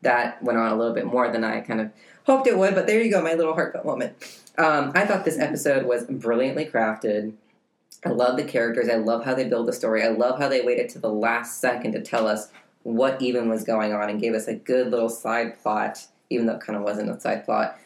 That 0.02 0.41
went 0.41 0.58
on 0.58 0.71
a 0.71 0.76
little 0.76 0.93
bit 0.93 1.06
more 1.06 1.30
than 1.32 1.43
I 1.43 1.60
kind 1.62 1.82
of 1.82 1.91
hoped 2.26 2.47
it 2.47 2.58
would, 2.58 2.76
but 2.76 2.88
there 2.88 3.02
you 3.02 3.12
go, 3.12 3.21
my 3.21 3.34
little 3.34 3.54
heartfelt 3.54 3.86
moment. 3.86 4.15
Um, 4.58 4.91
I 4.96 5.06
thought 5.06 5.26
this 5.26 5.39
episode 5.39 5.86
was 5.86 6.06
brilliantly 6.06 6.65
crafted. 6.65 7.34
I 8.06 8.10
love 8.10 8.38
the 8.38 8.43
characters. 8.43 8.89
I 8.89 8.96
love 8.96 9.24
how 9.24 9.34
they 9.34 9.48
build 9.48 9.67
the 9.67 9.74
story. 9.74 10.04
I 10.04 10.10
love 10.10 10.39
how 10.39 10.48
they 10.48 10.62
waited 10.62 10.89
to 10.89 11.00
the 11.00 11.12
last 11.12 11.60
second 11.60 11.93
to 11.93 12.02
tell 12.02 12.28
us 12.28 12.50
what 12.84 13.22
even 13.22 13.50
was 13.50 13.63
going 13.63 13.93
on 13.93 14.10
and 14.10 14.20
gave 14.20 14.34
us 14.34 14.48
a 14.48 14.56
good 14.56 14.91
little 14.91 15.10
side 15.10 15.62
plot, 15.62 16.08
even 16.30 16.46
though 16.46 16.56
it 16.56 16.62
kind 16.62 16.78
of 16.78 16.84
wasn't 16.84 17.10
a 17.10 17.20
side 17.20 17.43
plot. 17.46 17.78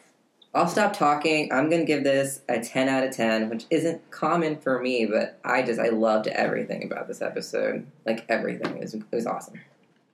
I'll 0.54 0.68
stop 0.68 0.92
talking. 0.92 1.50
I'm 1.50 1.70
going 1.70 1.80
to 1.80 1.86
give 1.86 2.04
this 2.04 2.42
a 2.48 2.60
10 2.60 2.88
out 2.88 3.04
of 3.04 3.10
10, 3.10 3.48
which 3.48 3.64
isn't 3.70 4.10
common 4.10 4.58
for 4.58 4.80
me, 4.80 5.06
but 5.06 5.38
I 5.44 5.62
just, 5.62 5.80
I 5.80 5.88
loved 5.88 6.26
everything 6.26 6.84
about 6.84 7.08
this 7.08 7.22
episode. 7.22 7.86
Like 8.04 8.26
everything. 8.28 8.76
It 8.76 8.80
was, 8.80 8.94
it 8.94 9.04
was 9.10 9.26
awesome. 9.26 9.60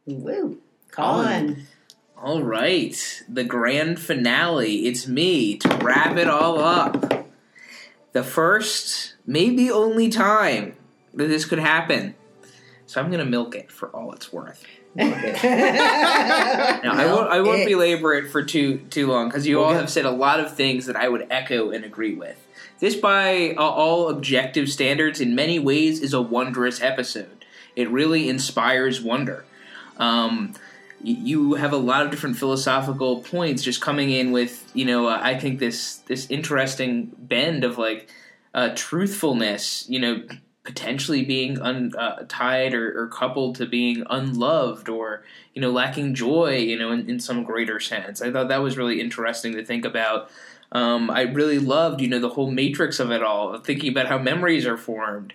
Woo. 0.06 0.58
Colin. 0.92 1.66
All 2.20 2.42
right, 2.42 3.22
the 3.28 3.44
grand 3.44 4.00
finale. 4.00 4.86
It's 4.86 5.06
me 5.06 5.56
to 5.58 5.68
wrap 5.76 6.16
it 6.16 6.28
all 6.28 6.58
up. 6.58 7.28
The 8.12 8.24
first, 8.24 9.14
maybe 9.24 9.70
only 9.70 10.08
time 10.08 10.74
that 11.14 11.28
this 11.28 11.44
could 11.44 11.60
happen. 11.60 12.16
So 12.86 13.00
I'm 13.00 13.06
going 13.08 13.24
to 13.24 13.30
milk 13.30 13.54
it 13.54 13.70
for 13.70 13.88
all 13.90 14.12
it's 14.12 14.32
worth. 14.32 14.64
Now, 14.96 15.04
I 16.92 17.06
won't, 17.06 17.30
I 17.30 17.40
won't 17.40 17.60
it. 17.60 17.68
belabor 17.68 18.14
it 18.14 18.30
for 18.30 18.42
too 18.42 18.78
too 18.90 19.06
long 19.06 19.28
because 19.28 19.46
you 19.46 19.62
all 19.62 19.74
have 19.74 19.88
said 19.88 20.04
a 20.04 20.10
lot 20.10 20.40
of 20.40 20.56
things 20.56 20.86
that 20.86 20.96
I 20.96 21.08
would 21.08 21.26
echo 21.30 21.70
and 21.70 21.84
agree 21.84 22.14
with. 22.14 22.36
This, 22.80 22.96
by 22.96 23.54
all 23.54 24.08
objective 24.08 24.68
standards, 24.68 25.20
in 25.20 25.36
many 25.36 25.60
ways, 25.60 26.00
is 26.00 26.14
a 26.14 26.22
wondrous 26.22 26.80
episode. 26.80 27.44
It 27.76 27.88
really 27.90 28.28
inspires 28.28 29.00
wonder. 29.00 29.44
Um, 29.98 30.54
you 31.02 31.54
have 31.54 31.72
a 31.72 31.76
lot 31.76 32.04
of 32.04 32.10
different 32.10 32.36
philosophical 32.36 33.22
points 33.22 33.62
just 33.62 33.80
coming 33.80 34.10
in 34.10 34.32
with 34.32 34.70
you 34.74 34.84
know 34.84 35.08
uh, 35.08 35.20
I 35.22 35.38
think 35.38 35.60
this 35.60 35.96
this 36.06 36.30
interesting 36.30 37.12
bend 37.18 37.64
of 37.64 37.78
like 37.78 38.10
uh, 38.54 38.70
truthfulness. 38.74 39.84
You 39.88 40.00
know, 40.00 40.22
potentially 40.68 41.24
being 41.24 41.58
un, 41.62 41.92
uh, 41.96 42.26
tied 42.28 42.74
or, 42.74 43.00
or 43.00 43.08
coupled 43.08 43.54
to 43.54 43.64
being 43.64 44.04
unloved 44.10 44.90
or 44.90 45.24
you 45.54 45.62
know 45.62 45.70
lacking 45.70 46.14
joy 46.14 46.58
you 46.58 46.78
know 46.78 46.92
in, 46.92 47.08
in 47.08 47.18
some 47.18 47.42
greater 47.42 47.80
sense 47.80 48.20
i 48.20 48.30
thought 48.30 48.48
that 48.48 48.60
was 48.60 48.76
really 48.76 49.00
interesting 49.00 49.54
to 49.54 49.64
think 49.64 49.86
about 49.86 50.28
um, 50.72 51.10
i 51.10 51.22
really 51.22 51.58
loved 51.58 52.02
you 52.02 52.06
know 52.06 52.18
the 52.18 52.28
whole 52.28 52.50
matrix 52.50 53.00
of 53.00 53.10
it 53.10 53.22
all 53.22 53.56
thinking 53.56 53.90
about 53.90 54.08
how 54.08 54.18
memories 54.18 54.66
are 54.66 54.76
formed 54.76 55.32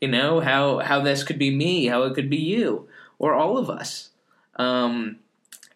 you 0.00 0.06
know 0.06 0.38
how 0.38 0.78
how 0.78 1.00
this 1.00 1.24
could 1.24 1.38
be 1.38 1.50
me 1.50 1.86
how 1.86 2.04
it 2.04 2.14
could 2.14 2.30
be 2.30 2.36
you 2.36 2.88
or 3.18 3.34
all 3.34 3.58
of 3.58 3.68
us 3.68 4.10
um, 4.56 5.16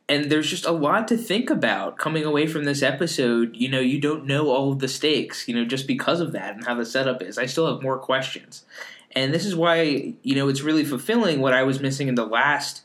and 0.08 0.30
there's 0.30 0.50
just 0.50 0.66
a 0.66 0.72
lot 0.72 1.06
to 1.08 1.16
think 1.16 1.50
about 1.50 1.96
coming 1.96 2.24
away 2.24 2.46
from 2.46 2.64
this 2.64 2.82
episode. 2.82 3.56
You 3.56 3.68
know 3.68 3.80
you 3.80 4.00
don't 4.00 4.26
know 4.26 4.50
all 4.50 4.72
of 4.72 4.78
the 4.80 4.88
stakes 4.88 5.46
you 5.48 5.54
know 5.54 5.64
just 5.64 5.86
because 5.86 6.20
of 6.20 6.32
that 6.32 6.56
and 6.56 6.66
how 6.66 6.74
the 6.74 6.86
setup 6.86 7.22
is. 7.22 7.38
I 7.38 7.46
still 7.46 7.72
have 7.72 7.82
more 7.82 7.98
questions. 7.98 8.64
And 9.12 9.34
this 9.34 9.44
is 9.44 9.56
why 9.56 10.14
you 10.22 10.34
know 10.34 10.48
it's 10.48 10.62
really 10.62 10.84
fulfilling 10.84 11.40
what 11.40 11.52
i 11.52 11.64
was 11.64 11.80
missing 11.80 12.06
in 12.08 12.14
the 12.14 12.24
last 12.26 12.82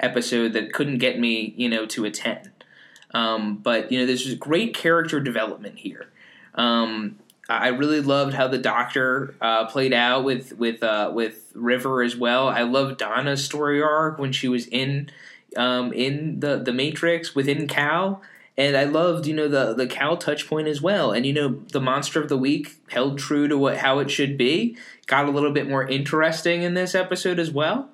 episode 0.00 0.52
that 0.52 0.72
couldn't 0.72 0.98
get 0.98 1.18
me 1.18 1.54
you 1.56 1.68
know 1.68 1.86
to 1.86 2.04
a 2.04 2.10
10 2.10 2.50
um, 3.14 3.56
but 3.56 3.90
you 3.90 3.98
know 3.98 4.06
there's 4.06 4.24
just 4.24 4.38
great 4.38 4.74
character 4.74 5.20
development 5.20 5.78
here. 5.78 6.08
Um, 6.54 7.18
I 7.48 7.68
really 7.68 8.00
loved 8.00 8.34
how 8.34 8.48
the 8.48 8.58
Doctor 8.58 9.34
uh, 9.40 9.66
played 9.66 9.94
out 9.94 10.24
with 10.24 10.52
with 10.58 10.82
uh, 10.82 11.10
with 11.14 11.52
River 11.54 12.02
as 12.02 12.16
well. 12.16 12.48
I 12.48 12.62
loved 12.62 12.98
Donna's 12.98 13.44
story 13.44 13.82
arc 13.82 14.18
when 14.18 14.32
she 14.32 14.48
was 14.48 14.66
in 14.66 15.10
um, 15.56 15.92
in 15.92 16.40
the 16.40 16.58
the 16.58 16.72
Matrix 16.72 17.34
within 17.34 17.66
Cal, 17.66 18.22
and 18.56 18.76
I 18.76 18.84
loved 18.84 19.26
you 19.26 19.34
know 19.34 19.48
the 19.48 19.74
the 19.74 19.86
Cal 19.86 20.16
touch 20.16 20.48
point 20.48 20.68
as 20.68 20.82
well. 20.82 21.12
And 21.12 21.24
you 21.24 21.32
know 21.32 21.62
the 21.72 21.80
Monster 21.80 22.20
of 22.20 22.28
the 22.28 22.38
Week 22.38 22.76
held 22.88 23.18
true 23.18 23.48
to 23.48 23.56
what 23.56 23.78
how 23.78 23.98
it 23.98 24.10
should 24.10 24.36
be. 24.36 24.76
Got 25.06 25.26
a 25.26 25.30
little 25.30 25.52
bit 25.52 25.68
more 25.68 25.86
interesting 25.86 26.62
in 26.62 26.74
this 26.74 26.94
episode 26.94 27.38
as 27.38 27.50
well. 27.50 27.90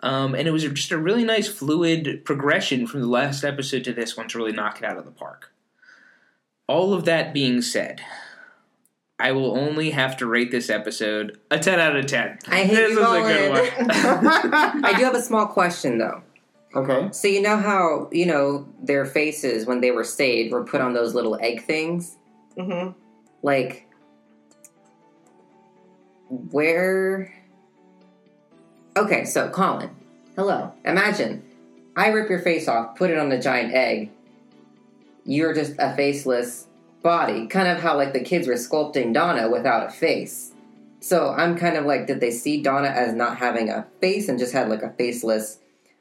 Um, 0.00 0.34
and 0.34 0.46
it 0.46 0.52
was 0.52 0.62
just 0.62 0.92
a 0.92 0.98
really 0.98 1.24
nice 1.24 1.48
fluid 1.48 2.24
progression 2.24 2.86
from 2.86 3.00
the 3.00 3.08
last 3.08 3.42
episode 3.42 3.84
to 3.84 3.92
this 3.92 4.16
one 4.16 4.28
to 4.28 4.38
really 4.38 4.52
knock 4.52 4.78
it 4.78 4.84
out 4.84 4.96
of 4.96 5.04
the 5.04 5.10
park. 5.10 5.52
All 6.68 6.94
of 6.94 7.04
that 7.06 7.34
being 7.34 7.62
said, 7.62 8.02
I 9.18 9.32
will 9.32 9.58
only 9.58 9.90
have 9.90 10.16
to 10.18 10.26
rate 10.26 10.52
this 10.52 10.70
episode 10.70 11.40
a 11.50 11.58
10 11.58 11.80
out 11.80 11.96
of 11.96 12.06
10. 12.06 12.38
I 12.46 12.62
hate 12.62 12.74
this 12.74 12.90
you, 12.92 13.00
is 13.00 13.08
a 13.08 13.20
good 13.22 13.50
one. 13.50 13.90
I 14.84 14.94
do 14.96 15.04
have 15.04 15.14
a 15.14 15.22
small 15.22 15.46
question 15.46 15.98
though. 15.98 16.22
Okay. 16.74 17.08
So 17.12 17.28
you 17.28 17.40
know 17.40 17.56
how 17.56 18.08
you 18.12 18.26
know 18.26 18.68
their 18.82 19.06
faces 19.06 19.66
when 19.66 19.80
they 19.80 19.90
were 19.90 20.04
saved 20.04 20.52
were 20.52 20.64
put 20.64 20.80
on 20.80 20.92
those 20.92 21.14
little 21.14 21.38
egg 21.40 21.64
things, 21.64 22.16
hmm 22.58 22.90
like 23.42 23.88
where? 26.28 27.34
Okay, 28.96 29.24
so 29.24 29.48
Colin, 29.48 29.90
hello. 30.36 30.72
Imagine 30.84 31.42
I 31.96 32.08
rip 32.08 32.28
your 32.28 32.40
face 32.40 32.68
off, 32.68 32.96
put 32.96 33.10
it 33.10 33.18
on 33.18 33.32
a 33.32 33.40
giant 33.40 33.74
egg. 33.74 34.10
You're 35.24 35.54
just 35.54 35.74
a 35.78 35.94
faceless 35.96 36.66
body, 37.02 37.46
kind 37.46 37.68
of 37.68 37.80
how 37.80 37.96
like 37.96 38.12
the 38.12 38.20
kids 38.20 38.46
were 38.46 38.54
sculpting 38.54 39.12
Donna 39.12 39.48
without 39.50 39.88
a 39.88 39.90
face. 39.90 40.52
So 41.00 41.30
I'm 41.30 41.56
kind 41.56 41.76
of 41.76 41.86
like, 41.86 42.06
did 42.06 42.20
they 42.20 42.30
see 42.30 42.62
Donna 42.62 42.88
as 42.88 43.14
not 43.14 43.38
having 43.38 43.68
a 43.70 43.86
face 44.00 44.28
and 44.28 44.38
just 44.38 44.52
had 44.52 44.68
like 44.68 44.82
a 44.82 44.90
faceless 44.90 45.58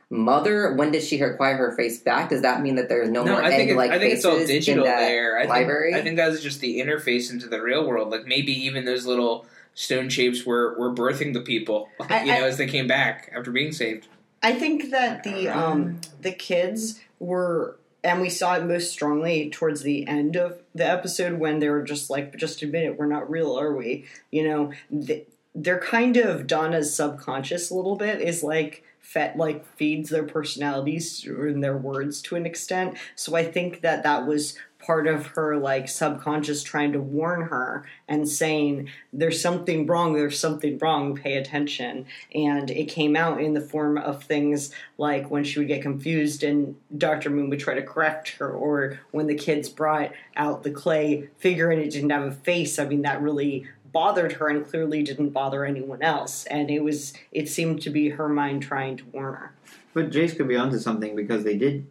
mother? 0.09 0.73
When 0.73 0.91
did 0.91 1.03
she 1.03 1.19
acquire 1.19 1.57
her 1.57 1.71
face 1.75 1.99
back? 1.99 2.29
Does 2.29 2.41
that 2.41 2.61
mean 2.61 2.75
that 2.75 2.89
there's 2.89 3.09
no, 3.09 3.23
No, 3.23 3.33
more 3.33 3.43
I 3.43 3.49
think, 3.49 3.61
egg 3.63 3.69
it, 3.69 3.75
like 3.77 3.91
I 3.91 3.99
think 3.99 4.13
it's 4.13 4.25
all 4.25 4.37
digital 4.37 4.85
there. 4.85 5.39
I 5.39 5.45
library? 5.45 5.91
think, 5.93 6.01
I 6.01 6.03
think 6.03 6.17
that 6.17 6.29
was 6.29 6.41
just 6.41 6.61
the 6.61 6.79
interface 6.79 7.31
into 7.31 7.47
the 7.47 7.61
real 7.61 7.85
world. 7.87 8.09
Like 8.09 8.25
maybe 8.25 8.51
even 8.65 8.85
those 8.85 9.05
little 9.05 9.45
stone 9.73 10.09
shapes 10.09 10.45
were, 10.45 10.77
were 10.79 10.91
birthing 10.93 11.33
the 11.33 11.41
people, 11.41 11.89
I- 12.09 12.21
you 12.23 12.31
know, 12.31 12.45
I- 12.45 12.47
as 12.47 12.57
they 12.57 12.67
came 12.67 12.87
back 12.87 13.31
after 13.35 13.51
being 13.51 13.71
saved. 13.71 14.07
I 14.43 14.53
think 14.53 14.91
that 14.91 15.23
the 15.23 15.49
um, 15.49 15.99
the 16.21 16.31
kids 16.31 16.99
were, 17.19 17.75
and 18.03 18.21
we 18.21 18.29
saw 18.29 18.53
it 18.55 18.63
most 18.65 18.91
strongly 18.91 19.49
towards 19.49 19.81
the 19.81 20.07
end 20.07 20.35
of 20.35 20.61
the 20.75 20.87
episode 20.87 21.39
when 21.39 21.57
they 21.57 21.69
were 21.69 21.81
just 21.81 22.11
like, 22.11 22.37
"Just 22.37 22.61
admit 22.61 22.83
it, 22.83 22.99
we're 22.99 23.07
not 23.07 23.29
real, 23.31 23.57
are 23.59 23.75
we?" 23.75 24.05
You 24.31 24.47
know, 24.47 24.73
th- 25.07 25.25
they're 25.55 25.79
kind 25.79 26.17
of 26.17 26.45
Donna's 26.45 26.95
subconscious 26.95 27.71
a 27.71 27.75
little 27.75 27.95
bit 27.95 28.21
is 28.21 28.43
like 28.43 28.83
fet 29.07 29.37
like 29.37 29.65
feeds 29.77 30.09
their 30.09 30.25
personalities 30.25 31.25
and 31.25 31.63
their 31.63 31.77
words 31.77 32.21
to 32.21 32.35
an 32.35 32.45
extent. 32.45 32.97
So 33.15 33.37
I 33.37 33.45
think 33.45 33.79
that 33.79 34.03
that 34.03 34.27
was 34.27 34.57
part 34.79 35.07
of 35.07 35.27
her 35.27 35.57
like 35.57 35.87
subconscious 35.87 36.61
trying 36.61 36.91
to 36.91 36.99
warn 36.99 37.41
her 37.41 37.85
and 38.07 38.27
saying 38.27 38.89
there's 39.11 39.41
something 39.41 39.87
wrong 39.87 40.13
there's 40.13 40.39
something 40.39 40.77
wrong 40.77 41.15
pay 41.15 41.37
attention 41.37 42.05
and 42.35 42.69
it 42.69 42.85
came 42.85 43.15
out 43.15 43.41
in 43.41 43.53
the 43.53 43.61
form 43.61 43.97
of 43.97 44.23
things 44.23 44.71
like 44.99 45.31
when 45.31 45.43
she 45.43 45.57
would 45.57 45.67
get 45.67 45.81
confused 45.81 46.43
and 46.43 46.75
dr 46.95 47.27
moon 47.27 47.49
would 47.49 47.59
try 47.59 47.73
to 47.73 47.81
correct 47.81 48.29
her 48.37 48.51
or 48.51 48.99
when 49.11 49.25
the 49.25 49.35
kids 49.35 49.67
brought 49.67 50.11
out 50.35 50.61
the 50.61 50.71
clay 50.71 51.27
figure 51.37 51.71
and 51.71 51.81
it 51.81 51.89
didn't 51.89 52.11
have 52.11 52.23
a 52.23 52.31
face 52.31 52.77
i 52.77 52.85
mean 52.85 53.01
that 53.01 53.21
really 53.21 53.67
bothered 53.97 54.33
her 54.33 54.47
and 54.47 54.63
clearly 54.63 55.01
didn't 55.01 55.29
bother 55.29 55.65
anyone 55.65 56.03
else. 56.03 56.45
And 56.45 56.69
it 56.69 56.83
was 56.83 57.13
it 57.31 57.49
seemed 57.49 57.81
to 57.81 57.89
be 57.89 58.09
her 58.09 58.29
mind 58.29 58.61
trying 58.61 58.95
to 58.97 59.03
warn 59.05 59.33
her. 59.33 59.55
But 59.95 60.11
Jace 60.11 60.37
could 60.37 60.47
be 60.47 60.55
onto 60.55 60.77
something 60.77 61.15
because 61.15 61.43
they 61.43 61.57
did 61.57 61.87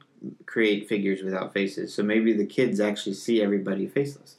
create 0.46 0.88
figures 0.88 1.24
without 1.24 1.52
faces. 1.52 1.92
So 1.92 2.04
maybe 2.04 2.32
the 2.32 2.46
kids 2.46 2.78
actually 2.78 3.14
see 3.14 3.42
everybody 3.42 3.88
faceless. 3.88 4.36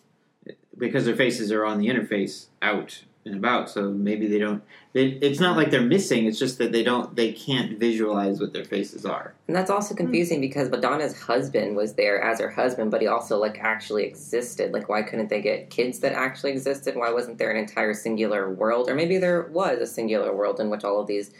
Because 0.77 1.03
their 1.03 1.15
faces 1.17 1.51
are 1.51 1.65
on 1.65 1.77
the 1.77 1.87
interface 1.89 2.45
out 2.61 3.03
and 3.27 3.37
about. 3.37 3.69
So 3.69 3.91
maybe 3.91 4.27
they 4.27 4.39
don't. 4.39 4.63
They, 4.93 5.09
it's 5.21 5.39
not 5.39 5.55
like 5.57 5.69
they're 5.69 5.81
missing. 5.81 6.25
It's 6.25 6.39
just 6.39 6.57
that 6.57 6.71
they 6.71 6.83
don't. 6.83 7.15
They 7.15 7.31
can't 7.31 7.77
visualize 7.77 8.39
what 8.39 8.53
their 8.53 8.65
faces 8.65 9.05
are. 9.05 9.33
And 9.47 9.55
that's 9.55 9.69
also 9.69 9.93
confusing 9.93 10.41
because 10.41 10.69
Madonna's 10.69 11.19
husband 11.19 11.75
was 11.75 11.93
there 11.93 12.21
as 12.21 12.39
her 12.39 12.49
husband, 12.49 12.89
but 12.89 13.01
he 13.01 13.07
also 13.07 13.37
like 13.37 13.59
actually 13.59 14.05
existed. 14.05 14.73
Like, 14.73 14.89
why 14.89 15.03
couldn't 15.03 15.29
they 15.29 15.41
get 15.41 15.69
kids 15.69 15.99
that 15.99 16.13
actually 16.13 16.51
existed? 16.51 16.95
Why 16.95 17.11
wasn't 17.11 17.37
there 17.37 17.51
an 17.51 17.57
entire 17.57 17.93
singular 17.93 18.49
world? 18.51 18.89
Or 18.89 18.95
maybe 18.95 19.17
there 19.17 19.43
was 19.43 19.79
a 19.79 19.87
singular 19.87 20.35
world 20.35 20.59
in 20.59 20.69
which 20.69 20.83
all 20.83 20.99
of 20.99 21.07
these 21.07 21.31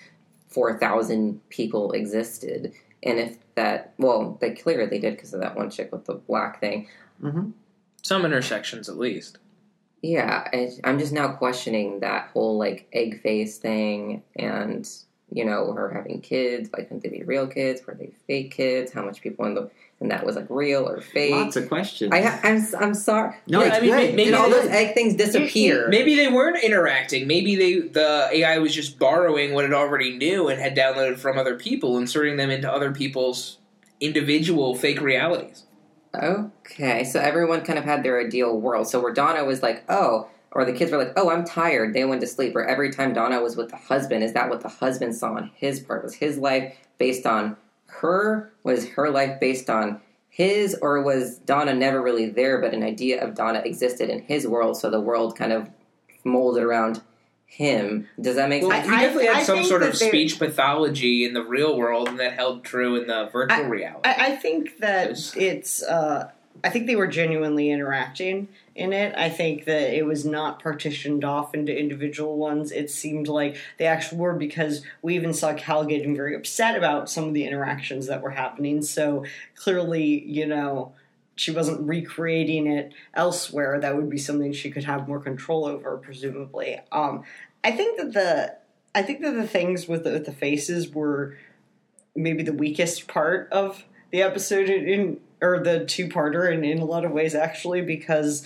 four 0.48 0.78
thousand 0.78 1.48
people 1.50 1.92
existed. 1.94 2.74
And 3.04 3.20
if 3.20 3.38
that, 3.56 3.94
well, 3.98 4.38
they 4.42 4.52
clearly 4.52 5.00
did 5.00 5.16
because 5.16 5.34
of 5.34 5.42
that 5.42 5.56
one 5.56 5.70
chick 5.70 5.92
with 5.92 6.06
the 6.06 6.16
black 6.16 6.60
thing. 6.60 6.88
Mm-hmm. 7.22 7.52
Some 8.02 8.26
intersections, 8.26 8.88
at 8.90 8.98
least. 8.98 9.40
Yeah, 10.02 10.48
I, 10.54 10.70
I'm 10.84 11.00
just 11.00 11.12
now 11.12 11.30
questioning 11.30 12.02
that 12.02 12.30
whole 12.34 12.58
like 12.58 12.88
egg 12.94 13.22
face 13.22 13.58
thing 13.58 14.24
and 14.36 14.88
you 15.32 15.44
know 15.44 15.74
her 15.74 15.90
having 15.94 16.22
kids. 16.22 16.70
Why 16.72 16.84
couldn't 16.84 17.04
they 17.04 17.10
be 17.10 17.24
real 17.24 17.48
kids? 17.48 17.82
Were 17.86 17.96
they 17.96 18.12
fake 18.28 18.52
kids? 18.52 18.92
How 18.92 19.04
much 19.04 19.22
people 19.22 19.46
in 19.46 19.56
the 19.56 19.70
and 20.00 20.12
that 20.12 20.24
was 20.24 20.36
like 20.36 20.46
real 20.50 20.88
or 20.88 21.02
fake? 21.02 21.32
Lots 21.34 21.56
of 21.56 21.68
questions. 21.68 22.12
I, 22.14 22.22
ha- 22.22 22.40
I'm 22.44 22.64
I'm 22.80 22.94
sorry. 22.94 23.36
no, 23.48 23.62
Yeah, 23.62 23.68
it's 23.70 23.78
I 23.78 23.80
mean, 23.82 23.90
great. 23.92 24.16
maybe 24.16 24.26
Did 24.30 24.36
all 24.36 24.50
those 24.52 24.68
egg 24.70 24.94
things 24.94 25.16
disappear? 25.16 25.88
Maybe 25.90 26.16
they 26.16 26.28
weren't 26.28 26.64
interacting. 26.64 27.28
Maybe 27.28 27.56
they 27.56 27.80
the 27.80 28.30
AI 28.32 28.60
was 28.60 28.76
just 28.76 29.00
borrowing 29.00 29.54
what 29.54 29.66
it 29.66 29.74
already 29.74 30.16
knew 30.16 30.48
and 30.48 30.62
had 30.62 30.78
downloaded 30.78 31.18
from 31.18 31.38
other 31.40 31.58
people, 31.58 31.98
inserting 31.98 32.38
them 32.38 32.52
into 32.52 32.72
other 32.72 32.92
people's 32.92 33.58
individual 34.00 34.76
fake 34.76 35.02
realities. 35.02 35.64
Okay, 36.18 37.04
so 37.04 37.20
everyone 37.20 37.62
kind 37.62 37.78
of 37.78 37.86
had 37.86 38.04
their 38.04 38.20
ideal 38.20 38.60
world. 38.60 38.88
So 38.88 39.00
where 39.00 39.14
Donna 39.14 39.46
was 39.46 39.62
like, 39.62 39.84
oh, 39.90 40.28
or 40.52 40.66
the 40.66 40.74
kids 40.74 40.92
were 40.92 40.98
like, 40.98 41.14
oh, 41.16 41.30
I'm 41.30 41.46
tired. 41.46 41.94
They 41.94 42.06
went 42.06 42.22
to 42.22 42.28
sleep. 42.28 42.56
Or 42.56 42.66
every 42.66 42.92
time 42.92 43.14
Donna 43.14 43.42
was 43.42 43.56
with 43.56 43.70
the 43.70 43.78
husband, 43.78 44.24
is 44.24 44.34
that 44.34 44.50
what 44.50 44.62
the 44.62 44.70
husband 44.70 45.16
saw 45.16 45.34
on 45.34 45.52
his 45.56 45.80
part? 45.80 46.04
Was 46.04 46.16
his 46.16 46.38
life 46.38 46.76
based 46.98 47.26
on 47.26 47.58
her? 47.88 48.52
Was 48.64 48.90
her 48.90 49.10
life 49.10 49.40
based 49.40 49.70
on 49.70 50.02
his? 50.30 50.76
Or 50.82 51.02
was 51.04 51.38
Donna 51.40 51.74
never 51.74 52.02
really 52.02 52.30
there, 52.30 52.60
but 52.60 52.74
an 52.74 52.84
idea 52.84 53.24
of 53.24 53.36
Donna 53.36 53.62
existed 53.64 54.10
in 54.10 54.24
his 54.24 54.48
world, 54.48 54.78
so 54.78 54.90
the 54.90 55.02
world 55.02 55.38
kind 55.38 55.52
of 55.52 55.70
molded 56.24 56.64
around 56.64 57.02
him? 57.48 58.08
Does 58.20 58.36
that 58.36 58.50
make 58.50 58.62
Well, 58.62 58.72
sense? 58.72 58.88
We 58.88 58.98
definitely 58.98 59.30
I 59.30 59.34
had 59.36 59.46
some 59.46 59.64
sort 59.64 59.82
of 59.82 59.96
speech 59.96 60.38
pathology 60.38 61.26
in 61.26 61.34
the 61.34 61.44
real 61.44 61.76
world, 61.76 62.08
and 62.10 62.20
that 62.20 62.34
held 62.34 62.64
true 62.64 62.96
in 62.98 63.08
the 63.08 63.30
virtual 63.32 63.66
reality. 63.66 64.02
I, 64.08 64.28
I 64.28 64.36
think 64.36 64.78
that 64.80 65.10
Yes. 65.10 65.34
it's. 65.36 65.84
Uh, 65.84 66.30
I 66.64 66.70
think 66.70 66.88
they 66.88 66.96
were 66.96 67.08
genuinely 67.08 67.70
interacting 67.70 68.48
in 68.76 68.92
it. 68.92 69.14
I 69.16 69.30
think 69.30 69.66
that 69.66 69.96
it 69.96 70.06
was 70.08 70.26
not 70.26 70.60
partitioned 70.60 71.24
off 71.24 71.54
into 71.54 71.78
individual 71.78 72.36
ones. 72.38 72.72
It 72.72 72.90
seemed 72.90 73.28
like 73.28 73.58
they 73.78 73.86
actually 73.86 74.18
were 74.18 74.34
because 74.34 74.82
we 75.04 75.16
even 75.16 75.34
saw 75.34 75.54
Cal 75.54 75.86
getting 75.86 76.16
very 76.16 76.36
upset 76.36 76.76
about 76.76 77.12
some 77.12 77.26
of 77.26 77.36
the 77.36 77.46
interactions 77.46 78.08
that 78.08 78.24
were 78.24 78.32
happening. 78.32 78.82
So 78.82 79.24
clearly, 79.56 80.24
you 80.26 80.48
know, 80.48 80.94
she 81.38 81.52
wasn't 81.52 81.80
recreating 81.88 82.68
it 82.68 82.94
elsewhere. 83.14 83.80
That 83.80 83.96
would 83.96 84.10
be 84.10 84.18
something 84.18 84.52
she 84.52 84.72
could 84.72 84.84
have 84.84 85.08
more 85.08 85.20
control 85.20 85.66
over, 85.66 85.98
presumably. 85.98 86.78
Um, 86.92 87.24
I 87.64 87.72
think 87.72 87.98
that 87.98 88.14
the 88.14 88.56
I 88.96 89.04
think 89.04 89.22
that 89.22 89.36
the 89.36 89.48
things 89.48 89.88
with 89.88 90.04
the, 90.04 90.12
with 90.12 90.26
the 90.26 90.32
faces 90.32 90.90
were 90.90 91.38
maybe 92.16 92.42
the 92.42 92.54
weakest 92.54 93.08
part 93.08 93.48
of 93.52 93.86
the 94.12 94.24
episode 94.24 94.68
in, 94.70 95.20
or 95.40 95.60
the 95.60 95.86
two 95.86 96.08
parter 96.08 96.52
in, 96.52 96.64
in 96.64 96.80
a 96.80 96.86
lot 96.86 97.06
of 97.06 97.12
ways 97.12 97.36
actually 97.36 97.82
because 97.82 98.44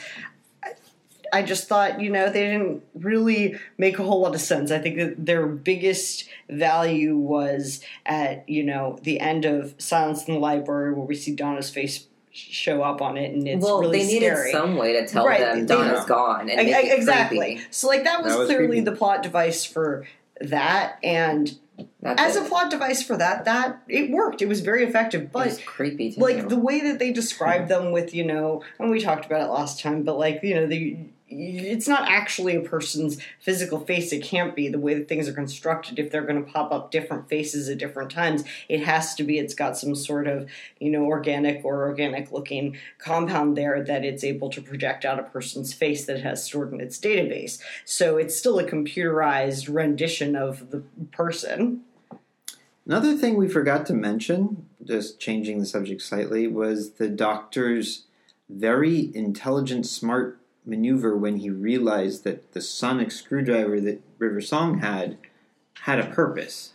I 1.32 1.44
just 1.44 1.70
thought 1.70 2.02
you 2.02 2.10
know 2.10 2.30
they 2.30 2.44
didn't 2.44 2.84
really 2.94 3.58
make 3.78 4.00
a 4.00 4.04
whole 4.04 4.20
lot 4.20 4.36
of 4.36 4.42
sense. 4.42 4.70
I 4.70 4.80
think 4.80 4.98
that 4.98 5.26
their 5.26 5.48
biggest 5.48 6.28
value 6.50 7.16
was 7.16 7.82
at 8.06 8.48
you 8.50 8.64
know 8.64 9.00
the 9.04 9.22
end 9.22 9.46
of 9.46 9.76
Silence 9.78 10.28
in 10.28 10.34
the 10.34 10.40
Library 10.42 10.94
where 10.94 11.06
we 11.06 11.16
see 11.16 11.34
Donna's 11.34 11.70
face 11.70 12.08
show 12.32 12.82
up 12.82 13.02
on 13.02 13.18
it 13.18 13.34
and 13.34 13.48
it's 13.48 13.64
well, 13.64 13.80
really 13.80 14.00
they 14.00 14.06
needed 14.08 14.28
scary. 14.34 14.52
some 14.52 14.76
way 14.78 14.94
to 14.94 15.08
tell 15.08 15.26
Right, 15.26 15.40
them 15.40 15.66
they- 15.66 15.76
Donna's 15.76 16.06
gone 16.06 16.50
and 16.50 16.68
make 16.68 16.86
e- 16.86 16.92
exactly. 16.92 17.38
creepy. 17.56 17.62
So 17.72 17.88
like 17.88 18.04
that 18.06 18.24
was, 18.24 18.34
That 18.34 18.40
was 18.40 18.48
clearly 18.48 18.68
creepy. 18.68 18.82
the 18.82 18.92
plot 18.94 19.22
device 19.24 19.66
for 19.66 20.06
that 20.40 20.98
and 21.04 21.58
That's 22.02 22.22
as 22.22 22.36
it. 22.38 22.44
a 22.44 22.46
plot 22.50 22.72
device 22.72 23.04
for 23.04 23.18
that 23.18 23.46
that 23.46 23.82
it 23.88 24.12
worked. 24.12 24.42
It 24.42 24.48
was 24.48 24.62
very 24.62 24.84
effective, 24.84 25.24
it 25.24 25.32
but 25.32 25.48
was 25.48 25.60
creepy 25.60 26.14
to 26.14 26.20
like 26.20 26.38
me. 26.38 26.42
the 26.44 26.58
way 26.60 26.80
that 26.82 27.00
they 27.00 27.12
describe 27.12 27.64
hmm. 27.64 27.68
them 27.68 27.92
with 27.92 28.14
you 28.16 28.24
know 28.26 28.64
and 28.80 28.90
we 28.90 29.02
talked 29.02 29.26
about 29.26 29.42
it 29.42 29.52
last 29.52 29.82
time 29.82 30.04
but 30.04 30.18
like 30.18 30.40
you 30.42 30.56
know 30.56 30.68
the 30.68 30.98
it's 31.32 31.88
not 31.88 32.10
actually 32.10 32.56
a 32.56 32.62
person's 32.62 33.18
physical 33.40 33.80
face. 33.80 34.12
It 34.12 34.24
can't 34.24 34.56
be 34.56 34.68
the 34.68 34.80
way 34.80 34.94
that 34.94 35.08
things 35.08 35.28
are 35.28 35.34
constructed. 35.34 35.98
If 35.98 36.12
they're 36.12 36.26
going 36.26 36.44
to 36.44 36.52
pop 36.52 36.72
up 36.72 36.92
different 36.92 37.30
faces 37.30 37.70
at 37.70 37.78
different 37.78 38.12
times 38.12 38.44
it 38.68 38.84
has 38.84 39.16
to 39.16 39.24
be 39.24 39.38
it's 39.38 39.54
got 39.54 39.78
some 39.78 39.96
sort 39.96 40.28
of 40.28 40.50
you 40.80 40.92
know 40.92 41.06
organic 41.06 41.64
or 41.64 41.84
organic 41.88 42.32
looking 42.32 42.78
compound 42.98 43.58
there 43.58 43.84
that 43.84 44.06
it's 44.06 44.24
able 44.24 44.50
to 44.50 44.62
project 44.62 45.06
out 45.06 45.20
a 45.20 45.24
person's 45.24 45.74
face 45.74 46.06
that 46.06 46.18
it 46.18 46.24
has 46.24 46.44
stored 46.44 46.74
in 46.74 46.82
its 46.82 47.00
database. 47.00 47.60
So 47.86 48.18
it's 48.18 48.36
still 48.36 48.60
a 48.60 48.70
computerized 48.70 49.74
rendition 49.74 50.36
of 50.36 50.72
the 50.72 50.84
person. 51.12 51.82
Another 52.86 53.16
thing 53.16 53.38
we 53.38 53.48
forgot 53.48 53.86
to 53.88 53.94
mention, 53.94 54.66
just 54.84 55.20
changing 55.20 55.60
the 55.60 55.66
subject 55.66 56.02
slightly, 56.02 56.48
was 56.48 56.94
the 56.94 57.10
doctor's 57.10 58.06
very 58.50 59.16
intelligent, 59.16 59.86
smart 59.86 60.41
maneuver 60.66 61.18
when 61.18 61.38
he 61.38 61.50
realized 61.50 62.24
that 62.24 62.54
the 62.54 62.62
sonic 62.62 63.12
screwdriver 63.12 63.80
that 63.82 64.02
River 64.20 64.42
Song 64.42 64.80
had 64.80 65.18
had 65.82 66.00
a 66.00 66.08
purpose. 66.08 66.74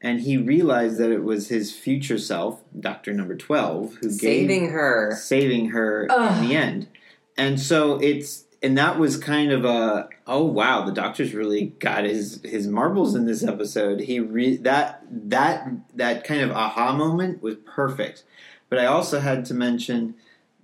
And 0.00 0.20
he 0.22 0.36
realized 0.36 0.98
that 0.98 1.12
it 1.12 1.22
was 1.22 1.48
his 1.48 1.72
future 1.74 2.18
self, 2.18 2.60
Doctor 2.78 3.12
Number 3.12 3.36
12, 3.36 3.96
who 3.96 4.10
saving 4.10 4.64
gave 4.64 4.72
her. 4.72 5.16
saving 5.16 5.70
her 5.70 6.08
Ugh. 6.10 6.42
in 6.42 6.48
the 6.48 6.56
end. 6.56 6.88
And 7.36 7.60
so 7.60 7.98
it's 8.00 8.44
and 8.62 8.78
that 8.78 8.98
was 8.98 9.16
kind 9.16 9.52
of 9.52 9.64
a 9.64 10.08
oh 10.26 10.44
wow, 10.44 10.84
the 10.84 10.92
doctor's 10.92 11.34
really 11.34 11.66
got 11.78 12.04
his 12.04 12.40
his 12.44 12.66
marbles 12.66 13.14
in 13.14 13.26
this 13.26 13.42
episode. 13.42 14.00
He 14.00 14.20
re, 14.20 14.56
that 14.58 15.02
that 15.10 15.68
that 15.94 16.24
kind 16.24 16.42
of 16.42 16.50
aha 16.50 16.92
moment 16.92 17.42
was 17.42 17.56
perfect. 17.64 18.24
But 18.68 18.78
I 18.78 18.86
also 18.86 19.20
had 19.20 19.44
to 19.46 19.54
mention 19.54 20.14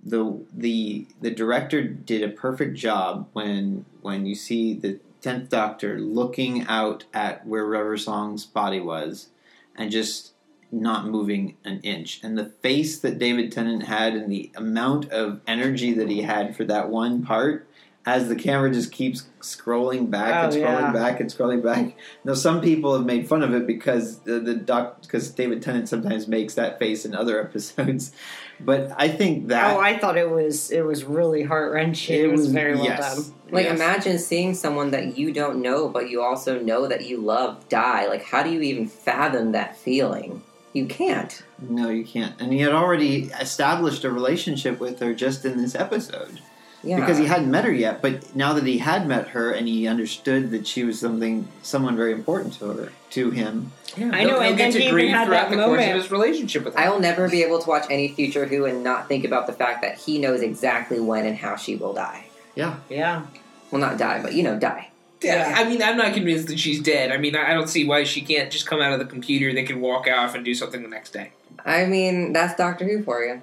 the 0.03 0.45
the 0.53 1.07
the 1.21 1.31
director 1.31 1.83
did 1.83 2.23
a 2.23 2.33
perfect 2.33 2.77
job 2.77 3.27
when 3.33 3.85
when 4.01 4.25
you 4.25 4.35
see 4.35 4.73
the 4.73 4.99
tenth 5.21 5.49
Doctor 5.49 5.99
looking 5.99 6.63
out 6.67 7.05
at 7.13 7.45
where 7.45 7.65
River 7.65 7.97
Song's 7.97 8.45
body 8.45 8.79
was 8.79 9.29
and 9.75 9.91
just 9.91 10.33
not 10.71 11.07
moving 11.07 11.57
an 11.65 11.79
inch. 11.81 12.21
And 12.23 12.37
the 12.37 12.45
face 12.45 12.99
that 12.99 13.17
David 13.17 13.51
Tennant 13.51 13.83
had 13.83 14.13
and 14.13 14.31
the 14.31 14.51
amount 14.55 15.09
of 15.11 15.41
energy 15.47 15.93
that 15.93 16.09
he 16.09 16.21
had 16.21 16.55
for 16.55 16.63
that 16.65 16.89
one 16.89 17.23
part 17.23 17.67
as 18.09 18.27
the 18.27 18.35
camera 18.35 18.71
just 18.71 18.91
keeps 18.91 19.27
scrolling 19.39 20.09
back 20.09 20.33
and 20.33 20.53
Oh, 20.53 20.57
scrolling 20.57 20.81
yeah. 20.81 20.91
back 20.91 21.19
and 21.19 21.29
scrolling 21.29 21.63
back. 21.63 21.95
Now 22.23 22.33
some 22.33 22.59
people 22.59 22.95
have 22.97 23.05
made 23.05 23.27
fun 23.27 23.43
of 23.43 23.53
it 23.53 23.67
because 23.67 24.19
the, 24.21 24.39
the 24.39 24.55
doc 24.55 25.01
because 25.03 25.29
David 25.29 25.61
Tennant 25.61 25.87
sometimes 25.87 26.27
makes 26.27 26.55
that 26.55 26.79
face 26.79 27.05
in 27.05 27.13
other 27.13 27.39
episodes. 27.45 28.11
But 28.59 28.91
I 28.97 29.07
think 29.07 29.47
that 29.49 29.77
oh 29.77 29.79
i 29.79 29.97
thought 29.97 30.17
it 30.17 30.29
was 30.29 30.71
it 30.71 30.81
was 30.85 31.03
really 31.05 31.43
heart-wrenching 31.43 32.19
it, 32.19 32.31
was, 32.31 32.51
very 32.51 32.75
well 32.75 32.83
yes, 32.83 33.15
done 33.15 33.35
Like 33.51 33.65
yes. 33.65 33.75
imagine 33.75 34.19
seeing 34.19 34.53
someone 34.53 34.91
that 34.91 35.17
you 35.17 35.31
don't 35.31 35.61
know, 35.61 35.87
but 35.87 36.09
you 36.09 36.21
also 36.21 36.59
know 36.59 36.87
that 36.87 37.05
you 37.05 37.17
love 37.21 37.69
die. 37.69 38.07
Like 38.07 38.23
how 38.23 38.41
do 38.43 38.49
you 38.49 38.61
even 38.61 38.87
fathom 38.87 39.51
that 39.53 39.77
feeling? 39.77 40.41
You 40.73 40.85
can't. 40.87 41.41
No, 41.59 41.89
you 41.89 42.03
can't. 42.05 42.39
And 42.41 42.51
he 42.53 42.59
had 42.59 42.73
already 42.73 43.23
established 43.39 44.03
a 44.03 44.11
relationship 44.11 44.79
with 44.79 44.99
her 44.99 45.13
just 45.13 45.45
in 45.45 45.57
this 45.57 45.73
episode. 45.75 46.39
Yeah. 46.83 46.99
because 46.99 47.17
he 47.17 47.25
hadn't 47.25 47.51
met 47.51 47.65
her 47.65 47.71
yet. 47.73 48.01
But 48.01 48.35
now 48.35 48.53
that 48.53 48.65
he 48.65 48.77
had 48.77 49.07
met 49.07 49.29
her 49.29 49.51
and 49.51 49.67
he 49.67 49.87
understood 49.87 50.51
that 50.51 50.65
she 50.65 50.83
was 50.83 50.99
something, 50.99 51.47
someone 51.61 51.95
very 51.97 52.13
important 52.13 52.53
to 52.59 52.67
her, 52.71 52.91
to 53.11 53.31
him. 53.31 53.71
Yeah, 53.97 54.05
I 54.05 54.09
know, 54.09 54.17
he'll- 54.17 54.29
he'll 54.29 54.41
and 54.41 54.57
get 54.57 54.63
then 54.63 54.71
to 54.73 54.79
he 54.81 54.89
grieve 54.89 55.09
had 55.11 55.25
throughout 55.25 55.49
that 55.49 55.57
the 55.57 55.63
course 55.63 55.79
moment. 55.79 55.91
of 55.97 56.01
his 56.03 56.11
relationship 56.11 56.63
with 56.63 56.75
her. 56.75 56.79
I 56.79 56.89
will 56.89 56.99
never 56.99 57.27
be 57.27 57.43
able 57.43 57.59
to 57.59 57.67
watch 57.67 57.85
any 57.89 58.07
future 58.09 58.45
Who 58.45 58.65
and 58.65 58.83
not 58.83 59.07
think 59.09 59.25
about 59.25 59.47
the 59.47 59.53
fact 59.53 59.81
that 59.81 59.97
he 59.97 60.19
knows 60.19 60.41
exactly 60.41 60.99
when 60.99 61.25
and 61.25 61.35
how 61.37 61.55
she 61.57 61.75
will 61.75 61.93
die. 61.93 62.25
Yeah, 62.55 62.75
yeah 62.89 63.23
Well, 63.71 63.81
not 63.81 63.97
die, 63.97 64.21
but 64.21 64.33
you 64.33 64.43
know, 64.43 64.57
die. 64.57 64.89
Yeah, 65.21 65.49
Yeah. 65.49 65.55
I 65.59 65.67
mean, 65.69 65.81
I'm 65.83 65.97
not 65.97 66.13
convinced 66.13 66.47
that 66.47 66.59
she's 66.59 66.81
dead. 66.81 67.11
I 67.11 67.17
mean, 67.17 67.35
I 67.35 67.51
I 67.51 67.53
don't 67.53 67.67
see 67.67 67.85
why 67.85 68.05
she 68.05 68.21
can't 68.21 68.49
just 68.49 68.65
come 68.67 68.79
out 68.79 68.93
of 68.93 68.99
the 68.99 69.05
computer. 69.05 69.51
They 69.53 69.63
can 69.63 69.81
walk 69.81 70.07
off 70.07 70.33
and 70.33 70.45
do 70.45 70.53
something 70.55 70.81
the 70.81 70.87
next 70.87 71.11
day. 71.11 71.31
I 71.65 71.85
mean, 71.87 72.31
that's 72.31 72.55
Doctor 72.55 72.85
Who 72.85 73.03
for 73.03 73.21
you. 73.25 73.41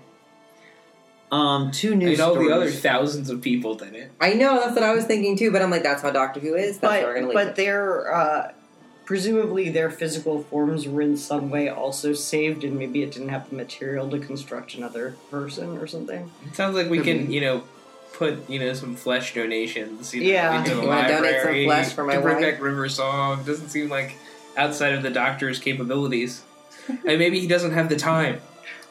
Um, 1.32 1.70
two 1.72 1.94
news 1.94 2.18
mean, 2.18 2.20
all 2.26 2.32
stories. 2.34 2.48
the 2.48 2.54
other 2.54 2.70
thousands 2.70 3.30
of 3.30 3.40
people 3.42 3.74
did 3.74 3.94
it. 3.94 4.12
I 4.20 4.34
know 4.34 4.60
that's 4.60 4.74
what 4.74 4.82
I 4.84 4.94
was 4.94 5.04
thinking 5.04 5.36
too, 5.36 5.50
but 5.50 5.60
I'm 5.62 5.70
like, 5.70 5.82
that's 5.82 6.02
how 6.02 6.10
Doctor 6.10 6.40
Who 6.40 6.54
is. 6.54 6.78
That's 6.78 6.94
how 6.94 7.00
we're 7.02 7.14
but 7.14 7.14
gonna 7.14 7.26
leave. 7.26 7.34
but 7.34 7.46
it. 7.48 7.56
their 7.56 8.14
uh, 8.14 8.52
presumably 9.04 9.68
their 9.68 9.90
physical 9.90 10.42
forms 10.44 10.86
were 10.88 11.00
in 11.02 11.16
some 11.16 11.50
way 11.50 11.68
also 11.68 12.12
saved, 12.12 12.64
and 12.64 12.78
maybe 12.78 13.02
it 13.02 13.12
didn't 13.12 13.28
have 13.30 13.48
the 13.50 13.56
material 13.56 14.08
to 14.10 14.18
construct 14.18 14.74
another 14.74 15.16
person 15.30 15.76
or 15.78 15.86
something. 15.86 16.30
It 16.46 16.54
sounds 16.56 16.76
like 16.76 16.88
we 16.90 16.98
Could 16.98 17.06
can, 17.06 17.26
be. 17.26 17.34
you 17.34 17.40
know, 17.40 17.64
put 18.12 18.48
you 18.48 18.58
know 18.58 18.72
some 18.72 18.94
flesh 18.96 19.34
donations. 19.34 20.14
You 20.14 20.22
know, 20.22 20.26
Yeah. 20.28 20.58
into 20.60 20.74
the 20.74 20.82
You 20.82 20.88
wanna 20.88 21.08
donate 21.08 21.16
some 21.16 21.22
library 21.34 21.64
flesh 21.66 21.92
for 21.92 22.04
my 22.04 22.14
to 22.14 22.20
bring 22.20 22.36
wife? 22.36 22.44
back 22.54 22.62
River 22.62 22.88
Song. 22.88 23.42
Doesn't 23.44 23.68
seem 23.68 23.88
like 23.88 24.14
outside 24.56 24.94
of 24.94 25.02
the 25.02 25.10
doctor's 25.10 25.58
capabilities. 25.58 26.42
and 26.88 27.18
maybe 27.18 27.40
he 27.40 27.46
doesn't 27.48 27.72
have 27.72 27.88
the 27.88 27.96
time. 27.96 28.40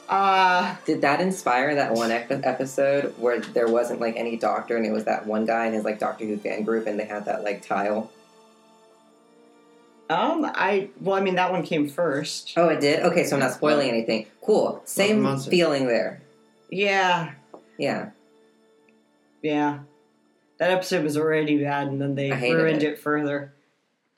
Uh 0.07 0.75
Did 0.85 1.01
that 1.01 1.19
inspire 1.21 1.75
that 1.75 1.93
one 1.93 2.11
ep- 2.11 2.29
episode 2.45 3.15
where 3.17 3.39
there 3.39 3.67
wasn't 3.67 3.99
like 3.99 4.15
any 4.15 4.37
doctor 4.37 4.77
and 4.77 4.85
it 4.85 4.91
was 4.91 5.05
that 5.05 5.25
one 5.25 5.45
guy 5.45 5.65
and 5.65 5.73
his 5.75 5.83
like 5.83 5.97
Doctor 5.99 6.25
Who 6.25 6.37
fan 6.37 6.63
group 6.63 6.85
and 6.87 6.99
they 6.99 7.05
had 7.05 7.25
that 7.25 7.43
like 7.43 7.65
tile? 7.65 8.11
um 10.09 10.45
I 10.53 10.89
well 11.01 11.15
I 11.15 11.21
mean 11.21 11.35
that 11.35 11.51
one 11.51 11.63
came 11.63 11.89
first. 11.89 12.53
Oh, 12.55 12.67
it 12.69 12.79
did. 12.81 12.99
Okay, 13.01 13.23
so 13.23 13.35
I'm 13.35 13.39
not 13.39 13.53
spoiling 13.53 13.89
anything. 13.89 14.27
Cool. 14.41 14.81
Same 14.85 15.21
Monster. 15.21 15.49
feeling 15.49 15.87
there. 15.87 16.21
Yeah, 16.69 17.31
Yeah. 17.79 18.09
yeah. 19.41 19.79
That 20.59 20.71
episode 20.71 21.03
was 21.03 21.17
already 21.17 21.61
bad, 21.63 21.87
and 21.87 21.99
then 22.01 22.15
they 22.15 22.31
I 22.31 22.35
hated 22.35 22.55
ruined 22.55 22.83
it. 22.83 22.93
it. 22.93 22.99
further 22.99 23.53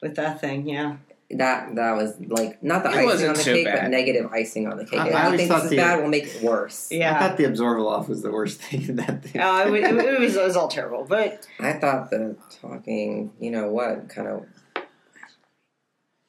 with 0.01 0.15
that 0.17 0.39
thing. 0.41 0.67
Yeah. 0.67 0.97
That 1.31 1.75
that 1.75 1.91
was 1.97 2.13
like 2.27 2.63
not 2.63 2.83
the 2.83 2.89
It 2.89 2.95
icing 3.05 3.27
on 3.27 3.33
the 3.33 3.39
so 3.41 3.53
cake, 3.53 3.67
but 3.69 3.89
negative 3.89 4.31
icing 4.31 4.65
on 4.65 4.77
the 4.77 4.85
cake. 4.85 4.97
I- 4.99 5.07
If 5.09 5.15
I 5.15 5.19
you 5.19 5.25
always 5.25 5.39
think 5.41 5.49
thought 5.51 5.55
this 5.63 5.63
is 5.65 5.69
the- 5.71 5.75
bad, 5.77 5.99
we'll 5.99 6.07
make 6.07 6.23
it 6.25 6.41
worse. 6.41 6.87
Yeah, 6.89 7.15
I 7.15 7.19
thought 7.19 7.35
the 7.37 7.43
Abzorbaloff 7.43 8.07
was 8.07 8.21
the 8.21 8.31
worst 8.31 8.61
thing 8.61 8.87
in 8.87 8.95
that 8.95 9.23
thing. 9.23 9.41
Uh, 9.41 9.65
it, 9.67 9.69
wa- 9.71 9.75
it, 10.05 10.19
was, 10.21 10.37
it 10.37 10.43
was 10.43 10.55
all 10.55 10.69
terrible, 10.69 11.05
but 11.07 11.45
I 11.59 11.73
thought 11.73 12.11
the 12.11 12.37
talking, 12.61 13.33
you 13.41 13.51
know 13.51 13.67
what, 13.69 14.07
kind 14.07 14.29
of, 14.29 14.45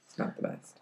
it's 0.09 0.19
not 0.19 0.35
the 0.35 0.43
best. 0.43 0.81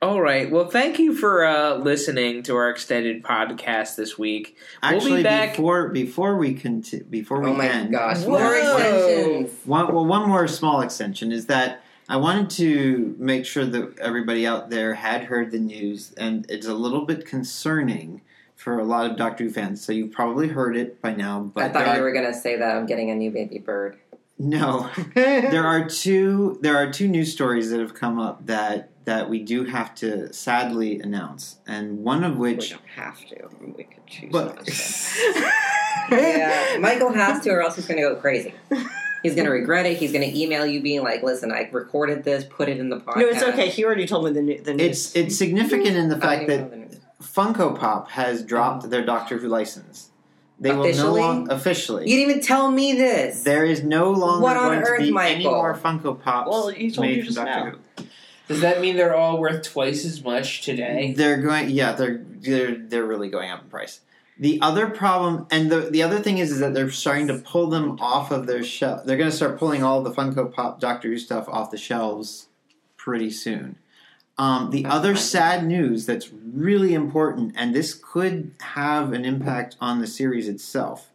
All 0.00 0.20
right. 0.20 0.50
Well, 0.50 0.68
thank 0.68 0.98
you 0.98 1.14
for 1.14 1.44
uh, 1.44 1.76
listening 1.76 2.42
to 2.44 2.56
our 2.56 2.70
extended 2.70 3.22
podcast 3.22 3.94
this 3.94 4.18
week. 4.18 4.56
We'll 4.82 4.94
Actually, 4.96 5.16
be 5.18 5.22
back. 5.24 5.50
before 5.50 5.90
before 5.90 6.36
we 6.38 6.54
conti- 6.54 7.02
before 7.04 7.40
we 7.40 7.50
Oh 7.50 7.54
my 7.54 7.68
end, 7.68 7.92
gosh, 7.92 8.22
Whoa. 8.24 8.30
more 8.38 8.56
extensions. 8.56 9.52
One, 9.66 9.94
well, 9.94 10.04
one 10.06 10.28
more 10.28 10.48
small 10.48 10.80
extension 10.80 11.30
is 11.30 11.46
that 11.46 11.84
I 12.08 12.16
wanted 12.16 12.50
to 12.50 13.14
make 13.18 13.46
sure 13.46 13.64
that 13.64 13.98
everybody 13.98 14.46
out 14.46 14.70
there 14.70 14.94
had 14.94 15.24
heard 15.24 15.50
the 15.50 15.58
news, 15.58 16.12
and 16.16 16.44
it's 16.48 16.66
a 16.66 16.74
little 16.74 17.06
bit 17.06 17.24
concerning 17.26 18.20
for 18.56 18.78
a 18.78 18.84
lot 18.84 19.10
of 19.10 19.16
Doctor 19.16 19.44
Who 19.44 19.50
fans. 19.50 19.84
So 19.84 19.92
you've 19.92 20.12
probably 20.12 20.48
heard 20.48 20.76
it 20.76 21.00
by 21.00 21.14
now, 21.14 21.50
but 21.54 21.64
I 21.64 21.68
thought 21.68 21.86
you 21.96 22.00
are- 22.00 22.04
were 22.04 22.12
gonna 22.12 22.34
say 22.34 22.56
that 22.56 22.76
I'm 22.76 22.86
getting 22.86 23.10
a 23.10 23.14
new 23.14 23.30
baby 23.30 23.58
bird. 23.58 23.96
no. 24.38 24.90
there 25.14 25.64
are 25.64 25.88
two. 25.88 26.58
There 26.60 26.76
are 26.76 26.90
two 26.92 27.08
news 27.08 27.32
stories 27.32 27.70
that 27.70 27.80
have 27.80 27.94
come 27.94 28.18
up 28.18 28.46
that 28.46 28.88
that 29.04 29.28
we 29.28 29.40
do 29.40 29.64
have 29.64 29.94
to 29.96 30.32
sadly 30.32 31.00
announce, 31.00 31.56
and 31.66 32.04
one 32.04 32.22
of 32.22 32.36
which 32.36 32.70
we 32.70 32.76
don't 32.76 32.88
have 33.04 33.18
to. 33.26 33.48
We 33.76 33.84
could 33.84 34.06
choose 34.06 34.30
But. 34.32 34.68
Yeah, 36.10 36.78
Michael 36.80 37.12
has 37.12 37.42
to, 37.44 37.50
or 37.50 37.62
else 37.62 37.76
he's 37.76 37.86
gonna 37.86 38.00
go 38.02 38.16
crazy. 38.16 38.54
He's 39.22 39.34
gonna 39.34 39.48
mm-hmm. 39.48 39.60
regret 39.60 39.86
it. 39.86 39.98
He's 39.98 40.12
gonna 40.12 40.26
email 40.26 40.66
you 40.66 40.82
being 40.82 41.02
like, 41.02 41.22
"Listen, 41.22 41.52
I 41.52 41.68
recorded 41.72 42.24
this, 42.24 42.44
put 42.44 42.68
it 42.68 42.78
in 42.78 42.88
the 42.88 42.98
podcast." 42.98 43.16
No, 43.16 43.26
it's 43.26 43.42
okay. 43.42 43.68
He 43.68 43.84
already 43.84 44.06
told 44.06 44.24
me 44.24 44.32
the 44.32 44.42
new, 44.42 44.60
the 44.60 44.74
news. 44.74 45.14
it's 45.14 45.16
it's 45.16 45.36
significant 45.36 45.96
in 45.96 46.08
the 46.08 46.18
fact 46.18 46.48
that 46.48 46.70
know 46.70 46.86
the. 46.86 47.00
Funko 47.22 47.78
Pop 47.78 48.10
has 48.10 48.42
dropped 48.42 48.90
their 48.90 49.04
Doctor 49.04 49.38
Who 49.38 49.48
license. 49.48 50.10
They 50.62 50.72
will 50.72 50.94
no 50.94 51.14
longer 51.14 51.52
officially. 51.52 52.08
You 52.08 52.16
didn't 52.16 52.30
even 52.30 52.42
tell 52.42 52.70
me 52.70 52.92
this. 52.92 53.42
There 53.42 53.64
is 53.64 53.82
no 53.82 54.12
longer 54.12 54.42
What 54.42 54.56
on 54.56 54.68
going 54.68 54.78
earth, 54.80 54.98
to 55.00 55.06
be 55.06 55.10
Michael? 55.10 55.34
any 55.34 55.44
more 55.44 55.74
Funko 55.76 56.20
Pops 56.20 56.48
Well, 56.48 56.68
he 56.68 56.90
told 56.90 57.06
made 57.06 57.16
you 57.16 57.22
from 57.22 57.34
just 57.34 57.36
Doctor 57.36 57.70
now. 57.70 57.76
Who. 57.98 58.04
Does 58.48 58.60
that 58.60 58.80
mean 58.80 58.96
they're 58.96 59.16
all 59.16 59.38
worth 59.38 59.62
twice 59.64 60.04
as 60.04 60.22
much 60.22 60.62
today? 60.62 61.14
They're 61.16 61.40
going, 61.40 61.70
yeah, 61.70 61.92
they're 61.92 62.22
they're 62.24 62.76
they're 62.76 63.04
really 63.04 63.28
going 63.28 63.50
up 63.50 63.62
in 63.62 63.70
price. 63.70 64.00
The 64.42 64.60
other 64.60 64.88
problem, 64.88 65.46
and 65.52 65.70
the 65.70 65.82
the 65.82 66.02
other 66.02 66.18
thing 66.18 66.38
is, 66.38 66.50
is 66.50 66.58
that 66.58 66.74
they're 66.74 66.90
starting 66.90 67.28
to 67.28 67.38
pull 67.38 67.68
them 67.68 67.96
off 68.00 68.32
of 68.32 68.48
their 68.48 68.64
shelf. 68.64 69.04
They're 69.04 69.16
going 69.16 69.30
to 69.30 69.36
start 69.36 69.56
pulling 69.56 69.84
all 69.84 70.02
the 70.02 70.10
Funko 70.10 70.52
Pop 70.52 70.80
Doctor 70.80 71.06
Who 71.06 71.16
stuff 71.16 71.48
off 71.48 71.70
the 71.70 71.78
shelves 71.78 72.48
pretty 72.96 73.30
soon. 73.30 73.76
Um, 74.36 74.70
the 74.70 74.82
That's 74.82 74.94
other 74.96 75.14
sad 75.14 75.64
news 75.64 76.06
that's 76.06 76.32
really 76.32 76.92
important, 76.92 77.54
and 77.56 77.72
this 77.72 77.94
could 77.94 78.56
have 78.60 79.12
an 79.12 79.24
impact 79.24 79.76
on 79.80 80.00
the 80.00 80.08
series 80.08 80.48
itself, 80.48 81.12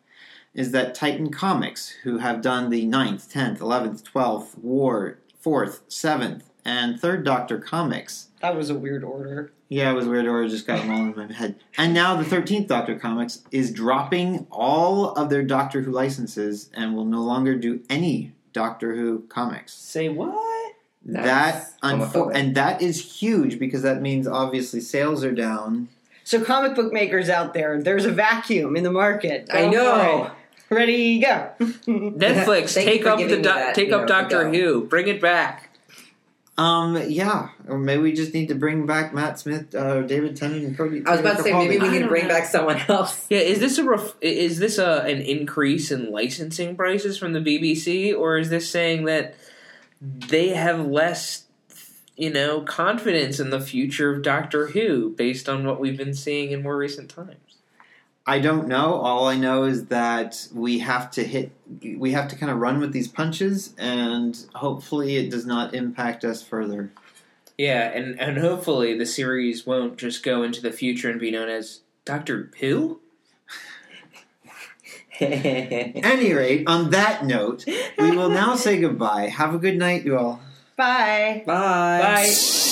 is 0.53 0.71
that 0.71 0.95
Titan 0.95 1.29
Comics, 1.29 1.89
who 2.03 2.19
have 2.19 2.41
done 2.41 2.69
the 2.69 2.87
9th, 2.87 3.29
10th, 3.29 3.57
11th, 3.57 4.03
12th, 4.03 4.57
War, 4.59 5.19
4th, 5.43 5.81
7th, 5.89 6.43
and 6.63 6.97
3rd 6.97 7.25
Doctor 7.25 7.59
comics, 7.59 8.29
that 8.39 8.55
was 8.55 8.69
a 8.69 8.75
weird 8.75 9.03
order. 9.03 9.51
Yeah, 9.69 9.91
it 9.91 9.93
was 9.93 10.07
weird, 10.07 10.27
or 10.27 10.43
it 10.43 10.49
just 10.49 10.65
got 10.65 10.79
them 10.79 10.91
all 10.91 10.97
in 10.99 11.15
my 11.15 11.33
head. 11.33 11.55
And 11.77 11.93
now 11.93 12.15
the 12.15 12.23
13th 12.23 12.67
Doctor 12.67 12.97
Comics 12.97 13.43
is 13.51 13.71
dropping 13.71 14.47
all 14.49 15.11
of 15.11 15.29
their 15.29 15.43
Doctor 15.43 15.81
Who 15.81 15.91
licenses 15.91 16.69
and 16.73 16.95
will 16.95 17.05
no 17.05 17.21
longer 17.21 17.55
do 17.55 17.81
any 17.89 18.33
Doctor 18.53 18.95
Who 18.95 19.23
comics. 19.29 19.73
Say 19.73 20.09
what? 20.09 20.73
That's 21.05 21.71
that 21.71 21.81
unfo- 21.81 22.31
and 22.33 22.55
that 22.55 22.81
is 22.81 23.19
huge 23.19 23.59
because 23.59 23.81
that 23.83 24.01
means 24.01 24.27
obviously 24.27 24.81
sales 24.81 25.23
are 25.23 25.31
down. 25.31 25.89
So, 26.23 26.43
comic 26.43 26.75
book 26.75 26.91
makers 26.91 27.29
out 27.29 27.53
there, 27.53 27.81
there's 27.81 28.05
a 28.05 28.11
vacuum 28.11 28.75
in 28.75 28.83
the 28.83 28.91
market. 28.91 29.49
I 29.53 29.67
know. 29.67 30.31
Ready, 30.69 31.19
go. 31.19 31.51
Netflix, 31.59 32.73
take 32.83 33.05
up 33.05 33.17
the 33.19 33.23
giving 33.27 33.41
do- 33.41 33.73
take 33.73 33.89
you 33.89 33.95
up 33.95 34.07
Doctor 34.07 34.43
go. 34.43 34.51
Who. 34.51 34.83
Bring 34.85 35.07
it 35.07 35.21
back. 35.21 35.66
Um, 36.57 36.99
yeah, 37.07 37.49
or 37.67 37.77
maybe 37.77 38.01
we 38.01 38.13
just 38.13 38.33
need 38.33 38.47
to 38.47 38.55
bring 38.55 38.87
back 38.87 39.13
Matt 39.13 39.37
Smith, 39.37 39.75
uh, 39.75 40.01
David 40.01 40.35
Tennant, 40.35 40.65
and 40.65 40.75
Cody. 40.75 41.03
I 41.05 41.11
was 41.11 41.19
about 41.19 41.37
to 41.37 41.43
say 41.43 41.53
maybe 41.53 41.77
we 41.77 41.87
I 41.87 41.91
need 41.91 41.99
to 41.99 42.07
bring 42.07 42.27
know. 42.27 42.33
back 42.33 42.45
someone 42.45 42.81
else. 42.87 43.27
Yeah, 43.29 43.39
is 43.39 43.59
this 43.59 43.77
a 43.77 43.83
ref- 43.83 44.15
is 44.21 44.57
this 44.57 44.79
a 44.79 45.01
an 45.01 45.21
increase 45.21 45.91
in 45.91 46.11
licensing 46.11 46.75
prices 46.75 47.15
from 47.17 47.33
the 47.33 47.39
BBC, 47.39 48.17
or 48.17 48.39
is 48.39 48.49
this 48.49 48.67
saying 48.69 49.05
that 49.05 49.35
they 50.01 50.49
have 50.49 50.83
less, 50.83 51.45
you 52.15 52.31
know, 52.31 52.61
confidence 52.61 53.39
in 53.39 53.51
the 53.51 53.61
future 53.61 54.11
of 54.15 54.23
Doctor 54.23 54.67
Who 54.67 55.11
based 55.11 55.47
on 55.47 55.63
what 55.63 55.79
we've 55.79 55.97
been 55.97 56.15
seeing 56.15 56.51
in 56.51 56.63
more 56.63 56.77
recent 56.77 57.09
times? 57.09 57.46
I 58.27 58.39
don't 58.39 58.67
know. 58.67 58.95
All 58.95 59.25
I 59.27 59.37
know 59.37 59.63
is 59.63 59.85
that 59.85 60.49
we 60.53 60.79
have 60.79 61.09
to 61.11 61.23
hit, 61.23 61.51
we 61.97 62.11
have 62.11 62.27
to 62.27 62.35
kind 62.35 62.51
of 62.51 62.57
run 62.57 62.81
with 62.81 62.91
these 62.91 63.07
punches, 63.07 63.73
and 63.77 64.37
hopefully 64.53 65.15
it 65.15 65.31
does 65.31 65.45
not 65.45 65.73
impact 65.73 66.25
us 66.25 66.43
further. 66.43 66.91
Yeah, 67.57 67.89
and 67.89 68.19
and 68.19 68.37
hopefully 68.37 68.97
the 68.97 69.05
series 69.05 69.65
won't 69.65 69.97
just 69.97 70.23
go 70.23 70.43
into 70.43 70.61
the 70.61 70.73
future 70.73 71.09
and 71.09 71.21
be 71.21 71.31
known 71.31 71.47
as 71.47 71.79
Doctor 72.03 72.51
Who. 72.59 72.99
Any 75.19 76.33
rate, 76.33 76.65
on 76.67 76.91
that 76.91 77.25
note, 77.25 77.65
we 77.97 78.11
will 78.11 78.29
now 78.29 78.55
say 78.55 78.79
goodbye. 78.79 79.29
Have 79.29 79.55
a 79.55 79.57
good 79.57 79.77
night, 79.77 80.03
you 80.03 80.17
all. 80.17 80.41
Bye. 80.75 81.43
Bye. 81.47 82.01
Bye. 82.01 82.63